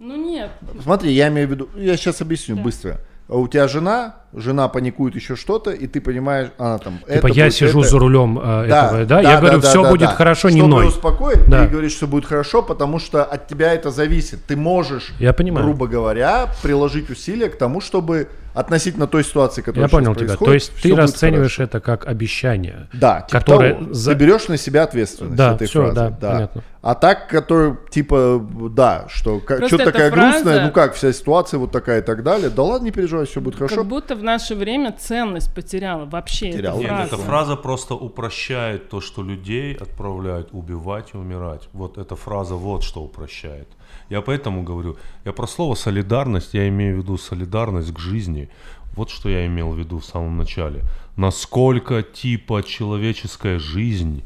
Ну 0.00 0.16
нет. 0.16 0.50
Смотри, 0.82 1.12
я 1.12 1.28
имею 1.28 1.46
в 1.46 1.50
виду, 1.52 1.68
я 1.76 1.96
сейчас 1.96 2.20
объясню 2.20 2.56
Да. 2.56 2.62
быстро. 2.62 3.00
А 3.28 3.36
У 3.36 3.46
тебя 3.46 3.68
жена, 3.68 4.16
жена 4.34 4.68
паникует 4.68 5.14
еще 5.14 5.36
что-то, 5.36 5.70
и 5.70 5.86
ты 5.86 6.00
понимаешь, 6.00 6.48
она 6.58 6.78
там. 6.78 6.98
типа, 6.98 7.10
это 7.10 7.28
я 7.28 7.44
будет, 7.44 7.54
сижу 7.54 7.80
это- 7.80 7.88
за 7.88 7.98
рулем 7.98 8.38
э, 8.38 8.64
этого, 8.66 9.04
да, 9.06 9.20
я 9.20 9.40
говорю, 9.40 9.60
да, 9.60 9.68
все 9.68 9.82
да, 9.82 9.90
будет 9.90 10.00
да. 10.08 10.14
хорошо, 10.14 10.50
не 10.50 10.60
Чтобы 10.60 10.74
ной. 10.74 10.88
успокоить, 10.88 11.48
Да. 11.48 11.64
ты 11.64 11.68
говоришь, 11.70 11.92
что 11.92 12.06
будет 12.06 12.26
хорошо, 12.26 12.62
потому 12.62 12.98
что 12.98 13.24
от 13.24 13.46
тебя 13.48 13.72
это 13.72 13.90
зависит. 13.90 14.44
Ты 14.46 14.56
можешь, 14.56 15.12
Я 15.18 15.32
понимаю. 15.32 15.64
грубо 15.66 15.86
говоря, 15.86 16.48
приложить 16.62 17.08
усилия 17.10 17.48
к 17.48 17.56
тому, 17.56 17.80
чтобы 17.80 18.28
относительно 18.54 19.06
той 19.06 19.22
ситуации, 19.24 19.60
которая 19.62 19.84
Я 19.84 19.88
понял 19.88 20.14
сейчас 20.14 20.18
тебя. 20.32 20.36
происходит, 20.36 20.48
То 20.48 20.54
есть 20.54 20.82
ты 20.82 20.94
расцениваешь 20.96 21.56
хорошо. 21.56 21.62
это 21.62 21.80
как 21.80 22.06
обещание. 22.06 22.88
Да, 22.92 23.20
типа 23.20 23.38
которое 23.40 23.74
того. 23.74 23.94
за- 23.94 24.12
Ты 24.12 24.16
берешь 24.18 24.48
на 24.48 24.56
себя 24.56 24.82
ответственность 24.82 25.36
Да, 25.36 25.54
этой 25.54 25.68
всё, 25.68 25.84
фразы. 25.92 26.16
да, 26.20 26.30
понятно. 26.32 26.64
А 26.80 26.94
так, 26.94 27.28
который, 27.28 27.74
типа, 27.90 28.44
да, 28.70 29.04
что 29.08 29.38
Просто 29.40 29.66
что-то 29.68 29.82
эта 29.82 29.92
такая 29.92 30.10
фраза- 30.10 30.30
грустная, 30.32 30.66
ну 30.66 30.72
как, 30.72 30.94
вся 30.94 31.12
ситуация 31.12 31.58
вот 31.58 31.70
такая 31.72 32.00
и 32.00 32.02
так 32.02 32.22
далее. 32.22 32.50
Да 32.50 32.62
ладно, 32.62 32.84
не 32.86 32.90
переживай, 32.92 33.26
все 33.26 33.40
будет 33.40 33.56
хорошо. 33.56 33.76
Как 33.76 33.84
будто 33.86 34.14
в 34.18 34.22
наше 34.22 34.54
время 34.54 34.92
ценность 34.92 35.54
потеряла 35.54 36.04
вообще 36.04 36.50
Потеряла. 36.52 36.80
эта 36.80 36.82
Нет, 36.82 36.90
фраза. 36.90 37.14
эта 37.14 37.16
фраза 37.24 37.56
просто 37.56 37.94
упрощает 37.94 38.88
то, 38.90 39.00
что 39.00 39.22
людей 39.22 39.74
отправляют 39.74 40.48
убивать 40.52 41.10
и 41.14 41.16
умирать. 41.16 41.68
Вот 41.72 41.98
эта 41.98 42.16
фраза 42.16 42.54
вот 42.54 42.82
что 42.84 43.02
упрощает. 43.02 43.68
Я 44.10 44.20
поэтому 44.20 44.62
говорю, 44.62 44.96
я 45.24 45.32
про 45.32 45.46
слово 45.46 45.74
солидарность, 45.74 46.54
я 46.54 46.68
имею 46.68 46.96
в 46.96 47.02
виду 47.02 47.18
солидарность 47.18 47.92
к 47.94 47.98
жизни. 47.98 48.48
Вот 48.94 49.10
что 49.10 49.28
я 49.28 49.46
имел 49.46 49.70
в 49.70 49.78
виду 49.78 49.98
в 49.98 50.04
самом 50.04 50.36
начале. 50.36 50.82
Насколько 51.16 52.02
типа 52.02 52.62
человеческая 52.62 53.58
жизнь. 53.58 54.22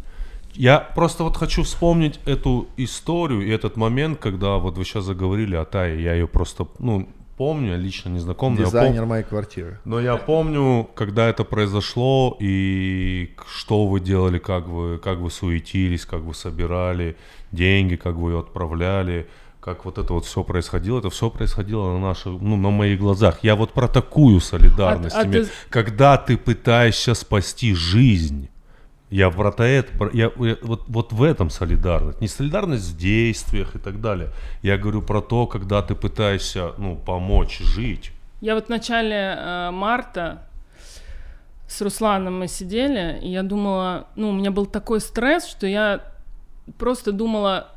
Я 0.55 0.81
просто 0.81 1.24
вот 1.24 1.37
хочу 1.37 1.62
вспомнить 1.62 2.20
эту 2.26 2.68
историю 2.76 3.46
и 3.46 3.50
этот 3.50 3.76
момент, 3.76 4.18
когда 4.18 4.57
вот 4.57 4.76
вы 4.76 4.85
сейчас 4.85 5.05
заговорили 5.05 5.57
о 5.57 5.64
Тае, 5.64 6.02
я 6.02 6.12
ее 6.12 6.26
просто, 6.28 6.66
ну, 6.78 7.09
помню, 7.37 7.71
я 7.73 7.77
лично 7.77 8.11
не 8.11 8.18
знаком, 8.18 8.55
я 8.55 8.62
пом- 8.62 8.66
Дизайнер 8.66 9.05
моей 9.07 9.25
квартиры. 9.25 9.79
но 9.85 10.01
я 10.01 10.16
помню, 10.16 10.88
когда 10.95 11.29
это 11.29 11.45
произошло 11.45 12.37
и 12.40 13.35
что 13.47 13.87
вы 13.87 14.01
делали, 14.01 14.38
как 14.38 14.66
вы, 14.68 14.99
как 14.99 15.18
вы 15.18 15.31
суетились, 15.31 16.05
как 16.07 16.21
вы 16.21 16.35
собирали 16.35 17.16
деньги, 17.53 17.97
как 17.97 18.14
вы 18.16 18.33
ее 18.33 18.38
отправляли, 18.40 19.27
как 19.61 19.85
вот 19.85 19.99
это 19.99 20.12
вот 20.12 20.25
все 20.25 20.42
происходило. 20.42 20.99
Это 20.99 21.09
все 21.11 21.31
происходило 21.31 21.92
на 21.92 22.01
наших, 22.01 22.40
ну, 22.40 22.57
на 22.57 22.71
моих 22.71 22.99
глазах. 22.99 23.38
Я 23.42 23.55
вот 23.55 23.73
про 23.73 23.87
такую 23.88 24.40
солидарность. 24.40 25.14
А- 25.16 25.21
а 25.21 25.25
ты- 25.25 25.47
Когда 25.71 26.16
ты 26.16 26.37
пытаешься 26.37 27.14
спасти 27.14 27.73
жизнь. 27.75 28.49
Я 29.12 29.31
про 29.31 29.51
это, 29.51 30.11
я, 30.14 30.31
я- 30.38 30.57
вот, 30.62 30.85
вот 30.88 31.12
в 31.12 31.22
этом 31.22 31.51
солидарность. 31.51 32.20
Не 32.22 32.29
солидарность 32.29 32.92
в 32.92 32.96
действиях 32.96 33.77
и 33.77 33.79
так 33.79 34.01
далее. 34.01 34.31
Я 34.62 34.79
говорю 34.79 35.03
про 35.03 35.20
то, 35.20 35.46
когда 35.46 35.83
ты 35.83 35.94
пытаешься, 35.94 36.72
ну, 36.79 36.96
помочь 36.96 37.59
жить. 37.59 38.11
Я 38.40 38.55
вот 38.55 38.66
в 38.66 38.68
начале 38.70 39.37
э, 39.37 39.70
марта 39.70 40.46
с 41.68 41.83
Русланом 41.83 42.38
мы 42.38 42.48
сидели, 42.48 43.18
и 43.22 43.29
я 43.29 43.42
думала, 43.42 44.06
ну, 44.17 44.31
у 44.31 44.33
меня 44.33 44.50
был 44.50 44.65
такой 44.65 44.98
стресс, 45.00 45.46
что 45.46 45.67
я 45.67 46.00
просто 46.79 47.13
думала, 47.13 47.69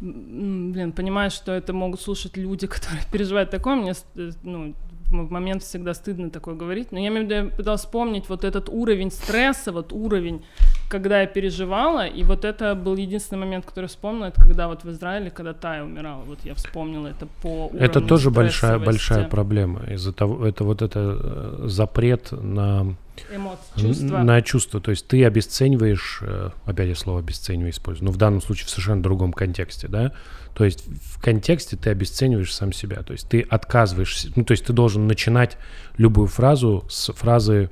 блин, 0.00 0.90
понимаешь, 0.92 1.32
что 1.34 1.52
это 1.52 1.72
могут 1.72 2.00
слушать 2.00 2.36
люди, 2.36 2.66
которые 2.74 3.02
переживают 3.12 3.50
такое, 3.50 3.76
мне, 3.76 3.92
э, 4.16 4.30
ну, 4.42 4.74
в 5.12 5.30
момент 5.30 5.62
всегда 5.62 5.94
стыдно 5.94 6.30
такое 6.30 6.54
говорить, 6.54 6.92
но 6.92 6.98
я 6.98 7.08
имею 7.08 7.26
в 7.26 7.30
виду, 7.30 7.34
я 7.34 7.44
пыталась 7.56 7.82
вспомнить 7.82 8.28
вот 8.28 8.44
этот 8.44 8.68
уровень 8.68 9.10
стресса, 9.10 9.72
вот 9.72 9.92
уровень, 9.92 10.42
когда 10.88 11.20
я 11.20 11.26
переживала, 11.26 12.06
и 12.06 12.24
вот 12.24 12.44
это 12.44 12.74
был 12.74 12.96
единственный 12.96 13.38
момент, 13.38 13.66
который 13.66 13.86
вспомнила, 13.86 14.26
это 14.26 14.40
когда 14.40 14.68
вот 14.68 14.84
в 14.84 14.90
Израиле, 14.90 15.30
когда 15.30 15.52
Тая 15.52 15.84
умирала, 15.84 16.22
вот 16.22 16.38
я 16.44 16.54
вспомнила 16.54 17.08
это 17.08 17.26
по 17.42 17.66
уровню 17.66 17.80
Это 17.80 18.00
тоже 18.00 18.30
большая, 18.30 18.78
большая 18.78 19.28
проблема. 19.28 19.82
Из-за 19.90 20.12
того, 20.12 20.46
это 20.46 20.64
вот 20.64 20.82
это 20.82 21.18
э, 21.20 21.64
запрет 21.68 22.32
на, 22.32 22.94
эмоций, 23.34 23.62
чувства. 23.76 24.18
на 24.18 24.42
чувство. 24.42 24.80
То 24.80 24.90
есть 24.90 25.06
ты 25.06 25.24
обесцениваешь, 25.24 26.20
э, 26.22 26.50
опять 26.64 26.88
я 26.88 26.94
слово 26.94 27.20
обесцениваю 27.20 27.70
использую, 27.70 28.06
но 28.06 28.12
в 28.12 28.16
данном 28.16 28.40
случае 28.40 28.66
в 28.66 28.70
совершенно 28.70 29.02
другом 29.02 29.32
контексте, 29.32 29.88
да. 29.88 30.12
То 30.54 30.64
есть 30.64 30.84
в 30.86 31.20
контексте 31.20 31.76
ты 31.76 31.90
обесцениваешь 31.90 32.54
сам 32.54 32.72
себя. 32.72 33.02
То 33.02 33.12
есть 33.12 33.28
ты 33.28 33.40
отказываешься, 33.40 34.30
ну 34.36 34.44
то 34.44 34.52
есть 34.52 34.66
ты 34.66 34.72
должен 34.72 35.06
начинать 35.06 35.56
любую 35.96 36.26
фразу 36.28 36.84
с 36.88 37.12
фразы 37.12 37.70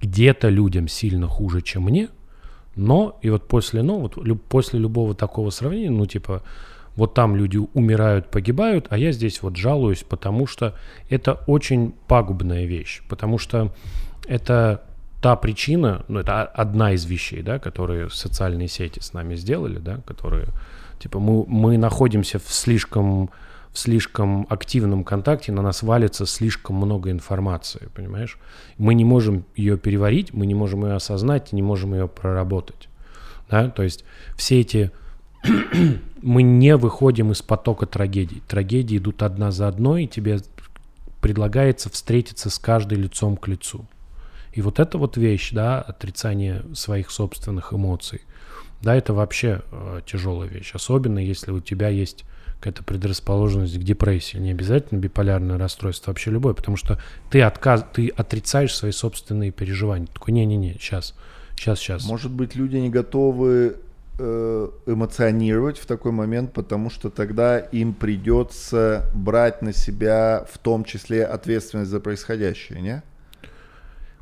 где-то 0.00 0.48
людям 0.48 0.88
сильно 0.88 1.26
хуже, 1.26 1.62
чем 1.62 1.84
мне, 1.84 2.08
но 2.74 3.18
и 3.22 3.30
вот 3.30 3.48
после, 3.48 3.82
ну 3.82 3.98
вот 4.00 4.18
после 4.48 4.78
любого 4.78 5.14
такого 5.14 5.50
сравнения, 5.50 5.90
ну 5.90 6.06
типа 6.06 6.42
вот 6.96 7.14
там 7.14 7.36
люди 7.36 7.58
умирают, 7.74 8.30
погибают, 8.30 8.86
а 8.90 8.98
я 8.98 9.12
здесь 9.12 9.42
вот 9.42 9.56
жалуюсь, 9.56 10.02
потому 10.02 10.46
что 10.46 10.74
это 11.08 11.34
очень 11.46 11.94
пагубная 12.06 12.64
вещь, 12.64 13.02
потому 13.08 13.38
что 13.38 13.74
это 14.26 14.82
та 15.22 15.36
причина, 15.36 16.04
ну 16.08 16.20
это 16.20 16.42
одна 16.42 16.92
из 16.92 17.04
вещей, 17.06 17.42
да, 17.42 17.58
которые 17.58 18.10
социальные 18.10 18.68
сети 18.68 19.00
с 19.00 19.12
нами 19.12 19.36
сделали, 19.36 19.78
да, 19.78 20.00
которые 20.04 20.48
типа 21.02 21.18
мы 21.18 21.44
мы 21.46 21.78
находимся 21.78 22.38
в 22.38 22.50
слишком 22.52 23.30
в 23.72 23.78
слишком 23.78 24.46
активном 24.50 25.02
контакте, 25.02 25.50
на 25.50 25.62
нас 25.62 25.82
валится 25.82 26.26
слишком 26.26 26.76
много 26.76 27.10
информации, 27.10 27.88
понимаешь? 27.94 28.38
Мы 28.76 28.92
не 28.94 29.04
можем 29.04 29.46
ее 29.56 29.78
переварить, 29.78 30.34
мы 30.34 30.44
не 30.44 30.54
можем 30.54 30.84
ее 30.84 30.92
осознать, 30.92 31.52
не 31.52 31.62
можем 31.62 31.94
ее 31.94 32.06
проработать. 32.06 32.88
Да? 33.50 33.70
То 33.70 33.82
есть 33.82 34.04
все 34.36 34.60
эти... 34.60 34.90
мы 36.22 36.42
не 36.42 36.76
выходим 36.76 37.32
из 37.32 37.40
потока 37.40 37.86
трагедий. 37.86 38.42
Трагедии 38.46 38.98
идут 38.98 39.22
одна 39.22 39.50
за 39.50 39.68
одной, 39.68 40.04
и 40.04 40.08
тебе 40.08 40.40
предлагается 41.22 41.88
встретиться 41.88 42.50
с 42.50 42.58
каждой 42.58 42.98
лицом 42.98 43.38
к 43.38 43.48
лицу. 43.48 43.86
И 44.52 44.60
вот 44.60 44.80
эта 44.80 44.98
вот 44.98 45.16
вещь, 45.16 45.50
да, 45.52 45.80
отрицание 45.80 46.62
своих 46.74 47.10
собственных 47.10 47.72
эмоций, 47.72 48.20
да, 48.82 48.96
это 48.96 49.14
вообще 49.14 49.62
э, 49.70 50.00
тяжелая 50.06 50.48
вещь. 50.48 50.72
Особенно 50.74 51.18
если 51.18 51.50
у 51.52 51.60
тебя 51.60 51.88
есть 51.88 52.24
какая-то 52.62 52.84
предрасположенность 52.84 53.76
к 53.76 53.82
депрессии. 53.82 54.36
Не 54.36 54.52
обязательно 54.52 54.98
биполярное 54.98 55.58
расстройство, 55.58 56.10
вообще 56.10 56.30
любое, 56.30 56.54
потому 56.54 56.76
что 56.76 57.00
ты, 57.28 57.42
отказ, 57.42 57.84
ты 57.92 58.08
отрицаешь 58.08 58.74
свои 58.74 58.92
собственные 58.92 59.50
переживания. 59.50 60.06
Ты 60.06 60.12
такой, 60.12 60.32
не-не-не, 60.32 60.74
сейчас, 60.74 61.14
сейчас, 61.56 61.80
сейчас. 61.80 62.04
Может 62.06 62.30
быть, 62.30 62.54
люди 62.54 62.76
не 62.76 62.88
готовы 62.88 63.78
э, 64.18 64.68
эмоционировать 64.86 65.78
в 65.78 65.86
такой 65.86 66.12
момент, 66.12 66.52
потому 66.52 66.88
что 66.88 67.10
тогда 67.10 67.58
им 67.58 67.94
придется 67.94 69.10
брать 69.12 69.60
на 69.62 69.72
себя 69.72 70.46
в 70.48 70.58
том 70.58 70.84
числе 70.84 71.24
ответственность 71.24 71.90
за 71.90 71.98
происходящее, 71.98 72.80
не? 72.80 73.02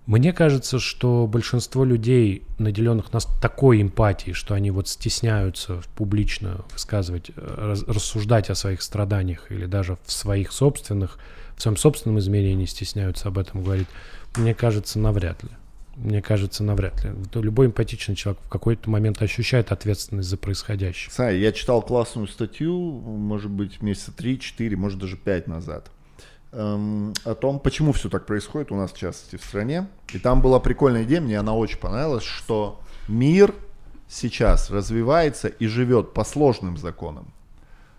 Мне 0.07 0.33
кажется, 0.33 0.79
что 0.79 1.27
большинство 1.27 1.85
людей, 1.85 2.43
наделенных 2.59 3.13
нас 3.13 3.29
такой 3.41 3.81
эмпатией, 3.81 4.35
что 4.35 4.55
они 4.55 4.71
вот 4.71 4.89
стесняются 4.89 5.83
публично 5.95 6.65
высказывать, 6.73 7.31
э, 7.37 7.75
рассуждать 7.87 8.51
о 8.51 8.55
своих 8.55 8.83
страданиях 8.83 9.53
или 9.53 9.67
даже 9.67 9.99
в 10.05 10.11
своих 10.11 10.53
собственных, 10.53 11.19
в 11.57 11.63
своем 11.63 11.77
собственном 11.77 12.19
измерении 12.19 12.65
стесняются 12.65 13.29
об 13.29 13.39
этом 13.39 13.63
говорить, 13.63 13.89
мне 14.37 14.55
кажется, 14.55 14.99
навряд 14.99 15.43
ли. 15.43 15.51
Мне 15.97 16.23
кажется, 16.23 16.65
навряд 16.65 17.05
ли. 17.05 17.11
Любой 17.35 17.67
эмпатичный 17.67 18.17
человек 18.17 18.41
в 18.43 18.49
какой-то 18.49 18.89
момент 18.89 19.21
ощущает 19.21 19.71
ответственность 19.71 20.29
за 20.29 20.39
происходящее. 20.39 21.13
Сай, 21.13 21.39
я 21.39 21.53
читал 21.53 21.83
классную 21.83 22.27
статью, 22.27 22.75
может 22.81 23.51
быть, 23.51 23.83
месяца 23.83 24.13
3-4, 24.17 24.77
может 24.77 24.99
даже 24.99 25.17
5 25.17 25.47
назад, 25.47 25.91
эм, 26.53 27.13
о 27.25 27.35
том, 27.35 27.59
почему 27.61 27.93
все 27.93 28.09
так 28.09 28.27
происходит 28.27 28.73
у 28.73 28.77
нас, 28.77 28.93
в 28.93 28.97
частности, 28.97 29.37
в 29.37 29.45
стране. 29.45 29.89
И 30.13 30.19
там 30.19 30.41
была 30.43 30.61
прикольная 30.61 31.05
идея, 31.05 31.21
мне 31.21 31.39
она 31.39 31.55
очень 31.55 31.79
понравилась, 31.79 32.25
что 32.25 32.81
мир 33.09 33.55
сейчас 34.09 34.71
развивается 34.71 35.49
и 35.49 35.67
живет 35.67 36.13
по 36.15 36.25
сложным 36.25 36.77
законам, 36.77 37.33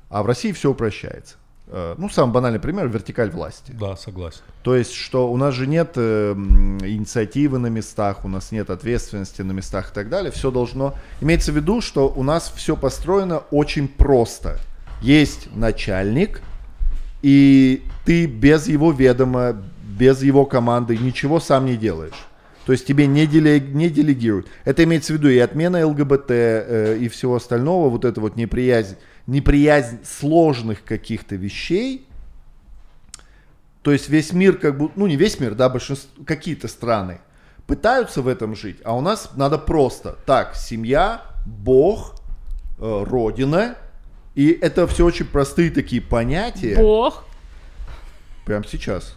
а 0.09 0.23
в 0.23 0.25
России 0.25 0.51
все 0.51 0.71
упрощается. 0.71 1.35
Э, 1.67 1.95
Ну, 1.97 2.09
самый 2.09 2.33
банальный 2.33 2.59
пример– 2.59 2.87
вертикаль 2.89 3.29
власти. 3.31 3.71
Да, 3.71 3.95
согласен. 3.95 4.41
То 4.61 4.75
есть, 4.75 4.93
что 4.93 5.31
у 5.31 5.37
нас 5.37 5.53
же 5.53 5.67
нет 5.67 5.93
э, 5.95 6.33
инициативы 6.33 7.59
на 7.59 7.67
местах, 7.67 8.25
у 8.25 8.27
нас 8.27 8.51
нет 8.51 8.69
ответственности 8.69 9.41
на 9.41 9.53
местах 9.53 9.91
и 9.91 9.93
так 9.93 10.09
далее. 10.09 10.31
Все 10.31 10.51
должно... 10.51 10.95
Имеется 11.21 11.53
в 11.53 11.55
виду, 11.55 11.79
что 11.79 12.09
у 12.09 12.23
нас 12.23 12.51
все 12.55 12.75
построено 12.75 13.39
очень 13.51 13.87
просто. 13.87 14.59
Есть 15.01 15.47
начальник, 15.55 16.41
и 17.21 17.83
ты 18.05 18.25
без 18.25 18.67
его 18.67 18.91
ведома, 18.91 19.55
без 19.97 20.21
его 20.23 20.45
команды 20.45 20.97
ничего 20.97 21.39
сам 21.39 21.65
не 21.65 21.77
делаешь. 21.77 22.27
То 22.65 22.73
есть 22.73 22.85
тебе 22.85 23.07
не, 23.07 23.25
деле- 23.25 23.59
не 23.59 23.89
делегируют. 23.89 24.47
Это 24.65 24.83
имеется 24.83 25.13
в 25.13 25.17
виду 25.17 25.29
и 25.29 25.37
отмена 25.39 25.85
ЛГБТ, 25.85 26.29
э, 26.29 26.97
и 26.99 27.09
всего 27.09 27.35
остального, 27.35 27.89
вот 27.89 28.05
это 28.05 28.21
вот 28.21 28.35
неприязнь, 28.35 28.97
неприязнь 29.27 29.99
сложных 30.03 30.83
каких-то 30.83 31.35
вещей, 31.35 32.05
то 33.81 33.91
есть 33.91 34.09
весь 34.09 34.31
мир 34.31 34.57
как 34.57 34.77
бы, 34.77 34.91
ну 34.95 35.07
не 35.07 35.15
весь 35.15 35.39
мир, 35.39 35.55
да, 35.55 35.69
большинство, 35.69 36.23
какие-то 36.25 36.67
страны 36.67 37.19
пытаются 37.65 38.21
в 38.21 38.27
этом 38.27 38.55
жить, 38.55 38.77
а 38.83 38.95
у 38.95 39.01
нас 39.01 39.31
надо 39.35 39.57
просто 39.57 40.17
так, 40.25 40.55
семья, 40.55 41.21
Бог, 41.45 42.15
э, 42.77 43.03
Родина, 43.07 43.75
и 44.35 44.49
это 44.61 44.87
все 44.87 45.05
очень 45.05 45.25
простые 45.25 45.71
такие 45.71 46.01
понятия. 46.01 46.75
Бог, 46.77 47.25
Прямо 48.45 48.65
сейчас. 48.67 49.15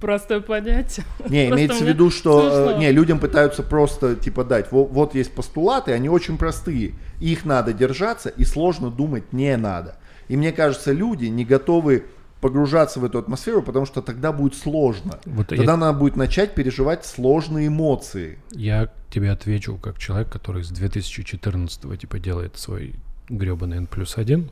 простое 0.00 0.40
понятие. 0.40 1.06
Не, 1.28 1.46
Просто 1.48 1.54
имеется 1.54 1.84
в 1.84 1.88
виду, 1.88 2.10
что 2.10 2.40
э, 2.48 2.64
смешно. 2.66 2.78
не, 2.80 2.92
людям 2.92 3.18
пытаются 3.18 3.62
просто 3.62 4.16
типа 4.16 4.44
дать. 4.44 4.70
Вот, 4.72 4.90
вот 4.90 5.14
есть 5.14 5.32
постулаты, 5.34 5.92
они 5.92 6.08
очень 6.08 6.36
простые. 6.36 6.94
Их 7.20 7.44
надо 7.44 7.72
держаться, 7.72 8.28
и 8.28 8.44
сложно 8.44 8.90
думать 8.90 9.32
не 9.32 9.56
надо. 9.56 9.96
И 10.28 10.36
мне 10.36 10.52
кажется, 10.52 10.92
люди 10.92 11.26
не 11.26 11.44
готовы 11.44 12.04
погружаться 12.40 13.00
в 13.00 13.04
эту 13.06 13.18
атмосферу, 13.18 13.62
потому 13.62 13.86
что 13.86 14.02
тогда 14.02 14.30
будет 14.32 14.54
сложно. 14.54 15.18
Вот 15.24 15.50
я- 15.52 15.56
тогда 15.56 15.76
надо 15.78 15.98
будет 15.98 16.16
начать 16.16 16.54
переживать 16.54 17.06
сложные 17.06 17.68
эмоции. 17.68 18.38
Я 18.50 18.90
тебе 19.08 19.30
отвечу 19.30 19.76
как 19.78 19.98
человек, 19.98 20.28
который 20.28 20.62
с 20.64 20.68
2014 20.68 21.96
типа 21.96 22.18
делает 22.18 22.58
свой 22.58 22.94
гребаный 23.28 23.78
N 23.78 23.86
плюс 23.86 24.16
один, 24.16 24.50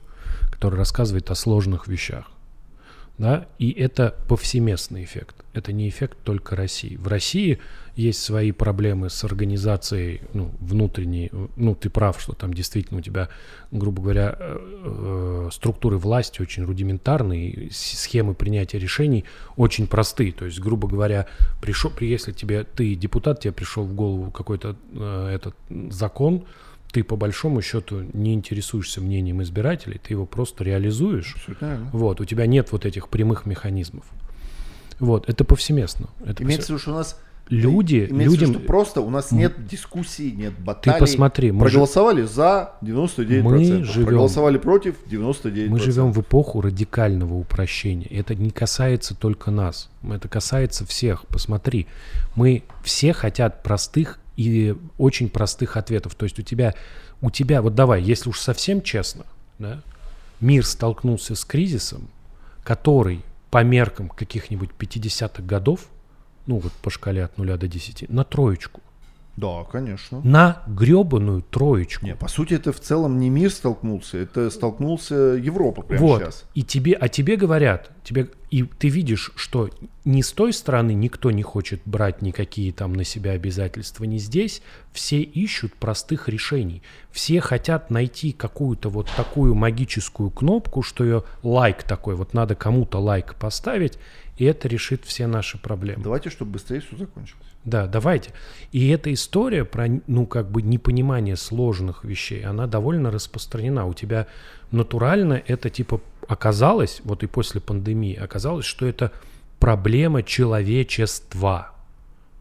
который 0.50 0.76
рассказывает 0.76 1.30
о 1.30 1.34
сложных 1.34 1.88
вещах. 1.88 2.30
Да? 3.18 3.46
И 3.58 3.70
это 3.70 4.16
повсеместный 4.28 5.04
эффект. 5.04 5.36
Это 5.52 5.72
не 5.72 5.88
эффект 5.88 6.16
только 6.24 6.56
России. 6.56 6.96
В 6.96 7.08
России 7.08 7.58
есть 7.94 8.22
свои 8.22 8.52
проблемы 8.52 9.10
с 9.10 9.22
организацией 9.22 10.22
ну, 10.32 10.50
внутренней. 10.60 11.30
Ну, 11.56 11.74
ты 11.74 11.90
прав, 11.90 12.20
что 12.20 12.32
там 12.32 12.54
действительно 12.54 13.00
у 13.00 13.02
тебя, 13.02 13.28
грубо 13.70 14.02
говоря, 14.02 14.34
э, 14.38 14.58
э, 14.84 15.48
структуры 15.52 15.98
власти 15.98 16.40
очень 16.40 16.64
рудиментарные, 16.64 17.68
схемы 17.70 18.34
принятия 18.34 18.78
решений 18.78 19.24
очень 19.56 19.86
простые. 19.86 20.32
То 20.32 20.46
есть, 20.46 20.58
грубо 20.58 20.88
говоря, 20.88 21.26
пришел, 21.60 21.90
при- 21.90 22.08
если 22.08 22.32
тебе 22.32 22.64
ты 22.64 22.94
депутат, 22.94 23.40
тебе 23.40 23.52
пришел 23.52 23.84
в 23.84 23.94
голову 23.94 24.30
какой-то 24.30 24.74
э, 24.94 25.28
этот 25.34 25.54
закон, 25.90 26.46
ты 26.92 27.02
по 27.02 27.16
большому 27.16 27.62
счету 27.62 28.04
не 28.12 28.34
интересуешься 28.34 29.00
мнением 29.00 29.42
избирателей, 29.42 29.98
ты 30.02 30.12
его 30.12 30.26
просто 30.26 30.62
реализуешь. 30.62 31.34
Абсолютно. 31.36 31.90
Вот, 31.92 32.20
у 32.20 32.24
тебя 32.24 32.46
нет 32.46 32.70
вот 32.70 32.84
этих 32.84 33.08
прямых 33.08 33.46
механизмов. 33.46 34.04
Вот, 35.00 35.28
это 35.28 35.44
повсеместно. 35.44 36.08
Это 36.24 36.42
Имеется 36.44 36.66
в 36.66 36.70
виду, 36.70 36.78
что 36.78 36.92
у 36.92 36.94
нас 36.94 37.18
Люди, 37.48 38.06
имеется 38.08 38.14
в 38.14 38.18
виду, 38.18 38.30
людям, 38.32 38.50
что 38.54 38.60
просто 38.60 39.00
у 39.00 39.10
нас 39.10 39.32
нет 39.32 39.66
дискуссий, 39.66 40.32
нет 40.32 40.58
баталий. 40.58 41.00
посмотри, 41.00 41.50
мы 41.50 41.60
проголосовали 41.64 42.22
за 42.22 42.74
99%, 42.82 43.42
Мы 43.42 43.84
живем- 43.84 44.06
проголосовали 44.06 44.58
против 44.58 44.94
99%. 45.10 45.68
мы 45.68 45.80
живем 45.80 46.12
в 46.12 46.20
эпоху 46.20 46.60
радикального 46.60 47.34
упрощения. 47.34 48.06
Это 48.06 48.34
не 48.34 48.50
касается 48.50 49.14
только 49.14 49.50
нас. 49.50 49.90
Это 50.08 50.28
касается 50.28 50.86
всех. 50.86 51.26
Посмотри, 51.26 51.88
мы 52.36 52.62
все 52.82 53.12
хотят 53.12 53.62
простых 53.62 54.18
и 54.36 54.74
очень 54.98 55.28
простых 55.28 55.76
ответов. 55.76 56.14
То 56.14 56.24
есть 56.24 56.38
у 56.38 56.42
тебя, 56.42 56.74
у 57.20 57.30
тебя, 57.30 57.62
вот 57.62 57.74
давай, 57.74 58.02
если 58.02 58.28
уж 58.28 58.38
совсем 58.40 58.82
честно, 58.82 59.26
да, 59.58 59.82
мир 60.40 60.64
столкнулся 60.66 61.34
с 61.34 61.44
кризисом, 61.44 62.08
который 62.64 63.22
по 63.50 63.62
меркам 63.62 64.08
каких-нибудь 64.08 64.70
50-х 64.78 65.42
годов 65.42 65.88
ну 66.46 66.58
вот 66.58 66.72
по 66.72 66.90
шкале 66.90 67.24
от 67.24 67.38
0 67.38 67.56
до 67.56 67.68
10, 67.68 68.08
на 68.08 68.24
троечку. 68.24 68.80
Да, 69.36 69.64
конечно. 69.64 70.20
На 70.22 70.62
гребаную 70.66 71.42
троечку. 71.42 72.04
Не, 72.04 72.14
по 72.14 72.28
сути, 72.28 72.54
это 72.54 72.72
в 72.72 72.80
целом 72.80 73.18
не 73.18 73.30
мир 73.30 73.50
столкнулся, 73.50 74.18
это 74.18 74.50
столкнулся 74.50 75.14
Европа 75.14 75.82
прямо 75.82 76.02
вот. 76.02 76.20
сейчас. 76.20 76.44
И 76.54 76.62
тебе, 76.62 76.92
а 76.92 77.08
тебе 77.08 77.36
говорят, 77.36 77.90
тебе, 78.04 78.28
и 78.50 78.64
ты 78.64 78.88
видишь, 78.88 79.32
что 79.36 79.70
ни 80.04 80.20
с 80.20 80.32
той 80.32 80.52
стороны 80.52 80.92
никто 80.92 81.30
не 81.30 81.42
хочет 81.42 81.80
брать 81.86 82.20
никакие 82.20 82.72
там 82.72 82.92
на 82.92 83.04
себя 83.04 83.32
обязательства, 83.32 84.04
ни 84.04 84.18
здесь. 84.18 84.60
Все 84.92 85.22
ищут 85.22 85.72
простых 85.74 86.28
решений. 86.28 86.82
Все 87.10 87.40
хотят 87.40 87.90
найти 87.90 88.32
какую-то 88.32 88.90
вот 88.90 89.08
такую 89.16 89.54
магическую 89.54 90.28
кнопку, 90.30 90.82
что 90.82 91.04
ее 91.04 91.24
лайк 91.42 91.84
такой, 91.84 92.16
вот 92.16 92.34
надо 92.34 92.54
кому-то 92.54 92.98
лайк 92.98 93.34
поставить, 93.36 93.98
и 94.36 94.44
это 94.44 94.68
решит 94.68 95.04
все 95.06 95.26
наши 95.26 95.56
проблемы. 95.56 96.02
Давайте, 96.02 96.28
чтобы 96.28 96.52
быстрее 96.52 96.80
все 96.80 96.96
закончилось. 96.96 97.51
Да, 97.64 97.86
давайте. 97.86 98.32
И 98.72 98.88
эта 98.88 99.12
история 99.12 99.64
про, 99.64 99.86
ну, 100.06 100.26
как 100.26 100.50
бы 100.50 100.62
непонимание 100.62 101.36
сложных 101.36 102.04
вещей, 102.04 102.44
она 102.44 102.66
довольно 102.66 103.10
распространена. 103.10 103.86
У 103.86 103.94
тебя 103.94 104.26
натурально 104.72 105.40
это 105.46 105.70
типа 105.70 106.00
оказалось, 106.26 107.00
вот 107.04 107.22
и 107.22 107.26
после 107.26 107.60
пандемии, 107.60 108.16
оказалось, 108.16 108.64
что 108.64 108.86
это 108.86 109.12
проблема 109.60 110.24
человечества. 110.24 111.70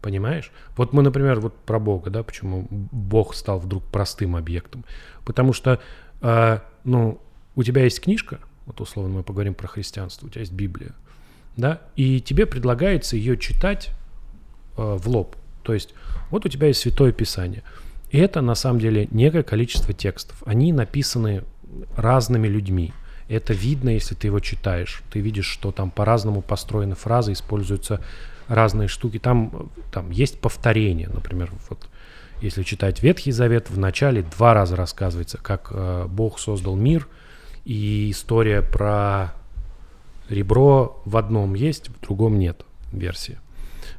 Понимаешь? 0.00 0.50
Вот 0.76 0.92
мы, 0.92 1.02
например, 1.02 1.38
вот 1.38 1.54
про 1.56 1.78
Бога, 1.78 2.10
да, 2.10 2.24
почему 2.24 2.66
Бог 2.70 3.36
стал 3.36 3.60
вдруг 3.60 3.84
простым 3.84 4.34
объектом. 4.34 4.84
Потому 5.24 5.52
что, 5.52 5.80
э, 6.20 6.58
ну, 6.82 7.20
у 7.54 7.62
тебя 7.62 7.84
есть 7.84 8.00
книжка, 8.00 8.40
вот 8.66 8.80
условно 8.80 9.18
мы 9.18 9.22
поговорим 9.22 9.54
про 9.54 9.68
христианство, 9.68 10.26
у 10.26 10.30
тебя 10.30 10.40
есть 10.40 10.52
Библия, 10.52 10.92
да, 11.56 11.80
и 11.94 12.20
тебе 12.20 12.46
предлагается 12.46 13.16
ее 13.16 13.36
читать 13.36 13.90
э, 14.76 14.96
в 14.98 15.08
лоб. 15.08 15.36
То 15.62 15.74
есть 15.74 15.94
вот 16.30 16.46
у 16.46 16.48
тебя 16.48 16.68
есть 16.68 16.80
Святое 16.80 17.12
Писание. 17.12 17.62
И 18.10 18.18
это 18.18 18.40
на 18.40 18.54
самом 18.54 18.78
деле 18.78 19.08
некое 19.10 19.42
количество 19.42 19.94
текстов. 19.94 20.42
Они 20.44 20.72
написаны 20.72 21.44
разными 21.96 22.48
людьми. 22.48 22.92
Это 23.28 23.54
видно, 23.54 23.90
если 23.90 24.14
ты 24.14 24.26
его 24.26 24.40
читаешь. 24.40 25.02
Ты 25.10 25.20
видишь, 25.20 25.46
что 25.46 25.72
там 25.72 25.90
по-разному 25.90 26.42
построены 26.42 26.94
фразы, 26.94 27.32
используются 27.32 28.00
разные 28.48 28.88
штуки. 28.88 29.18
Там, 29.18 29.70
там 29.90 30.10
есть 30.10 30.40
повторение, 30.40 31.08
например, 31.08 31.50
вот 31.70 31.88
если 32.42 32.64
читать 32.64 33.02
Ветхий 33.02 33.30
Завет, 33.30 33.70
в 33.70 33.78
начале 33.78 34.22
два 34.22 34.52
раза 34.52 34.74
рассказывается, 34.74 35.38
как 35.38 35.68
э, 35.70 36.06
Бог 36.08 36.40
создал 36.40 36.74
мир, 36.74 37.06
и 37.64 38.10
история 38.10 38.62
про 38.62 39.32
ребро 40.28 41.00
в 41.04 41.16
одном 41.16 41.54
есть, 41.54 41.88
в 41.88 42.00
другом 42.00 42.40
нет 42.40 42.64
версии. 42.92 43.38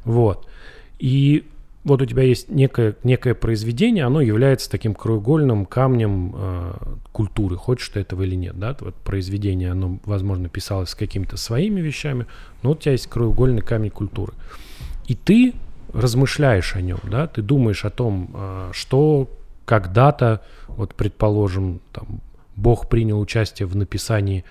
Вот. 0.05 0.47
И 0.99 1.45
вот 1.83 2.01
у 2.01 2.05
тебя 2.05 2.23
есть 2.23 2.49
некое, 2.49 2.95
некое 3.03 3.33
произведение, 3.33 4.05
оно 4.05 4.21
является 4.21 4.69
таким 4.69 4.93
краеугольным 4.93 5.65
камнем 5.65 6.33
э, 6.35 6.73
культуры, 7.11 7.57
хочешь 7.57 7.89
ты 7.89 7.99
этого 7.99 8.23
или 8.23 8.35
нет. 8.35 8.57
Да? 8.57 8.75
Вот 8.79 8.95
произведение, 8.95 9.71
оно, 9.71 9.99
возможно, 10.05 10.47
писалось 10.47 10.89
с 10.89 10.95
какими-то 10.95 11.35
своими 11.35 11.81
вещами, 11.81 12.25
но 12.61 12.71
у 12.71 12.75
тебя 12.75 12.93
есть 12.93 13.07
краеугольный 13.07 13.61
камень 13.61 13.89
культуры. 13.89 14.33
И 15.07 15.15
ты 15.15 15.53
размышляешь 15.91 16.75
о 16.75 16.81
нем, 16.81 16.99
да, 17.03 17.27
ты 17.27 17.41
думаешь 17.41 17.85
о 17.85 17.89
том, 17.89 18.31
э, 18.33 18.69
что 18.73 19.29
когда-то, 19.65 20.41
вот 20.67 20.95
предположим, 20.95 21.81
там, 21.91 22.21
Бог 22.55 22.87
принял 22.87 23.19
участие 23.19 23.67
в 23.67 23.75
написании 23.75 24.45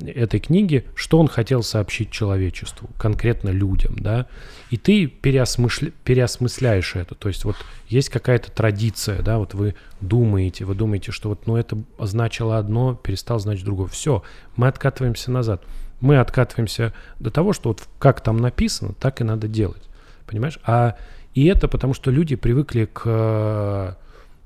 этой 0.00 0.40
книги, 0.40 0.84
что 0.94 1.18
он 1.18 1.28
хотел 1.28 1.62
сообщить 1.62 2.10
человечеству, 2.10 2.90
конкретно 2.98 3.50
людям, 3.50 3.96
да, 3.98 4.26
и 4.70 4.76
ты 4.76 5.06
переосмысля... 5.06 5.92
переосмысляешь 6.04 6.96
это, 6.96 7.14
то 7.14 7.28
есть 7.28 7.44
вот 7.44 7.56
есть 7.88 8.08
какая-то 8.08 8.50
традиция, 8.50 9.22
да, 9.22 9.38
вот 9.38 9.54
вы 9.54 9.74
думаете, 10.00 10.64
вы 10.64 10.74
думаете, 10.74 11.12
что 11.12 11.28
вот, 11.28 11.46
ну, 11.46 11.56
это 11.56 11.78
значило 11.98 12.58
одно, 12.58 12.94
перестал 12.94 13.38
значить 13.38 13.64
другое, 13.64 13.86
все, 13.88 14.22
мы 14.56 14.66
откатываемся 14.66 15.30
назад, 15.30 15.62
мы 16.00 16.18
откатываемся 16.18 16.92
до 17.20 17.30
того, 17.30 17.52
что 17.52 17.70
вот 17.70 17.86
как 17.98 18.20
там 18.20 18.38
написано, 18.38 18.94
так 18.94 19.20
и 19.20 19.24
надо 19.24 19.46
делать, 19.46 19.82
понимаешь, 20.26 20.58
а 20.64 20.96
и 21.34 21.46
это 21.46 21.68
потому, 21.68 21.94
что 21.94 22.10
люди 22.10 22.36
привыкли 22.36 22.88
к 22.92 23.96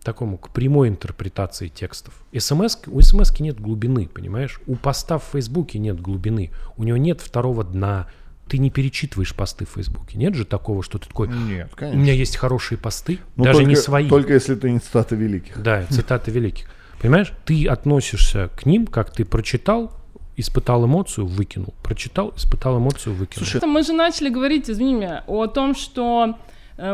такому, 0.09 0.39
к 0.39 0.51
прямой 0.51 0.89
интерпретации 0.89 1.69
текстов. 1.69 2.15
СМС, 2.37 2.79
у 2.87 3.01
смс 3.01 3.39
нет 3.41 3.61
глубины, 3.61 4.09
понимаешь? 4.09 4.61
У 4.67 4.75
поста 4.75 5.19
в 5.19 5.25
Фейсбуке 5.33 5.79
нет 5.79 6.01
глубины, 6.01 6.51
у 6.77 6.85
него 6.85 6.97
нет 6.97 7.21
второго 7.21 7.63
дна, 7.63 8.07
ты 8.49 8.57
не 8.57 8.71
перечитываешь 8.71 9.35
посты 9.35 9.67
в 9.67 9.71
Фейсбуке. 9.71 10.17
Нет 10.17 10.35
же 10.35 10.47
такого, 10.47 10.83
что 10.83 10.99
ты 10.99 11.09
такой, 11.09 11.29
Нет, 11.29 11.69
у 11.73 11.77
конечно. 11.77 11.99
меня 11.99 12.15
есть 12.15 12.37
хорошие 12.37 12.79
посты, 12.79 13.19
Ну, 13.37 13.45
даже 13.45 13.59
только, 13.59 13.69
не 13.69 13.77
свои. 13.77 14.09
Только 14.09 14.33
если 14.33 14.57
это 14.57 14.71
не 14.71 14.79
цитаты 14.79 15.17
великих. 15.17 15.63
Да, 15.63 15.85
цитаты 15.91 16.31
великих. 16.31 16.67
Понимаешь, 17.01 17.33
ты 17.45 17.67
относишься 17.67 18.49
к 18.57 18.65
ним, 18.65 18.87
как 18.87 19.13
ты 19.13 19.27
прочитал, 19.27 19.93
испытал 20.37 20.87
эмоцию, 20.87 21.27
выкинул. 21.27 21.75
Прочитал, 21.83 22.33
испытал 22.35 22.79
эмоцию, 22.79 23.15
выкинул. 23.15 23.47
Слушай, 23.47 23.67
мы 23.67 23.83
же 23.83 23.93
начали 23.93 24.31
говорить, 24.31 24.71
извини 24.71 24.95
меня, 24.95 25.25
о 25.27 25.47
том, 25.47 25.75
что 25.75 26.39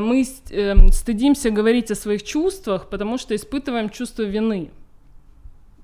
мы 0.01 0.25
с- 0.25 0.43
эм, 0.51 0.89
стыдимся 0.93 1.51
говорить 1.51 1.91
о 1.91 1.95
своих 1.95 2.23
чувствах, 2.23 2.89
потому 2.89 3.19
что 3.19 3.35
испытываем 3.35 3.91
чувство 3.91 4.23
вины. 4.23 4.71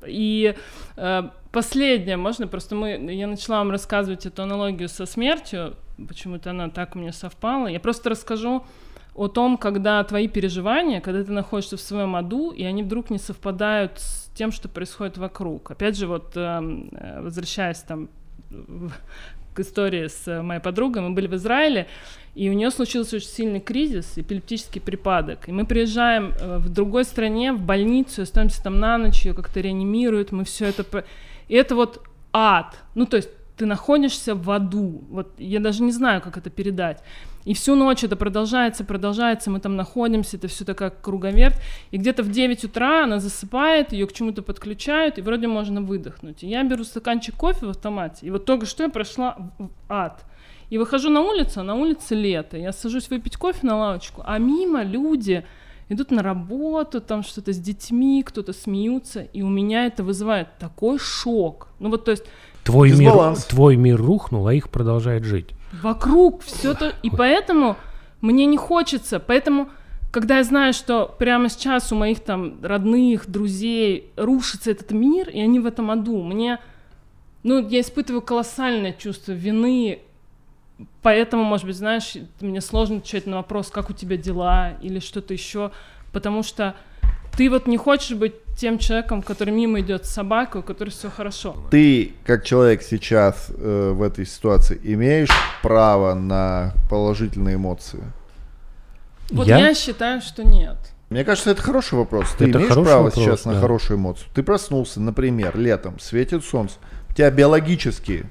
И 0.07 0.55
э, 0.97 1.23
последнее, 1.53 2.17
можно 2.17 2.47
просто 2.47 2.75
мы, 2.75 2.91
я 3.13 3.27
начала 3.27 3.59
вам 3.59 3.71
рассказывать 3.71 4.25
эту 4.27 4.43
аналогию 4.43 4.89
со 4.89 5.05
смертью, 5.07 5.75
почему-то 6.09 6.51
она 6.51 6.71
так 6.71 6.97
у 6.97 6.99
меня 6.99 7.13
совпала. 7.13 7.67
Я 7.67 7.81
просто 7.81 8.09
расскажу 8.11 8.65
о 9.15 9.29
том, 9.29 9.59
когда 9.59 10.03
твои 10.05 10.29
переживания, 10.29 11.01
когда 11.01 11.23
ты 11.23 11.33
находишься 11.33 11.77
в 11.77 11.81
своем 11.81 12.17
аду, 12.17 12.53
и 12.53 12.65
они 12.65 12.83
вдруг 12.83 13.11
не 13.11 13.19
совпадают 13.19 13.99
с 13.99 14.31
тем, 14.35 14.53
что 14.53 14.69
происходит 14.69 15.19
вокруг. 15.19 15.71
Опять 15.71 15.99
же, 15.99 16.07
вот 16.07 16.33
эм, 16.37 16.89
э, 16.93 17.21
возвращаясь 17.21 17.81
там 17.81 18.09
к 19.61 19.67
истории 19.67 20.09
с 20.09 20.27
э, 20.27 20.43
моей 20.43 20.61
подругой, 20.61 21.03
мы 21.03 21.11
были 21.11 21.27
в 21.27 21.35
Израиле, 21.35 21.87
и 22.35 22.49
у 22.49 22.53
нее 22.53 22.71
случился 22.71 23.17
очень 23.17 23.29
сильный 23.29 23.61
кризис, 23.61 24.13
эпилептический 24.17 24.81
припадок. 24.81 25.49
И 25.49 25.53
мы 25.53 25.67
приезжаем 25.67 26.33
э, 26.41 26.59
в 26.59 26.69
другой 26.69 27.05
стране, 27.05 27.53
в 27.53 27.61
больницу, 27.61 28.23
остаемся 28.23 28.63
там 28.63 28.81
на 28.81 28.99
ночь, 28.99 29.27
ее 29.27 29.35
как-то 29.35 29.61
реанимируют, 29.61 30.33
мы 30.33 30.45
все 30.45 30.67
это... 30.67 31.05
И 31.49 31.55
это 31.55 31.75
вот 31.75 32.03
ад. 32.33 32.77
Ну, 32.95 33.07
то 33.07 33.17
есть 33.17 33.31
ты 33.57 33.67
находишься 33.67 34.35
в 34.35 34.51
аду. 34.51 35.05
Вот 35.11 35.29
я 35.39 35.61
даже 35.61 35.83
не 35.83 35.93
знаю, 35.93 36.21
как 36.23 36.39
это 36.39 36.49
передать. 36.49 37.03
И 37.45 37.55
всю 37.55 37.75
ночь 37.75 38.05
это 38.05 38.17
продолжается, 38.17 38.85
продолжается, 38.85 39.51
мы 39.51 39.61
там 39.61 39.77
находимся, 39.77 40.37
это 40.37 40.49
все 40.49 40.65
такая 40.65 40.91
круговерть. 40.91 41.57
И 41.91 41.97
где-то 41.97 42.23
в 42.23 42.31
9 42.31 42.65
утра 42.65 43.05
она 43.05 43.19
засыпает, 43.19 43.93
ее 43.93 44.07
к 44.07 44.13
чему-то 44.13 44.43
подключают, 44.43 45.19
и 45.19 45.23
вроде 45.23 45.47
можно 45.47 45.81
выдохнуть. 45.81 46.43
И 46.43 46.49
я 46.49 46.63
беру 46.65 46.85
стаканчик 46.85 47.35
кофе 47.35 47.67
в 47.67 47.71
автомате, 47.71 48.27
и 48.27 48.31
вот 48.31 48.45
только 48.45 48.67
что 48.67 48.83
я 48.83 48.89
прошла 48.89 49.53
в 49.59 49.71
ад. 49.89 50.25
И 50.69 50.79
выхожу 50.79 51.11
на 51.11 51.23
улицу, 51.23 51.61
а 51.61 51.63
на 51.65 51.75
улице 51.75 52.15
лето. 52.15 52.57
Я 52.57 52.73
сажусь 52.73 53.11
выпить 53.11 53.37
кофе 53.37 53.67
на 53.67 53.77
лавочку, 53.77 54.23
а 54.25 54.39
мимо 54.39 54.85
люди 54.85 55.45
идут 55.89 56.13
на 56.13 56.23
работу, 56.23 57.01
там 57.01 57.23
что-то 57.25 57.53
с 57.53 57.59
детьми, 57.59 58.23
кто-то 58.23 58.53
смеются, 58.53 59.23
и 59.23 59.43
у 59.43 59.49
меня 59.49 59.87
это 59.87 60.05
вызывает 60.05 60.59
такой 60.59 60.99
шок. 60.99 61.69
Ну 61.81 61.91
вот, 61.91 62.05
то 62.05 62.13
есть 62.13 62.25
Твой 62.71 62.93
мир, 62.93 63.37
твой 63.49 63.77
мир 63.77 64.01
рухнул, 64.01 64.47
а 64.47 64.55
их 64.55 64.71
продолжает 64.71 65.25
жить. 65.25 65.51
вокруг 65.83 66.43
все 66.43 66.75
то, 66.75 66.93
и 67.03 67.11
поэтому 67.11 67.77
мне 68.21 68.47
не 68.47 68.57
хочется, 68.57 69.21
поэтому 69.21 69.69
когда 70.11 70.39
я 70.39 70.45
знаю, 70.45 70.73
что 70.73 71.07
прямо 71.19 71.49
сейчас 71.49 71.93
у 71.93 71.97
моих 71.97 72.21
там 72.21 72.59
родных, 72.63 73.31
друзей 73.31 74.11
рушится 74.17 74.73
этот 74.73 74.91
мир, 74.91 75.29
и 75.29 75.41
они 75.41 75.61
в 75.61 75.67
этом 75.67 75.91
аду, 75.91 76.23
мне, 76.23 76.59
ну, 77.45 77.67
я 77.69 77.81
испытываю 77.81 78.21
колоссальное 78.21 78.93
чувство 78.93 79.33
вины, 79.33 80.01
поэтому, 81.03 81.45
может 81.45 81.67
быть, 81.67 81.77
знаешь, 81.77 82.15
мне 82.41 82.61
сложно 82.61 82.97
отвечать 82.97 83.27
на 83.27 83.37
вопрос, 83.37 83.71
как 83.71 83.91
у 83.91 83.93
тебя 83.93 84.17
дела 84.17 84.73
или 84.83 84.99
что-то 84.99 85.33
еще, 85.33 85.71
потому 86.13 86.43
что 86.43 86.75
ты 87.37 87.51
вот 87.51 87.67
не 87.67 87.77
хочешь 87.77 88.17
быть 88.17 88.35
тем 88.57 88.79
человеком, 88.79 89.23
который 89.23 89.55
мимо 89.55 89.81
идет 89.81 90.05
с 90.05 90.11
собакой, 90.11 90.61
у 90.61 90.65
которой 90.65 90.91
все 90.91 91.11
хорошо. 91.11 91.57
Ты, 91.71 92.13
как 92.25 92.45
человек 92.45 92.83
сейчас 92.83 93.47
э, 93.49 93.93
в 93.95 94.03
этой 94.03 94.27
ситуации, 94.27 94.79
имеешь 94.83 95.31
право 95.63 96.15
на 96.15 96.75
положительные 96.91 97.57
эмоции? 97.57 98.01
Вот 99.31 99.47
Я? 99.47 99.59
я, 99.59 99.75
считаю, 99.75 100.21
что 100.21 100.45
нет. 100.45 100.77
Мне 101.09 101.25
кажется, 101.25 101.51
это 101.51 101.63
хороший 101.63 101.95
вопрос. 101.95 102.29
Ты 102.39 102.49
Это 102.49 102.59
имеешь 102.59 102.73
право 102.73 103.05
вопрос, 103.05 103.15
сейчас 103.15 103.45
на 103.45 103.55
да. 103.55 103.61
хорошую 103.61 103.99
эмоцию? 103.99 104.29
Ты 104.35 104.43
проснулся, 104.43 105.01
например, 105.01 105.57
летом, 105.57 105.99
светит 105.99 106.45
солнце. 106.45 106.77
У 107.09 107.15
тебя 107.15 107.31
биологически 107.31 108.27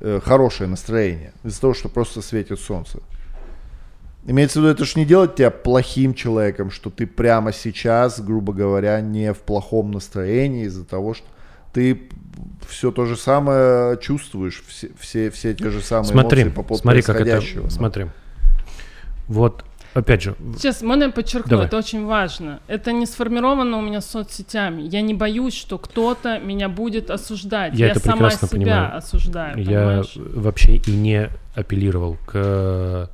э, 0.00 0.20
хорошее 0.24 0.68
настроение 0.68 1.32
из-за 1.42 1.60
того, 1.60 1.74
что 1.74 1.88
просто 1.88 2.22
светит 2.22 2.60
солнце. 2.60 3.00
Имеется 4.26 4.58
в 4.58 4.62
виду, 4.62 4.72
это 4.72 4.84
ж 4.86 4.96
не 4.96 5.04
делать 5.04 5.34
тебя 5.36 5.50
плохим 5.50 6.14
человеком, 6.14 6.70
что 6.70 6.88
ты 6.88 7.06
прямо 7.06 7.52
сейчас, 7.52 8.20
грубо 8.20 8.52
говоря, 8.54 9.00
не 9.02 9.32
в 9.34 9.38
плохом 9.38 9.90
настроении 9.92 10.64
из-за 10.64 10.84
того, 10.84 11.12
что 11.12 11.26
ты 11.74 12.08
все 12.66 12.90
то 12.90 13.04
же 13.04 13.16
самое 13.16 13.98
чувствуешь, 13.98 14.62
все, 14.66 14.90
все, 14.98 15.30
все 15.30 15.54
те 15.54 15.70
же 15.70 15.80
самые 15.82 16.10
Смотри, 16.12 16.42
эмоции 16.42 16.54
по 16.54 16.62
поводу 16.62 16.82
смотри, 16.82 17.02
как 17.02 17.20
это. 17.20 17.42
Ну, 17.56 17.68
смотри. 17.68 18.06
Вот, 19.28 19.64
опять 19.92 20.22
же, 20.22 20.36
Сейчас, 20.56 20.80
можно 20.82 21.04
я 21.04 21.10
подчеркну, 21.10 21.50
Давай. 21.50 21.66
это 21.66 21.76
очень 21.76 22.04
важно. 22.06 22.60
Это 22.66 22.92
не 22.92 23.04
сформировано 23.06 23.76
у 23.78 23.82
меня 23.82 24.00
соцсетями. 24.00 24.82
Я 24.82 25.02
не 25.02 25.12
боюсь, 25.14 25.54
что 25.54 25.76
кто-то 25.78 26.38
меня 26.38 26.68
будет 26.70 27.10
осуждать. 27.10 27.74
Я 27.74 27.86
Я, 27.86 27.90
это 27.92 28.00
сама 28.00 28.28
прекрасно 28.28 28.48
себя 28.48 28.58
понимаю. 28.58 28.96
осуждаю, 28.96 29.58
я 29.58 29.64
понимаешь? 29.64 30.12
вообще 30.16 30.76
и 30.76 30.90
не 30.92 31.28
апеллировал 31.54 32.16
к 32.26 33.10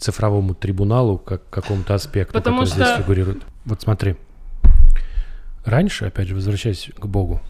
цифровому 0.00 0.54
трибуналу 0.54 1.18
как 1.18 1.48
какому-то 1.50 1.94
аспекту, 1.94 2.32
Потому 2.32 2.60
который 2.60 2.74
здесь 2.74 2.88
что- 2.88 3.02
фигурирует. 3.02 3.42
Вот 3.64 3.82
смотри. 3.82 4.16
Раньше, 5.64 6.06
опять 6.06 6.28
же, 6.28 6.34
возвращаясь 6.34 6.90
к 6.98 7.06
Богу, 7.06 7.40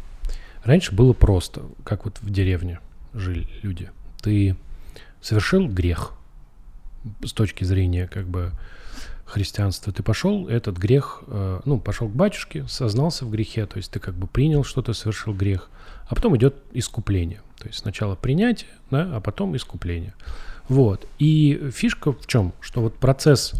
раньше 0.64 0.92
было 0.94 1.12
просто, 1.12 1.62
как 1.84 2.04
вот 2.04 2.18
в 2.20 2.30
деревне 2.30 2.80
жили 3.14 3.48
люди. 3.62 3.90
Ты 4.20 4.56
совершил 5.20 5.68
грех 5.68 6.12
с 7.24 7.32
точки 7.32 7.64
зрения 7.64 8.08
как 8.08 8.26
бы 8.28 8.52
христианства. 9.24 9.92
Ты 9.92 10.02
пошел, 10.02 10.48
этот 10.48 10.76
грех, 10.76 11.22
э, 11.28 11.60
ну, 11.64 11.78
пошел 11.78 12.08
к 12.08 12.12
батюшке, 12.12 12.66
сознался 12.66 13.24
в 13.24 13.30
грехе, 13.30 13.64
то 13.66 13.76
есть 13.76 13.92
ты 13.92 14.00
как 14.00 14.14
бы 14.14 14.26
принял, 14.26 14.64
что 14.64 14.82
ты 14.82 14.92
совершил 14.92 15.32
грех, 15.32 15.70
а 16.08 16.16
потом 16.16 16.36
идет 16.36 16.56
искупление. 16.72 17.40
То 17.58 17.68
есть 17.68 17.78
сначала 17.78 18.16
принятие, 18.16 18.70
да, 18.90 19.08
а 19.14 19.20
потом 19.20 19.54
искупление. 19.56 20.14
Вот. 20.70 21.08
И 21.18 21.70
фишка 21.74 22.12
в 22.12 22.26
чем? 22.28 22.52
Что 22.60 22.80
вот 22.80 22.94
процесс 22.94 23.54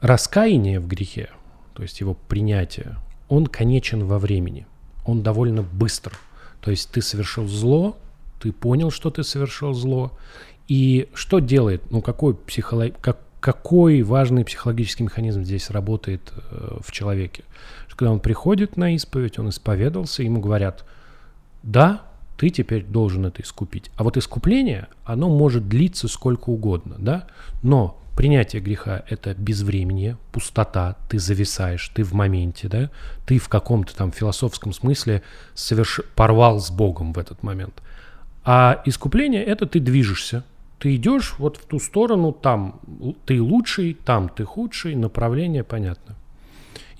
раскаяния 0.00 0.80
в 0.80 0.88
грехе, 0.88 1.28
то 1.74 1.82
есть 1.82 2.00
его 2.00 2.14
принятия, 2.14 2.96
он 3.28 3.46
конечен 3.46 4.06
во 4.06 4.18
времени. 4.18 4.66
Он 5.04 5.22
довольно 5.22 5.62
быстр. 5.62 6.18
То 6.62 6.70
есть 6.70 6.90
ты 6.90 7.02
совершил 7.02 7.46
зло, 7.46 7.98
ты 8.40 8.52
понял, 8.52 8.90
что 8.90 9.10
ты 9.10 9.22
совершил 9.22 9.74
зло. 9.74 10.12
И 10.66 11.10
что 11.12 11.40
делает, 11.40 11.90
ну 11.90 12.00
какой, 12.00 12.34
психолог, 12.34 12.98
как, 13.02 13.18
какой 13.40 14.00
важный 14.00 14.42
психологический 14.46 15.02
механизм 15.02 15.44
здесь 15.44 15.68
работает 15.68 16.32
э, 16.34 16.78
в 16.80 16.90
человеке? 16.90 17.44
Когда 17.90 18.12
он 18.12 18.20
приходит 18.20 18.78
на 18.78 18.94
исповедь, 18.94 19.38
он 19.38 19.50
исповедался, 19.50 20.22
ему 20.22 20.40
говорят, 20.40 20.86
да, 21.62 22.00
ты 22.40 22.48
теперь 22.48 22.84
должен 22.84 23.26
это 23.26 23.42
искупить. 23.42 23.90
А 23.96 24.02
вот 24.02 24.16
искупление, 24.16 24.88
оно 25.04 25.28
может 25.28 25.68
длиться 25.68 26.08
сколько 26.08 26.48
угодно, 26.48 26.96
да, 26.98 27.26
но 27.62 28.02
принятие 28.16 28.62
греха– 28.62 29.04
это 29.10 29.34
безвременье, 29.34 30.16
пустота, 30.32 30.96
ты 31.10 31.18
зависаешь, 31.18 31.86
ты 31.90 32.02
в 32.02 32.14
моменте, 32.14 32.68
да, 32.68 32.90
ты 33.26 33.38
в 33.38 33.50
каком-то 33.50 33.94
там 33.94 34.10
философском 34.10 34.72
смысле 34.72 35.22
соверш... 35.52 36.00
порвал 36.16 36.60
с 36.60 36.70
Богом 36.70 37.12
в 37.12 37.18
этот 37.18 37.42
момент. 37.42 37.74
А 38.42 38.80
искупление– 38.86 39.44
это 39.44 39.66
ты 39.66 39.78
движешься, 39.78 40.42
ты 40.78 40.96
идешь 40.96 41.34
вот 41.36 41.58
в 41.58 41.66
ту 41.66 41.78
сторону, 41.78 42.32
там 42.32 42.80
ты 43.26 43.42
лучший, 43.42 43.98
там 44.02 44.30
ты 44.30 44.46
худший, 44.46 44.94
направление 44.94 45.62
понятно. 45.62 46.16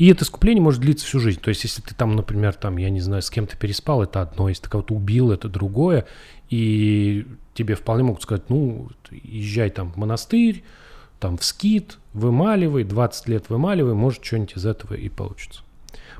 И 0.01 0.07
это 0.07 0.25
искупление 0.25 0.63
может 0.63 0.81
длиться 0.81 1.05
всю 1.05 1.21
жизнь. 1.21 1.41
То 1.43 1.51
есть, 1.51 1.63
если 1.65 1.83
ты 1.83 1.95
там, 1.95 2.17
например, 2.17 2.55
там, 2.55 2.79
я 2.79 2.89
не 2.89 3.01
знаю, 3.01 3.21
с 3.21 3.29
кем-то 3.29 3.59
переспал, 3.59 4.03
это 4.03 4.23
одно, 4.23 4.49
если 4.49 4.63
ты 4.63 4.71
кого-то 4.71 4.95
убил, 4.95 5.31
это 5.31 5.47
другое, 5.47 6.07
и 6.49 7.27
тебе 7.53 7.75
вполне 7.75 8.05
могут 8.05 8.23
сказать, 8.23 8.49
ну, 8.49 8.89
езжай 9.11 9.69
там 9.69 9.93
в 9.93 9.99
монастырь, 9.99 10.65
там 11.19 11.37
в 11.37 11.45
скит, 11.45 11.99
вымаливай, 12.15 12.85
20 12.85 13.29
лет 13.29 13.51
вымаливай, 13.51 13.93
может, 13.93 14.25
что-нибудь 14.25 14.57
из 14.57 14.65
этого 14.65 14.95
и 14.95 15.11
получится. 15.11 15.61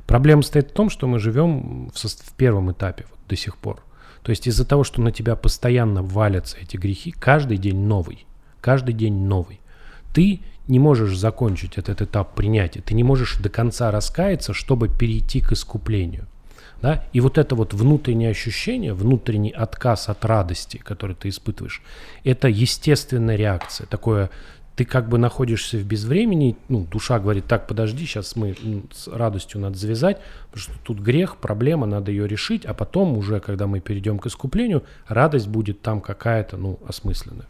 Проблема 0.05 0.43
стоит 0.43 0.69
в 0.69 0.73
том, 0.73 0.91
что 0.91 1.07
мы 1.07 1.17
живем 1.17 1.89
в, 1.89 1.97
в 1.97 2.33
первом 2.33 2.71
этапе 2.71 3.05
вот, 3.09 3.17
до 3.27 3.35
сих 3.35 3.57
пор. 3.57 3.81
То 4.21 4.29
есть 4.29 4.45
из-за 4.45 4.63
того, 4.63 4.83
что 4.83 5.01
на 5.01 5.11
тебя 5.11 5.35
постоянно 5.35 6.03
валятся 6.03 6.57
эти 6.57 6.77
грехи, 6.77 7.09
каждый 7.09 7.57
день 7.57 7.79
новый, 7.79 8.27
каждый 8.61 8.93
день 8.93 9.25
новый. 9.25 9.59
Ты 10.13 10.41
не 10.67 10.79
можешь 10.79 11.17
закончить 11.17 11.77
этот 11.77 12.01
этап 12.01 12.35
принятия, 12.35 12.81
ты 12.81 12.93
не 12.93 13.03
можешь 13.03 13.37
до 13.37 13.49
конца 13.49 13.91
раскаяться, 13.91 14.53
чтобы 14.53 14.87
перейти 14.87 15.41
к 15.41 15.51
искуплению. 15.51 16.27
Да? 16.81 17.03
И 17.13 17.19
вот 17.19 17.37
это 17.37 17.55
вот 17.55 17.73
внутреннее 17.73 18.31
ощущение, 18.31 18.93
внутренний 18.93 19.51
отказ 19.51 20.09
от 20.09 20.25
радости, 20.25 20.77
который 20.77 21.15
ты 21.15 21.29
испытываешь, 21.29 21.81
это 22.23 22.47
естественная 22.47 23.35
реакция. 23.35 23.85
Такое, 23.85 24.31
ты 24.75 24.85
как 24.85 25.09
бы 25.09 25.17
находишься 25.17 25.77
в 25.77 25.83
безвремени, 25.83 26.57
ну, 26.69 26.87
душа 26.89 27.19
говорит, 27.19 27.45
так, 27.45 27.67
подожди, 27.67 28.05
сейчас 28.05 28.35
мы 28.35 28.55
с 28.91 29.07
радостью 29.07 29.61
надо 29.61 29.77
завязать, 29.77 30.17
потому 30.49 30.61
что 30.61 30.73
тут 30.83 30.99
грех, 30.99 31.37
проблема, 31.37 31.85
надо 31.85 32.09
ее 32.09 32.27
решить, 32.27 32.65
а 32.65 32.73
потом 32.73 33.17
уже, 33.17 33.39
когда 33.41 33.67
мы 33.67 33.79
перейдем 33.79 34.17
к 34.17 34.25
искуплению, 34.25 34.83
радость 35.07 35.47
будет 35.47 35.81
там 35.81 36.01
какая-то, 36.01 36.57
ну, 36.57 36.79
осмысленная. 36.87 37.47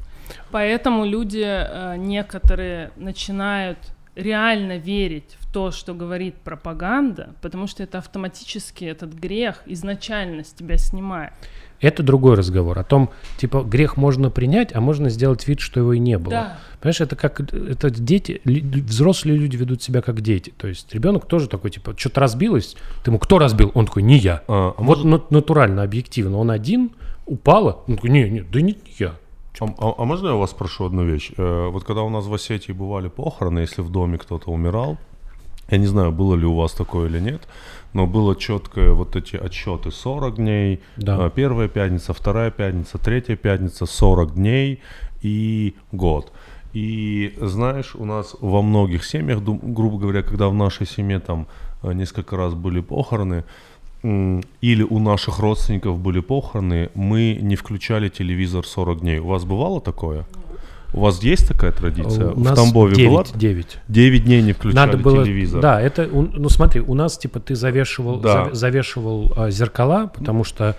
Поэтому 0.51 1.05
люди 1.05 1.43
э, 1.43 1.95
некоторые 1.97 2.91
начинают 2.95 3.77
реально 4.15 4.77
верить 4.77 5.38
в 5.39 5.51
то, 5.51 5.71
что 5.71 5.93
говорит 5.93 6.36
пропаганда, 6.36 7.29
потому 7.41 7.67
что 7.67 7.84
это 7.84 7.97
автоматически 7.99 8.86
этот 8.86 9.13
грех 9.13 9.61
изначально 9.65 10.43
с 10.43 10.51
тебя 10.51 10.77
снимает. 10.77 11.34
Это 11.79 12.03
другой 12.03 12.36
разговор 12.36 12.77
о 12.77 12.84
том, 12.84 13.09
типа, 13.38 13.63
грех 13.63 13.97
можно 13.97 14.29
принять, 14.29 14.75
а 14.75 14.82
можно 14.82 15.09
сделать 15.09 15.47
вид, 15.47 15.61
что 15.61 15.79
его 15.79 15.93
и 15.93 15.99
не 15.99 16.17
было. 16.19 16.29
Да. 16.29 16.59
Понимаешь, 16.79 17.01
это 17.01 17.15
как 17.15 17.39
это 17.39 17.89
дети, 17.89 18.39
взрослые 18.45 19.38
люди 19.38 19.57
ведут 19.57 19.82
себя 19.82 20.01
как 20.01 20.21
дети. 20.21 20.53
То 20.57 20.67
есть 20.67 20.93
ребенок 20.93 21.25
тоже 21.25 21.47
такой, 21.49 21.71
типа, 21.71 21.95
что-то 21.97 22.21
разбилось, 22.21 22.75
ты 23.03 23.09
ему 23.09 23.17
кто 23.17 23.39
разбил? 23.39 23.71
Он 23.73 23.88
такой, 23.88 24.03
не 24.03 24.17
я. 24.17 24.43
А, 24.47 24.75
а 24.77 24.82
вот 24.82 25.03
на- 25.03 25.23
натурально, 25.32 25.82
объективно. 25.82 26.38
Он 26.38 26.51
один, 26.51 26.91
упало, 27.25 27.84
он 27.88 27.95
такой, 27.95 28.11
не, 28.11 28.29
не, 28.29 28.41
да 28.41 28.61
не 28.61 28.77
я. 28.99 29.15
А, 29.60 29.66
а- 29.78 29.93
а 29.97 30.06
можно 30.06 30.28
я 30.30 30.34
у 30.36 30.39
вас 30.39 30.52
спрошу 30.52 30.86
одну 30.86 31.04
вещь? 31.04 31.32
Э, 31.38 31.70
вот 31.72 31.84
когда 31.84 32.02
у 32.04 32.10
нас 32.10 32.26
в 32.26 32.34
Осетии 32.34 32.72
бывали 32.74 33.10
похороны, 33.10 33.60
если 33.60 33.82
в 33.82 33.89
доме 33.89 34.18
кто-то 34.18 34.49
умирал, 34.52 34.97
я 35.70 35.78
не 35.78 35.88
знаю, 35.88 36.12
было 36.12 36.36
ли 36.36 36.45
у 36.45 36.56
вас 36.56 36.74
такое 36.74 37.08
или 37.10 37.20
нет, 37.20 37.47
но 37.93 38.08
было 38.08 38.36
четкое 38.36 38.91
вот 38.91 39.16
эти 39.16 39.36
отчеты 39.36 39.91
40 39.91 40.36
дней, 40.36 40.80
Да. 40.97 41.28
э, 41.28 41.30
первая 41.36 41.68
пятница, 41.68 42.14
вторая 42.14 42.52
пятница, 42.52 42.97
третья 42.97 43.36
пятница, 43.36 43.86
40 43.86 44.34
дней 44.36 44.80
и 45.22 45.76
год. 45.91 46.32
И 46.74 47.34
знаешь, 47.41 47.95
у 47.95 48.06
нас 48.06 48.36
во 48.39 48.62
многих 48.62 49.04
семьях, 49.06 49.41
грубо 49.43 49.97
говоря, 49.97 50.24
когда 50.24 50.47
в 50.47 50.54
нашей 50.54 50.88
семье 50.88 51.20
там 51.20 51.47
э, 51.84 51.93
несколько 51.93 52.38
раз 52.38 52.54
были 52.54 52.80
похороны, 52.82 53.43
или 54.04 54.84
у 54.84 54.99
наших 54.99 55.39
родственников 55.39 55.99
были 55.99 56.22
похороны, 56.22 56.89
мы 56.95 57.38
не 57.41 57.56
включали 57.56 58.10
телевизор 58.10 58.66
40 58.66 59.02
дней. 59.02 59.20
У 59.20 59.28
вас 59.28 59.43
бывало 59.45 59.80
такое? 59.80 60.26
У 60.93 60.99
вас 61.02 61.24
есть 61.24 61.47
такая 61.47 61.72
традиция? 61.72 62.32
У 62.32 62.34
в 62.34 62.43
нас 62.43 62.58
Тамбове 62.58 62.95
9, 62.95 63.10
была? 63.12 63.24
9. 63.34 63.78
9 63.88 64.26
дней 64.26 64.41
не 64.41 64.52
включали 64.54 64.76
Надо 64.88 64.97
было, 64.97 65.24
телевизор. 65.24 65.62
да, 65.62 65.80
это, 65.80 66.06
ну 66.08 66.49
смотри, 66.49 66.82
у 66.82 66.93
нас 66.95 67.18
типа 67.18 67.39
ты 67.39 67.56
завешивал, 67.56 68.20
Да. 68.20 68.47
зав- 68.47 68.54
завешивал 68.56 69.32
а, 69.38 69.49
зеркала, 69.52 70.08
потому 70.14 70.43
что 70.43 70.76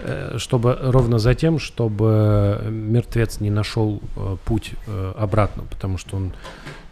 э, 0.00 0.34
чтобы 0.38 0.76
ровно 0.82 1.18
за 1.20 1.34
тем, 1.34 1.60
чтобы 1.60 2.58
мертвец 2.70 3.38
не 3.38 3.50
нашел 3.50 4.00
э, 4.16 4.36
путь 4.44 4.72
э, 4.88 5.12
обратно, 5.16 5.62
потому 5.70 5.96
что 5.96 6.16
он 6.16 6.32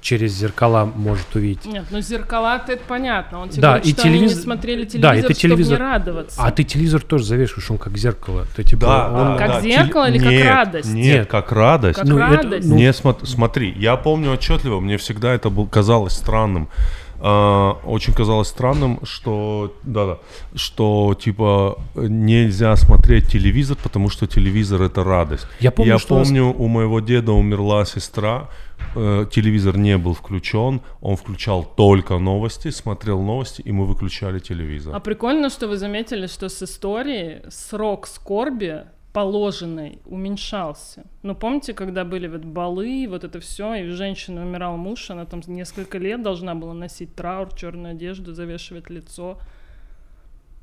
через 0.00 0.32
зеркала 0.32 0.84
может 0.94 1.34
увидеть. 1.34 1.66
Нет, 1.66 1.84
ну 1.90 2.00
зеркала-то 2.00 2.72
это 2.72 2.82
понятно. 2.86 3.40
Он 3.40 3.48
тебе 3.48 3.62
Да, 3.62 3.68
говорит, 3.74 3.86
и 3.86 3.92
что 3.92 4.02
они 4.02 4.12
не 4.12 4.18
телевизор- 4.26 4.42
смотрели 4.42 4.84
телевизор, 4.84 5.00
да, 5.00 5.14
это 5.14 5.20
чтобы 5.34 5.34
телевизор- 5.54 5.78
не 5.78 5.84
радоваться. 5.84 6.42
А 6.42 6.50
ты 6.50 6.64
телевизор 6.64 7.02
тоже 7.02 7.24
завешиваешь, 7.24 7.70
он 7.70 7.78
как 7.78 7.96
зеркало. 7.98 8.46
Ты, 8.56 8.64
типа, 8.64 8.80
Да, 8.86 9.08
он- 9.12 9.26
да, 9.32 9.36
Как 9.38 9.48
да. 9.48 9.60
зеркало 9.60 10.08
или 10.10 10.18
как 10.18 10.28
Нет, 10.30 10.46
радость? 10.46 10.92
Нет, 10.92 11.04
Нет. 11.20 11.28
как 11.28 11.52
радость. 11.52 11.98
Как 11.98 12.08
Ну, 12.08 12.18
это- 12.18 12.36
радость. 12.42 12.68
ну, 12.68 12.76
Не 12.76 12.88
смо- 12.92 13.26
смотри, 13.26 13.72
я 13.76 13.96
помню 13.96 14.32
отчетливо, 14.32 14.80
мне 14.80 14.96
всегда 14.96 15.32
это 15.34 15.50
был, 15.50 15.66
казалось 15.66 16.14
странным. 16.14 16.68
А, 17.22 17.72
очень 17.84 18.14
казалось 18.14 18.48
странным, 18.48 18.98
что 19.02 19.76
да, 19.82 20.06
да, 20.06 20.16
что 20.54 21.14
типа 21.22 21.76
нельзя 21.94 22.74
смотреть 22.76 23.28
телевизор, 23.30 23.76
потому 23.82 24.08
что 24.08 24.26
телевизор 24.26 24.80
это 24.80 25.04
радость. 25.04 25.46
Я 25.60 25.70
помню, 25.70 25.92
я 25.92 25.98
что 25.98 26.14
помню, 26.16 26.46
у 26.46 26.66
моего 26.68 27.00
деда 27.00 27.32
умерла 27.32 27.84
сестра, 27.84 28.48
э, 28.94 29.26
телевизор 29.30 29.76
не 29.76 29.96
был 29.98 30.14
включен, 30.14 30.80
он 31.00 31.16
включал 31.16 31.64
только 31.64 32.18
новости, 32.18 32.70
смотрел 32.70 33.22
новости, 33.22 33.62
и 33.62 33.72
мы 33.72 33.86
выключали 33.86 34.38
телевизор. 34.38 34.94
А 34.94 35.00
прикольно, 35.00 35.50
что 35.50 35.68
вы 35.68 35.76
заметили, 35.76 36.26
что 36.26 36.48
с 36.48 36.62
истории 36.62 37.42
срок 37.48 38.06
скорби 38.06 38.84
положенный 39.12 39.98
уменьшался. 40.06 41.04
Ну, 41.22 41.34
помните, 41.34 41.74
когда 41.74 42.04
были 42.04 42.28
вот 42.28 42.44
балы, 42.44 43.06
вот 43.08 43.24
это 43.24 43.40
все, 43.40 43.74
и 43.74 43.88
у 43.88 43.92
женщины 43.92 44.42
умирал 44.42 44.76
муж, 44.76 45.10
она 45.10 45.24
там 45.24 45.40
несколько 45.46 45.98
лет 45.98 46.22
должна 46.22 46.54
была 46.54 46.74
носить 46.74 47.14
траур, 47.14 47.52
черную 47.54 47.92
одежду, 47.92 48.34
завешивать 48.34 48.88
лицо. 48.90 49.38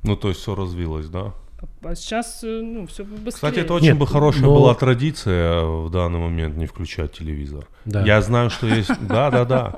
Ну 0.02 0.16
то 0.16 0.28
есть 0.28 0.40
все 0.40 0.54
развилось, 0.54 1.08
да? 1.08 1.34
А 1.82 1.94
сейчас, 1.94 2.44
э, 2.44 2.60
ну, 2.62 2.86
все 2.86 3.04
быстрее. 3.04 3.30
Кстати, 3.32 3.58
это 3.60 3.74
очень 3.74 3.88
Нет, 3.88 3.98
бы 3.98 4.06
хорошая 4.06 4.42
но- 4.42 4.54
была 4.54 4.74
традиция 4.74 5.60
э, 5.62 5.64
в 5.86 5.90
данный 5.90 6.18
момент 6.18 6.56
не 6.56 6.66
включать 6.66 7.12
телевизор. 7.12 7.66
Да. 7.84 8.04
Я 8.04 8.20
знаю, 8.22 8.50
что 8.50 8.66
есть. 8.66 8.90
Да, 9.00 9.30
да, 9.30 9.44
да. 9.44 9.76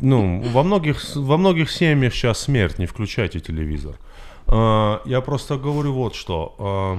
Ну, 0.00 0.40
во 0.52 0.62
многих, 0.62 1.02
во 1.14 1.36
многих 1.36 1.70
семьях 1.70 2.12
сейчас 2.14 2.40
смерть, 2.40 2.78
не 2.78 2.86
включайте 2.86 3.40
телевизор. 3.40 3.96
А, 4.46 5.00
Я 5.04 5.20
просто 5.20 5.56
говорю 5.56 5.92
вот 5.94 6.14
что. 6.14 6.54
А, 6.58 6.98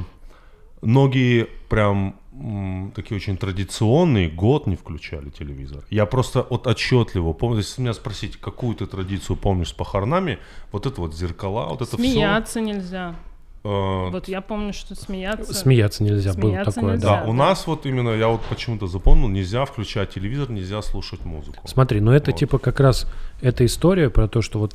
многие 0.81 1.47
прям 1.69 2.15
м, 2.33 2.91
такие 2.95 3.15
очень 3.17 3.37
традиционные 3.37 4.29
год 4.29 4.65
не 4.67 4.75
включали 4.75 5.29
телевизор. 5.29 5.83
Я 5.91 6.05
просто 6.05 6.45
вот 6.49 6.65
отчетливо 6.67 7.33
помню, 7.33 7.57
если 7.59 7.81
меня 7.81 7.93
спросить, 7.93 8.37
какую 8.37 8.75
ты 8.75 8.85
традицию 8.87 9.35
помнишь 9.37 9.69
с 9.69 9.73
похоронами, 9.73 10.39
вот 10.71 10.85
это 10.87 10.99
вот 11.01 11.13
зеркала, 11.15 11.67
вот 11.69 11.81
это 11.81 11.95
Смеяться 11.95 12.61
нельзя. 12.61 13.15
Все. 13.63 14.09
Вот 14.11 14.27
я 14.27 14.41
помню, 14.41 14.73
что 14.73 14.93
смеяться... 14.95 15.53
Смеяться 15.53 16.03
нельзя, 16.03 16.33
было 16.33 16.49
Смеяться 16.49 16.73
такое, 16.75 16.93
нельзя. 16.93 17.07
да. 17.07 17.15
Да, 17.19 17.23
Да, 17.23 17.29
у 17.29 17.33
нас 17.33 17.65
вот 17.67 17.85
именно, 17.85 18.09
я 18.09 18.27
вот 18.27 18.41
почему-то 18.49 18.87
запомнил, 18.87 19.29
нельзя 19.29 19.65
включать 19.65 20.09
телевизор, 20.11 20.49
нельзя 20.49 20.81
слушать 20.81 21.23
музыку. 21.25 21.65
Смотри, 21.67 22.01
ну 22.01 22.11
это 22.11 22.31
Вот. 22.31 22.39
типа 22.39 22.57
как 22.59 22.79
раз 22.79 23.07
эта 23.41 23.65
история 23.65 24.09
про 24.09 24.27
то, 24.27 24.41
что 24.41 24.59
вот 24.59 24.73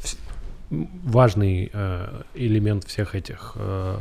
важный 0.70 1.70
э, 1.72 2.22
элемент 2.34 2.84
всех 2.84 3.14
этих 3.14 3.53
э, 3.57 3.99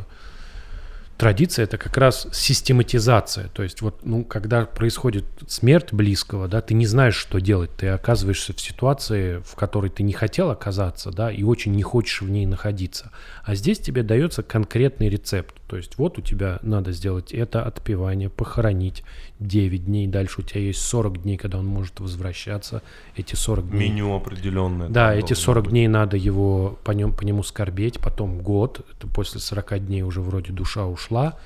традиций 1.18 1.64
это 1.64 1.78
как 1.78 1.98
раз 1.98 2.28
систематизация. 2.32 3.50
То 3.50 3.64
есть 3.64 3.82
вот, 3.82 4.06
ну, 4.06 4.24
когда 4.24 4.66
происходит 4.66 5.26
смерть 5.48 5.92
близкого, 5.92 6.48
да, 6.48 6.62
ты 6.62 6.74
не 6.74 6.86
знаешь, 6.86 7.16
что 7.16 7.40
делать, 7.40 7.72
ты 7.76 7.88
оказываешься 7.88 8.54
в 8.54 8.62
ситуации, 8.62 9.42
в 9.46 9.56
которой 9.56 9.90
ты 9.90 10.04
не 10.04 10.14
хотел 10.14 10.52
оказаться, 10.52 11.12
да, 11.12 11.32
и 11.32 11.44
очень 11.44 11.74
не 11.74 11.84
хочешь 11.84 12.22
в 12.22 12.30
ней 12.30 12.46
находиться. 12.46 13.12
А 13.44 13.56
здесь 13.56 13.80
тебе 13.80 14.04
дается 14.04 14.44
конкретный 14.44 15.10
рецепт. 15.10 15.56
То 15.68 15.76
есть 15.76 15.98
вот 15.98 16.18
у 16.18 16.22
тебя 16.22 16.60
надо 16.62 16.92
сделать 16.92 17.34
это 17.34 17.64
отпевание, 17.64 18.30
похоронить 18.30 19.04
9 19.40 19.86
дней, 19.86 20.08
дальше 20.08 20.42
у 20.42 20.44
тебя 20.44 20.62
есть 20.62 20.82
40 20.82 21.22
дней, 21.22 21.38
когда 21.38 21.60
он 21.60 21.66
может 21.66 22.00
возвращаться. 22.00 22.82
Эти 23.16 23.36
40 23.36 23.70
дней 23.70 23.90
Меню 23.90 24.16
определенное. 24.16 24.90
да, 24.90 25.14
эти 25.14 25.30
должно 25.30 25.44
40 25.44 25.64
быть. 25.64 25.72
дней 25.72 25.88
надо 25.88 26.18
его 26.18 26.80
по, 26.84 26.92
нем, 26.92 27.14
по 27.14 27.24
нему 27.24 27.44
скорбеть, 27.44 28.00
потом 28.00 28.40
год, 28.40 28.86
это 28.92 29.08
после 29.08 29.40
40 29.40 29.86
дней 29.86 30.02
уже 30.02 30.22
вроде 30.22 30.52
душа 30.52 30.86
ушла, 30.86 31.38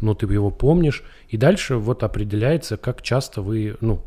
но 0.00 0.14
ты 0.14 0.26
его 0.26 0.50
помнишь, 0.50 1.02
и 1.28 1.36
дальше 1.36 1.76
вот 1.76 2.02
определяется, 2.02 2.76
как 2.76 3.02
часто 3.02 3.42
вы, 3.42 3.76
ну, 3.80 4.02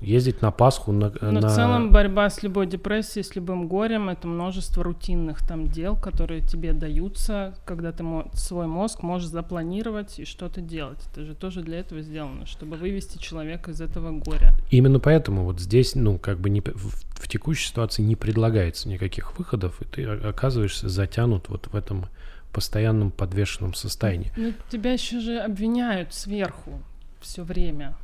ездить 0.00 0.42
на 0.42 0.50
Пасху 0.50 0.92
на... 0.92 1.12
Но 1.20 1.40
на- 1.40 1.48
в 1.48 1.54
целом 1.54 1.90
борьба 1.90 2.28
с 2.28 2.42
любой 2.42 2.66
депрессией, 2.66 3.24
с 3.24 3.34
любым 3.34 3.66
горем, 3.66 4.08
это 4.08 4.28
множество 4.28 4.84
рутинных 4.84 5.46
там 5.46 5.66
дел, 5.68 5.96
которые 5.96 6.42
тебе 6.42 6.72
даются, 6.72 7.54
когда 7.64 7.92
ты 7.92 8.04
свой 8.34 8.66
мозг 8.66 9.02
можешь 9.02 9.28
запланировать 9.28 10.18
и 10.18 10.24
что-то 10.24 10.60
делать. 10.60 10.98
Это 11.12 11.24
же 11.24 11.34
тоже 11.34 11.62
для 11.62 11.80
этого 11.80 12.02
сделано, 12.02 12.46
чтобы 12.46 12.76
вывести 12.76 13.18
человека 13.18 13.70
из 13.70 13.80
этого 13.80 14.10
горя. 14.12 14.54
Именно 14.70 15.00
поэтому 15.00 15.44
вот 15.44 15.60
здесь, 15.60 15.94
ну, 15.94 16.18
как 16.18 16.38
бы 16.38 16.50
не, 16.50 16.60
в, 16.60 16.74
в 16.74 17.28
текущей 17.28 17.68
ситуации 17.68 18.02
не 18.02 18.16
предлагается 18.16 18.88
никаких 18.88 19.38
выходов, 19.38 19.80
и 19.80 19.84
ты 19.86 20.04
оказываешься 20.04 20.88
затянут 20.88 21.48
вот 21.48 21.68
в 21.68 21.74
этом 21.74 22.06
постоянном 22.52 23.10
подвешенном 23.10 23.74
состоянии. 23.74 24.32
Ну, 24.36 24.52
тебя 24.70 24.92
еще 24.92 25.20
же 25.20 25.38
обвиняют 25.38 26.14
сверху 26.14 26.80
все 27.20 27.42
время. 27.42 27.96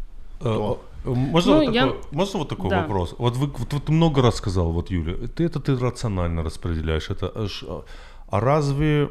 Э, 0.45 0.75
э, 1.05 1.09
Можно, 1.11 1.53
Ну, 1.53 1.57
вот 1.59 1.65
такой, 1.75 1.75
я- 1.75 1.95
можно 2.13 2.39
вот 2.39 2.49
такой 2.49 2.71
Да. 2.71 2.81
вопрос? 2.83 3.15
Вот 3.19 3.37
вы 3.37 3.47
вот, 3.47 3.73
вот 3.73 3.85
ты 3.85 3.93
много 3.93 4.23
раз 4.23 4.37
сказал, 4.37 4.73
вот 4.73 4.91
Юля, 4.91 5.15
ты 5.35 5.45
это 5.45 5.59
ты 5.61 5.77
рационально 5.77 6.43
распределяешь. 6.45 7.11
Это 7.11 7.33
аж, 7.35 7.65
а- 7.67 7.83
а 8.31 8.41
разве 8.41 9.11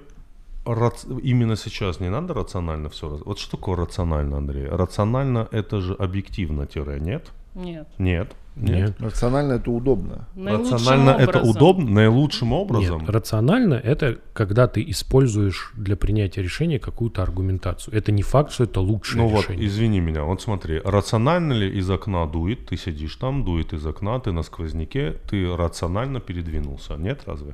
рац- 0.66 1.06
именно 1.24 1.56
сейчас 1.58 2.00
не 2.00 2.10
надо 2.10 2.34
рационально 2.34 2.88
все? 2.90 3.08
Вот 3.26 3.40
что 3.40 3.58
такое 3.58 3.76
рационально, 3.76 4.38
Андрей? 4.38 4.68
Рационально 4.68 5.48
это 5.52 5.82
же 5.82 5.94
объективно 5.94 6.66
тире, 6.66 7.00
нет? 7.02 7.32
Нет. 7.56 7.88
Нет. 7.98 8.36
Нет. 8.56 8.96
Рационально 9.00 9.54
это 9.54 9.72
удобно. 9.72 10.28
Наилучшим 10.36 10.74
Рационально 10.74 11.10
это 11.12 11.40
образом. 11.40 11.50
удобно, 11.50 11.90
наилучшим 11.92 12.54
образом. 12.54 13.00
Нет, 13.02 13.10
рационально 13.10 13.76
это 13.76 14.18
когда 14.34 14.68
ты 14.68 14.84
используешь 14.90 15.72
для 15.78 15.96
принятия 15.96 16.42
решения 16.44 16.78
какую-то 16.78 17.24
аргументацию. 17.24 17.96
Это 17.96 18.12
не 18.12 18.24
факт, 18.24 18.52
что 18.52 18.66
это 18.66 18.82
лучшее 18.82 19.22
Ну 19.24 19.28
вот, 19.30 19.44
решение. 19.44 19.68
извини 19.68 20.00
меня, 20.02 20.24
вот 20.24 20.42
смотри, 20.42 20.82
рационально 20.84 21.54
ли 21.54 21.70
из 21.80 21.90
окна 21.90 22.26
дует, 22.28 22.66
ты 22.68 22.76
сидишь 22.78 23.16
там, 23.16 23.46
дует 23.46 23.72
из 23.74 23.86
окна, 23.86 24.20
ты 24.20 24.32
на 24.34 24.44
сквозняке, 24.44 25.16
ты 25.30 25.56
рационально 25.56 26.20
передвинулся, 26.20 26.96
нет 26.98 27.22
разве? 27.26 27.54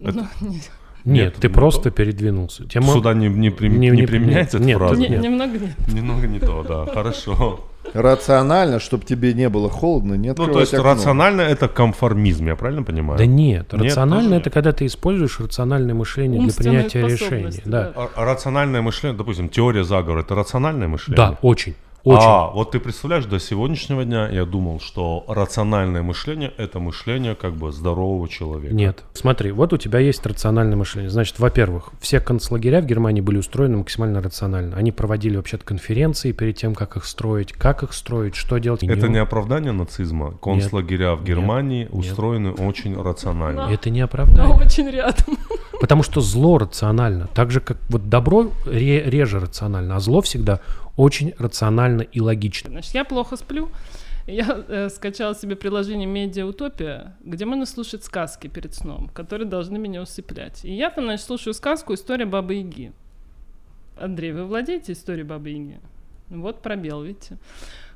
Ну, 0.00 0.10
нет. 0.40 0.70
Нет, 1.04 1.24
Нет, 1.24 1.34
ты 1.34 1.48
ну, 1.48 1.54
просто 1.54 1.82
то- 1.82 1.90
передвинулся. 1.90 2.64
Тема... 2.66 2.94
Сюда 2.94 3.12
не, 3.12 3.28
не, 3.28 3.50
при- 3.50 3.68
Не- 3.68 3.90
не 3.90 3.96
не- 3.98 4.06
применяется 4.06 4.58
нет, 4.58 4.70
эта 4.70 4.78
фраза? 4.78 5.00
Не- 5.02 5.08
нет. 5.10 5.22
немного 5.22 5.58
нет. 5.58 5.88
Немного 5.92 6.26
не 6.26 6.38
то, 6.40 6.62
да, 6.66 6.86
хорошо. 6.86 7.60
Рационально, 7.92 8.80
чтобы 8.80 9.04
тебе 9.04 9.34
не 9.34 9.48
было 9.48 9.68
холодно, 9.70 10.14
не 10.14 10.28
Ну, 10.28 10.34
то 10.34 10.60
есть 10.60 10.74
окно. 10.74 10.92
рационально 10.92 11.42
это 11.42 11.68
комформизм, 11.68 12.46
я 12.46 12.56
правильно 12.56 12.82
понимаю? 12.82 13.18
Да 13.18 13.26
нет, 13.26 13.72
Нет, 13.72 13.82
рационально 13.84 14.34
это 14.34 14.50
когда 14.50 14.72
ты 14.72 14.86
используешь 14.86 15.38
рациональное 15.38 15.94
мышление 15.94 16.40
для 16.40 16.52
принятия 16.52 17.02
решений. 17.02 17.16
способности, 17.52 17.62
Да, 17.66 17.92
А, 17.94 18.08
а 18.16 18.24
рациональное 18.24 18.82
мышление, 18.82 19.16
допустим, 19.16 19.48
теория 19.48 19.84
заговора, 19.84 20.22
это 20.22 20.34
рациональное 20.34 20.88
мышление? 20.88 21.16
да, 21.16 21.38
очень. 21.42 21.74
Очень. 22.04 22.18
А, 22.26 22.50
вот 22.50 22.72
ты 22.72 22.80
представляешь, 22.80 23.24
до 23.24 23.40
сегодняшнего 23.40 24.04
дня 24.04 24.28
я 24.28 24.44
думал, 24.44 24.78
что 24.78 25.24
рациональное 25.26 26.02
мышление 26.02 26.52
это 26.58 26.78
мышление 26.78 27.34
как 27.34 27.54
бы 27.54 27.72
здорового 27.72 28.28
человека. 28.28 28.74
Нет. 28.74 29.02
Смотри, 29.14 29.52
вот 29.52 29.72
у 29.72 29.78
тебя 29.78 30.00
есть 30.00 30.24
рациональное 30.26 30.76
мышление. 30.76 31.08
Значит, 31.10 31.38
во-первых, 31.38 31.90
все 32.00 32.20
концлагеря 32.20 32.82
в 32.82 32.86
Германии 32.86 33.22
были 33.22 33.38
устроены 33.38 33.78
максимально 33.78 34.20
рационально. 34.20 34.76
Они 34.76 34.92
проводили 34.92 35.36
вообще-то 35.38 35.64
конференции 35.64 36.32
перед 36.32 36.56
тем, 36.56 36.74
как 36.74 36.96
их 36.96 37.06
строить, 37.06 37.52
как 37.54 37.82
их 37.82 37.94
строить, 37.94 38.34
что 38.34 38.58
делать. 38.58 38.82
Это 38.82 39.08
Не- 39.08 39.18
оправдание 39.18 39.72
нацизма. 39.72 40.32
Концлагеря 40.42 41.14
в 41.14 41.24
Германии 41.24 41.88
устроены 41.90 42.50
очень 42.52 43.00
рационально. 43.00 43.68
Это 43.72 43.88
не 43.88 44.00
Но 44.00 44.04
оправдание. 44.04 44.54
очень 44.56 44.90
рядом. 44.90 45.38
Потому 45.80 46.02
что 46.02 46.20
зло 46.20 46.58
рационально. 46.58 47.28
Так 47.34 47.50
же, 47.50 47.60
как 47.60 47.78
вот 47.88 48.08
добро 48.08 48.50
ре- 48.66 49.02
реже 49.10 49.40
рационально, 49.40 49.96
а 49.96 50.00
зло 50.00 50.20
всегда 50.20 50.60
очень 50.96 51.34
рационально 51.38 52.02
и 52.02 52.20
логично. 52.20 52.70
Значит, 52.70 52.94
я 52.94 53.04
плохо 53.04 53.36
сплю. 53.36 53.70
Я 54.26 54.64
э, 54.68 54.88
скачала 54.88 55.34
себе 55.34 55.54
приложение 55.54 56.06
Медиа 56.06 56.46
Утопия, 56.46 57.14
где 57.20 57.44
можно 57.44 57.66
слушать 57.66 58.04
сказки 58.04 58.48
перед 58.48 58.74
сном, 58.74 59.08
которые 59.08 59.46
должны 59.46 59.78
меня 59.78 60.00
усыплять. 60.00 60.64
И 60.64 60.72
я 60.72 60.90
там, 60.90 61.04
значит, 61.04 61.26
слушаю 61.26 61.52
сказку 61.52 61.92
«История 61.92 62.24
Бабы 62.24 62.54
Яги». 62.54 62.92
Андрей, 63.98 64.32
вы 64.32 64.46
владеете 64.46 64.92
историей 64.92 65.24
Бабы 65.24 65.50
Яги? 65.50 65.80
Вот 66.30 66.62
пробел, 66.62 67.02
видите. 67.02 67.36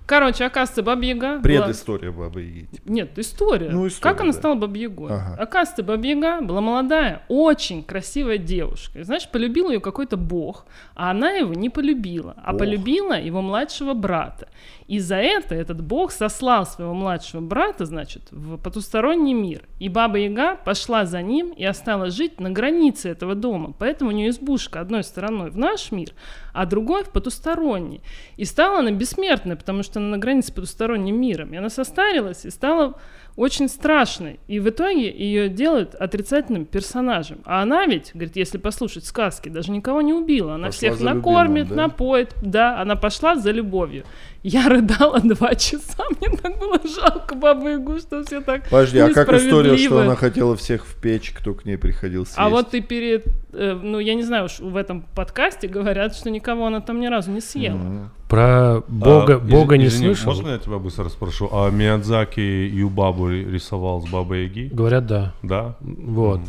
Короче, 0.09 0.47
оказывается, 0.47 0.83
Баба 0.83 1.03
Яга... 1.03 1.37
была- 1.37 1.43
Предыстория 1.43 2.11
бабы 2.11 2.41
Яги. 2.41 2.65
типа. 2.73 2.91
Нет, 2.91 3.19
история. 3.19 3.69
Ну, 3.69 3.87
история, 3.87 4.11
как 4.15 4.23
она 4.23 4.33
да. 4.33 4.39
стала 4.39 4.55
Бабой 4.55 4.81
Ягой? 4.81 5.13
Ага. 5.13 5.37
Оказывается, 5.39 5.83
Баба 5.83 6.07
Яга 6.07 6.41
была 6.41 6.63
молодая, 6.63 7.23
очень 7.29 7.85
красивая 7.85 8.39
девушка. 8.39 9.01
И, 9.01 9.03
знаешь, 9.03 9.29
полюбил 9.29 9.69
ее 9.71 9.81
какой-то 9.81 10.17
бог, 10.17 10.65
а 10.95 11.11
она 11.11 11.33
его 11.33 11.53
не 11.53 11.69
полюбила, 11.69 12.35
а 12.43 12.55
полюбила 12.55 13.21
его 13.21 13.43
младшего 13.43 13.93
брата. 13.93 14.49
И 14.87 14.99
за 14.99 15.17
это 15.17 15.55
этот 15.55 15.83
бог 15.83 16.11
сослал 16.11 16.65
своего 16.65 16.95
младшего 16.95 17.43
брата, 17.43 17.85
значит, 17.85 18.23
в 18.31 18.57
потусторонний 18.57 19.35
мир. 19.35 19.69
И 19.79 19.91
Баба 19.91 20.17
Яга 20.17 20.55
пошла 20.57 21.05
за 21.05 21.21
ним 21.21 21.51
и 21.51 21.63
осталась 21.67 22.15
жить 22.15 22.41
на 22.41 22.49
границе 22.49 23.11
этого 23.11 23.35
дома. 23.35 23.75
Поэтому 23.79 24.11
у 24.11 24.15
нее 24.15 24.31
избушка 24.31 24.81
одной 24.81 25.05
стороной 25.05 25.51
в 25.51 25.59
наш 25.59 25.93
мир, 25.93 26.13
а 26.55 26.65
другой 26.65 27.05
в 27.05 27.11
потусторонний. 27.11 28.01
И 28.39 28.47
стала 28.47 28.79
она 28.79 28.91
бессмертной, 28.91 29.57
потому 29.57 29.83
что 29.83 29.98
она 29.99 30.09
на 30.09 30.19
границе 30.19 30.49
с 30.49 30.51
потусторонним 30.51 31.21
миром. 31.21 31.53
И 31.53 31.57
она 31.57 31.69
состарилась 31.69 32.45
и 32.45 32.51
стала 32.51 32.99
очень 33.37 33.69
страшной. 33.69 34.41
И 34.49 34.59
в 34.59 34.69
итоге 34.69 35.11
ее 35.11 35.49
делают 35.49 35.95
отрицательным 35.95 36.65
персонажем. 36.65 37.39
А 37.45 37.63
она 37.63 37.87
ведь, 37.87 38.11
говорит, 38.13 38.35
если 38.37 38.59
послушать 38.59 39.05
сказки, 39.05 39.49
даже 39.49 39.71
никого 39.71 40.01
не 40.01 40.13
убила. 40.13 40.55
Она 40.55 40.69
Пошла 40.69 40.77
всех 40.79 40.95
за 40.95 41.05
любимым, 41.05 41.19
накормит, 41.19 41.69
да? 41.69 41.75
напоит. 41.75 42.35
Да, 42.43 42.81
она 42.81 42.97
пошла 42.97 43.37
за 43.37 43.53
любовью. 43.53 44.05
Я 44.45 44.69
рыдала 44.69 45.21
два 45.21 45.55
часа. 45.57 46.05
Мне 46.21 46.31
так 46.37 46.59
было 46.59 46.79
жалко 46.87 47.35
бабу 47.35 47.69
Ягу, 47.69 47.99
что 47.99 48.23
все 48.25 48.41
так 48.41 48.65
Подожди, 48.69 48.99
а 48.99 49.13
как 49.13 49.33
история, 49.33 49.77
что 49.77 50.01
она 50.03 50.15
хотела 50.15 50.57
всех 50.57 50.87
в 50.87 50.95
печь, 51.01 51.33
кто 51.33 51.55
к 51.55 51.65
ней 51.65 51.77
приходил 51.77 52.25
съесть? 52.25 52.39
А 52.39 52.49
вот 52.49 52.71
ты 52.71 52.81
перед, 52.81 53.27
э, 53.53 53.75
ну 53.75 53.99
я 53.99 54.15
не 54.15 54.23
знаю, 54.23 54.45
уж 54.45 54.61
в 54.61 54.77
этом 54.77 55.03
подкасте 55.15 55.67
говорят, 55.67 56.15
что 56.15 56.31
никого 56.31 56.67
она 56.67 56.81
там 56.81 57.01
ни 57.01 57.07
разу 57.07 57.31
не 57.33 57.41
съела. 57.41 58.11
Про 58.29 58.83
Бога, 58.89 59.35
А, 59.37 59.39
Бога 59.39 59.75
из- 59.75 59.81
не 59.81 59.87
извини, 59.87 60.15
слышал. 60.15 60.33
Можно 60.35 60.51
я 60.51 60.59
тебя 60.59 60.79
быстро 60.79 61.09
спрошу? 61.09 61.49
А 61.53 61.71
Миядзаки 61.71 62.41
Юбабу 62.41 63.29
рисовал 63.31 64.03
с 64.03 64.09
Бабой 64.09 64.45
Яги? 64.45 64.69
Говорят, 64.73 65.07
да. 65.07 65.33
Да? 65.43 65.77
Вот. 65.81 66.41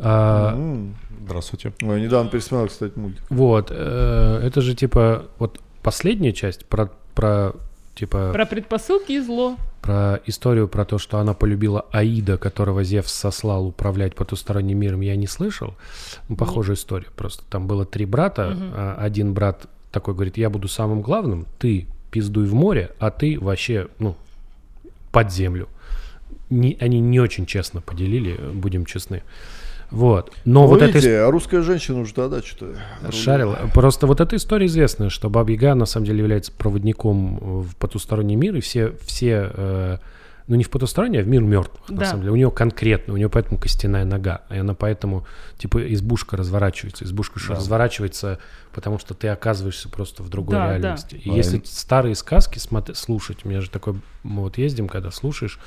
А, 0.00 0.54
М. 0.54 0.96
Здравствуйте. 1.24 1.72
Ой, 1.82 2.00
недавно 2.00 2.30
пересмотрел, 2.30 2.68
кстати, 2.68 2.92
мультик. 2.98 3.22
вот. 3.30 3.68
э, 3.70 4.40
это 4.44 4.60
же 4.60 4.74
типа 4.74 5.26
вот 5.38 5.60
последняя 5.82 6.32
часть 6.32 6.64
про 6.66 6.90
про 7.18 7.52
типа 7.96 8.30
Про 8.32 8.46
предпосылки 8.46 9.10
и 9.12 9.20
зло. 9.20 9.56
Про 9.82 10.20
историю 10.26 10.68
про 10.68 10.84
то, 10.84 10.98
что 10.98 11.18
она 11.18 11.34
полюбила 11.34 11.84
Аида, 11.90 12.38
которого 12.38 12.84
Зевс 12.84 13.12
сослал 13.12 13.66
управлять 13.66 14.14
потусторонним 14.14 14.78
миром, 14.78 15.00
я 15.00 15.16
не 15.16 15.26
слышал. 15.26 15.74
Ну, 16.28 16.36
похожая 16.36 16.76
история. 16.76 17.08
Просто 17.16 17.42
там 17.50 17.66
было 17.66 17.84
три 17.84 18.04
брата. 18.06 18.56
А 18.74 18.96
Один 19.00 19.34
брат 19.34 19.66
такой 19.90 20.14
говорит, 20.14 20.36
я 20.36 20.48
буду 20.48 20.68
самым 20.68 21.00
главным, 21.00 21.46
ты 21.58 21.86
пиздуй 22.12 22.46
в 22.46 22.54
море, 22.54 22.90
а 23.00 23.10
ты 23.10 23.38
вообще, 23.40 23.88
ну, 23.98 24.14
под 25.10 25.32
землю. 25.32 25.68
Не- 26.50 26.76
они 26.80 27.00
не 27.00 27.18
очень 27.20 27.46
честно 27.46 27.80
поделили, 27.80 28.38
будем 28.54 28.86
честны. 28.86 29.22
Вот. 29.90 30.32
Но 30.44 30.62
Ну, 30.62 30.66
вот 30.66 30.82
это 30.82 30.92
видите, 30.92 31.18
а 31.20 31.30
русская 31.30 31.62
женщина 31.62 32.00
уже 32.00 32.12
тогда 32.14 32.42
что-то... 32.42 32.74
Шарила. 33.10 33.58
Просто 33.72 34.06
вот 34.06 34.20
эта 34.20 34.36
история 34.36 34.66
известная, 34.66 35.08
что 35.08 35.30
Баба 35.30 35.50
Яга 35.50 35.74
на 35.74 35.86
самом 35.86 36.06
деле 36.06 36.18
является 36.18 36.52
проводником 36.52 37.38
э, 37.40 37.44
в 37.62 37.76
потусторонний 37.76 38.36
мир, 38.36 38.56
и 38.56 38.60
все, 38.60 38.92
все 39.06 39.50
э, 39.54 39.98
ну 40.48 40.56
не 40.56 40.64
в 40.64 40.70
потусторонний, 40.70 41.20
а 41.20 41.22
в 41.22 41.28
мир 41.28 41.42
мертвых, 41.42 41.88
на 41.90 41.96
Да. 41.98 42.06
самом 42.06 42.22
деле. 42.22 42.32
У 42.32 42.36
нее 42.36 42.50
конкретно, 42.50 43.14
у 43.14 43.16
нее 43.16 43.28
поэтому 43.28 43.58
костяная 43.60 44.04
нога, 44.04 44.42
и 44.50 44.56
она 44.56 44.74
поэтому, 44.74 45.26
типа, 45.58 45.92
избушка 45.92 46.36
разворачивается. 46.36 47.04
Избушка 47.04 47.38
Да. 47.48 47.54
разворачивается, 47.54 48.38
потому 48.72 48.98
что 48.98 49.14
ты 49.14 49.28
оказываешься 49.28 49.88
просто 49.88 50.22
в 50.22 50.28
другой 50.30 50.56
Да, 50.56 50.66
да. 50.66 50.78
реальности. 50.78 51.14
И 51.16 51.30
А, 51.30 51.34
если 51.34 51.58
им- 51.58 51.64
старые 51.64 52.14
сказки 52.14 52.58
смотри, 52.58 52.94
слушать, 52.94 53.44
у 53.44 53.48
меня 53.48 53.60
же 53.60 53.70
такой, 53.70 53.94
мы 54.22 54.42
вот 54.42 54.58
ездим, 54.58 54.88
когда 54.88 55.10
слушаешь, 55.10 55.58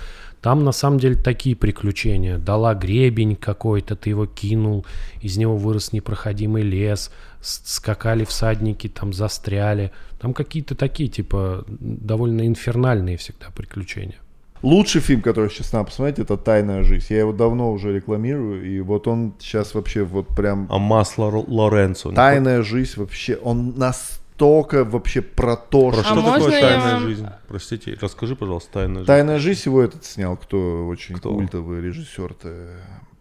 там 0.42 0.64
на 0.64 0.72
самом 0.72 0.98
деле 1.00 1.16
такие 1.16 1.56
приключения. 1.56 2.40
Дала 2.40 2.74
гребень 2.74 3.36
какой-то, 3.36 3.96
ты 3.96 4.10
его 4.10 4.26
кинул, 4.26 4.86
из 5.22 5.38
него 5.38 5.56
вырос 5.56 5.94
непроходимый 5.94 6.64
лес, 6.64 7.12
скакали 7.42 8.24
всадники, 8.24 8.88
там 8.90 9.14
застряли. 9.14 9.92
Там 10.20 10.34
какие-то 10.34 10.76
такие, 10.76 11.10
типа, 11.10 11.66
довольно 11.68 12.48
инфернальные 12.48 13.18
всегда 13.18 13.48
приключения. 13.56 14.18
Лучший 14.64 15.02
фильм, 15.02 15.22
который 15.22 15.50
сейчас 15.50 15.74
надо 15.74 15.86
посмотреть, 15.86 16.20
это 16.20 16.38
«Тайная 16.38 16.84
жизнь». 16.84 17.08
Я 17.10 17.20
его 17.20 17.34
давно 17.34 17.72
уже 17.72 17.94
рекламирую, 17.94 18.64
и 18.64 18.80
вот 18.82 19.08
он 19.08 19.34
сейчас 19.40 19.74
вообще 19.74 20.04
вот 20.04 20.28
прям... 20.28 20.68
А 20.70 20.78
масло 20.78 21.26
Лоренцо. 21.48 22.12
«Тайная 22.12 22.62
жизнь» 22.62 22.94
вообще, 22.98 23.38
он 23.42 23.74
настолько 24.42 24.84
вообще 24.84 25.22
про 25.22 25.56
то, 25.56 25.90
Про 25.92 25.98
что... 25.98 26.04
что 26.04 26.14
А 26.14 26.16
можно 26.16 26.34
такое 26.40 26.60
я 26.60 26.62
тайная 26.70 26.94
вам- 26.94 27.04
жизнь? 27.04 27.28
Простите, 27.48 27.98
расскажи, 28.02 28.36
пожалуйста, 28.36 28.72
тайная 28.74 28.96
жизнь. 28.98 29.08
«Тайная 29.08 29.40
жизнь» 29.40 29.62
его 29.66 29.82
этот 29.84 30.04
снял, 30.06 30.36
кто 30.38 30.88
очень 30.88 31.16
Кто? 31.16 31.34
культовый 31.34 31.82
режиссер-то. 31.82 32.68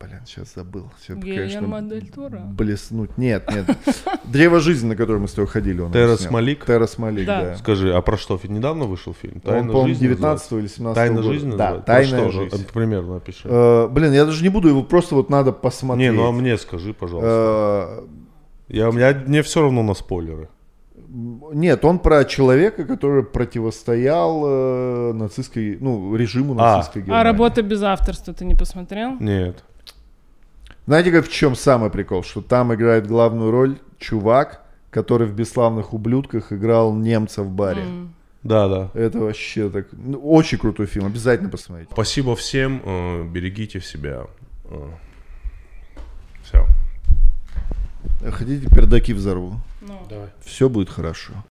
Блин, 0.01 0.21
сейчас 0.25 0.55
забыл. 0.55 0.91
Всё, 0.99 1.15
Гильермо 1.15 1.83
дель 1.83 2.09
Торо? 2.09 2.39
Блеснуть. 2.39 3.19
Нет, 3.19 3.51
нет. 3.55 3.77
«Древо 4.25 4.59
жизни», 4.61 4.89
на 4.89 4.97
которое 4.97 5.19
мы 5.19 5.29
с 5.29 5.33
тобой 5.33 5.49
ходили, 5.49 5.81
он 5.83 5.93
Террас. 5.93 6.31
Малик? 6.31 6.65
Террас 6.65 6.97
Малик, 6.97 7.27
Да. 7.27 7.43
да. 7.45 7.57
Скажи, 7.57 7.93
а 7.95 8.01
про 8.01 8.17
что? 8.17 8.41
Недавно 8.45 8.87
вышел 8.87 9.13
фильм? 9.13 9.35
Он, 9.37 9.41
Тайна 9.43 9.67
по-моему, 9.73 9.89
жизни 9.89 10.03
19 10.05 10.23
называется? 10.51 10.57
или 10.59 10.67
17 10.69 10.95
Тайна 10.95 11.17
года. 11.21 11.33
жизни 11.35 11.57
Да, 11.57 11.79
«Тайная 11.81 12.21
что 12.21 12.31
же? 12.31 12.51
жизнь». 12.51 12.67
Примерно 12.73 13.15
напиши. 13.15 13.43
Э, 13.45 13.89
блин, 13.89 14.13
я 14.15 14.25
даже 14.25 14.43
не 14.43 14.49
буду 14.49 14.69
его, 14.69 14.83
просто 14.83 15.15
вот 15.17 15.29
надо 15.29 15.53
посмотреть. 15.53 16.11
Не, 16.13 16.17
ну 16.17 16.27
а 16.27 16.33
мне 16.33 16.57
скажи, 16.57 16.95
пожалуйста. 16.95 18.01
Э, 18.01 18.07
Я, 18.69 18.89
у 18.89 18.93
меня, 18.93 19.13
мне 19.27 19.43
все 19.43 19.61
равно 19.63 19.83
на 19.83 19.93
спойлеры. 19.95 20.49
Нет, 21.13 21.85
он 21.85 21.99
про 21.99 22.25
человека, 22.25 22.85
который 22.85 23.25
противостоял 23.25 24.43
э, 24.47 25.13
нацистской, 25.13 25.77
ну, 25.81 26.15
режиму 26.15 26.55
А. 26.59 26.77
нацистской 26.77 27.03
Германии. 27.03 27.21
А 27.21 27.25
работа 27.25 27.63
без 27.63 27.83
авторства 27.83 28.33
ты 28.33 28.45
не 28.45 28.55
посмотрел? 28.55 29.17
Нет. 29.19 29.65
Знаете, 30.87 31.11
как 31.11 31.27
в 31.27 31.33
чем 31.33 31.57
самый 31.57 31.91
прикол? 31.91 32.23
Что 32.23 32.43
там 32.43 32.73
играет 32.73 33.09
главную 33.09 33.51
роль 33.51 33.79
чувак, 33.99 34.63
который 34.91 35.27
в 35.27 35.35
«Бесславных 35.35 35.93
ублюдках» 35.93 36.53
играл 36.53 36.95
немца 36.95 37.43
в 37.43 37.51
баре. 37.51 37.83
М. 37.83 38.15
Да, 38.45 38.69
да. 38.69 38.91
Это 38.95 39.19
вообще 39.19 39.69
так... 39.69 39.89
ну, 39.93 40.19
очень 40.19 40.59
крутой 40.59 40.87
фильм, 40.87 41.07
обязательно 41.07 41.51
посмотрите. 41.51 41.91
Спасибо 41.93 42.37
всем. 42.37 42.81
э, 42.85 43.25
берегите 43.25 43.81
себя. 43.81 44.27
Все. 46.45 46.65
Хотите, 48.31 48.69
пердаки 48.69 49.13
взорву? 49.13 49.61
Ну. 49.81 50.07
Давай. 50.09 50.29
Все 50.45 50.69
будет 50.69 50.91
хорошо. 50.91 51.45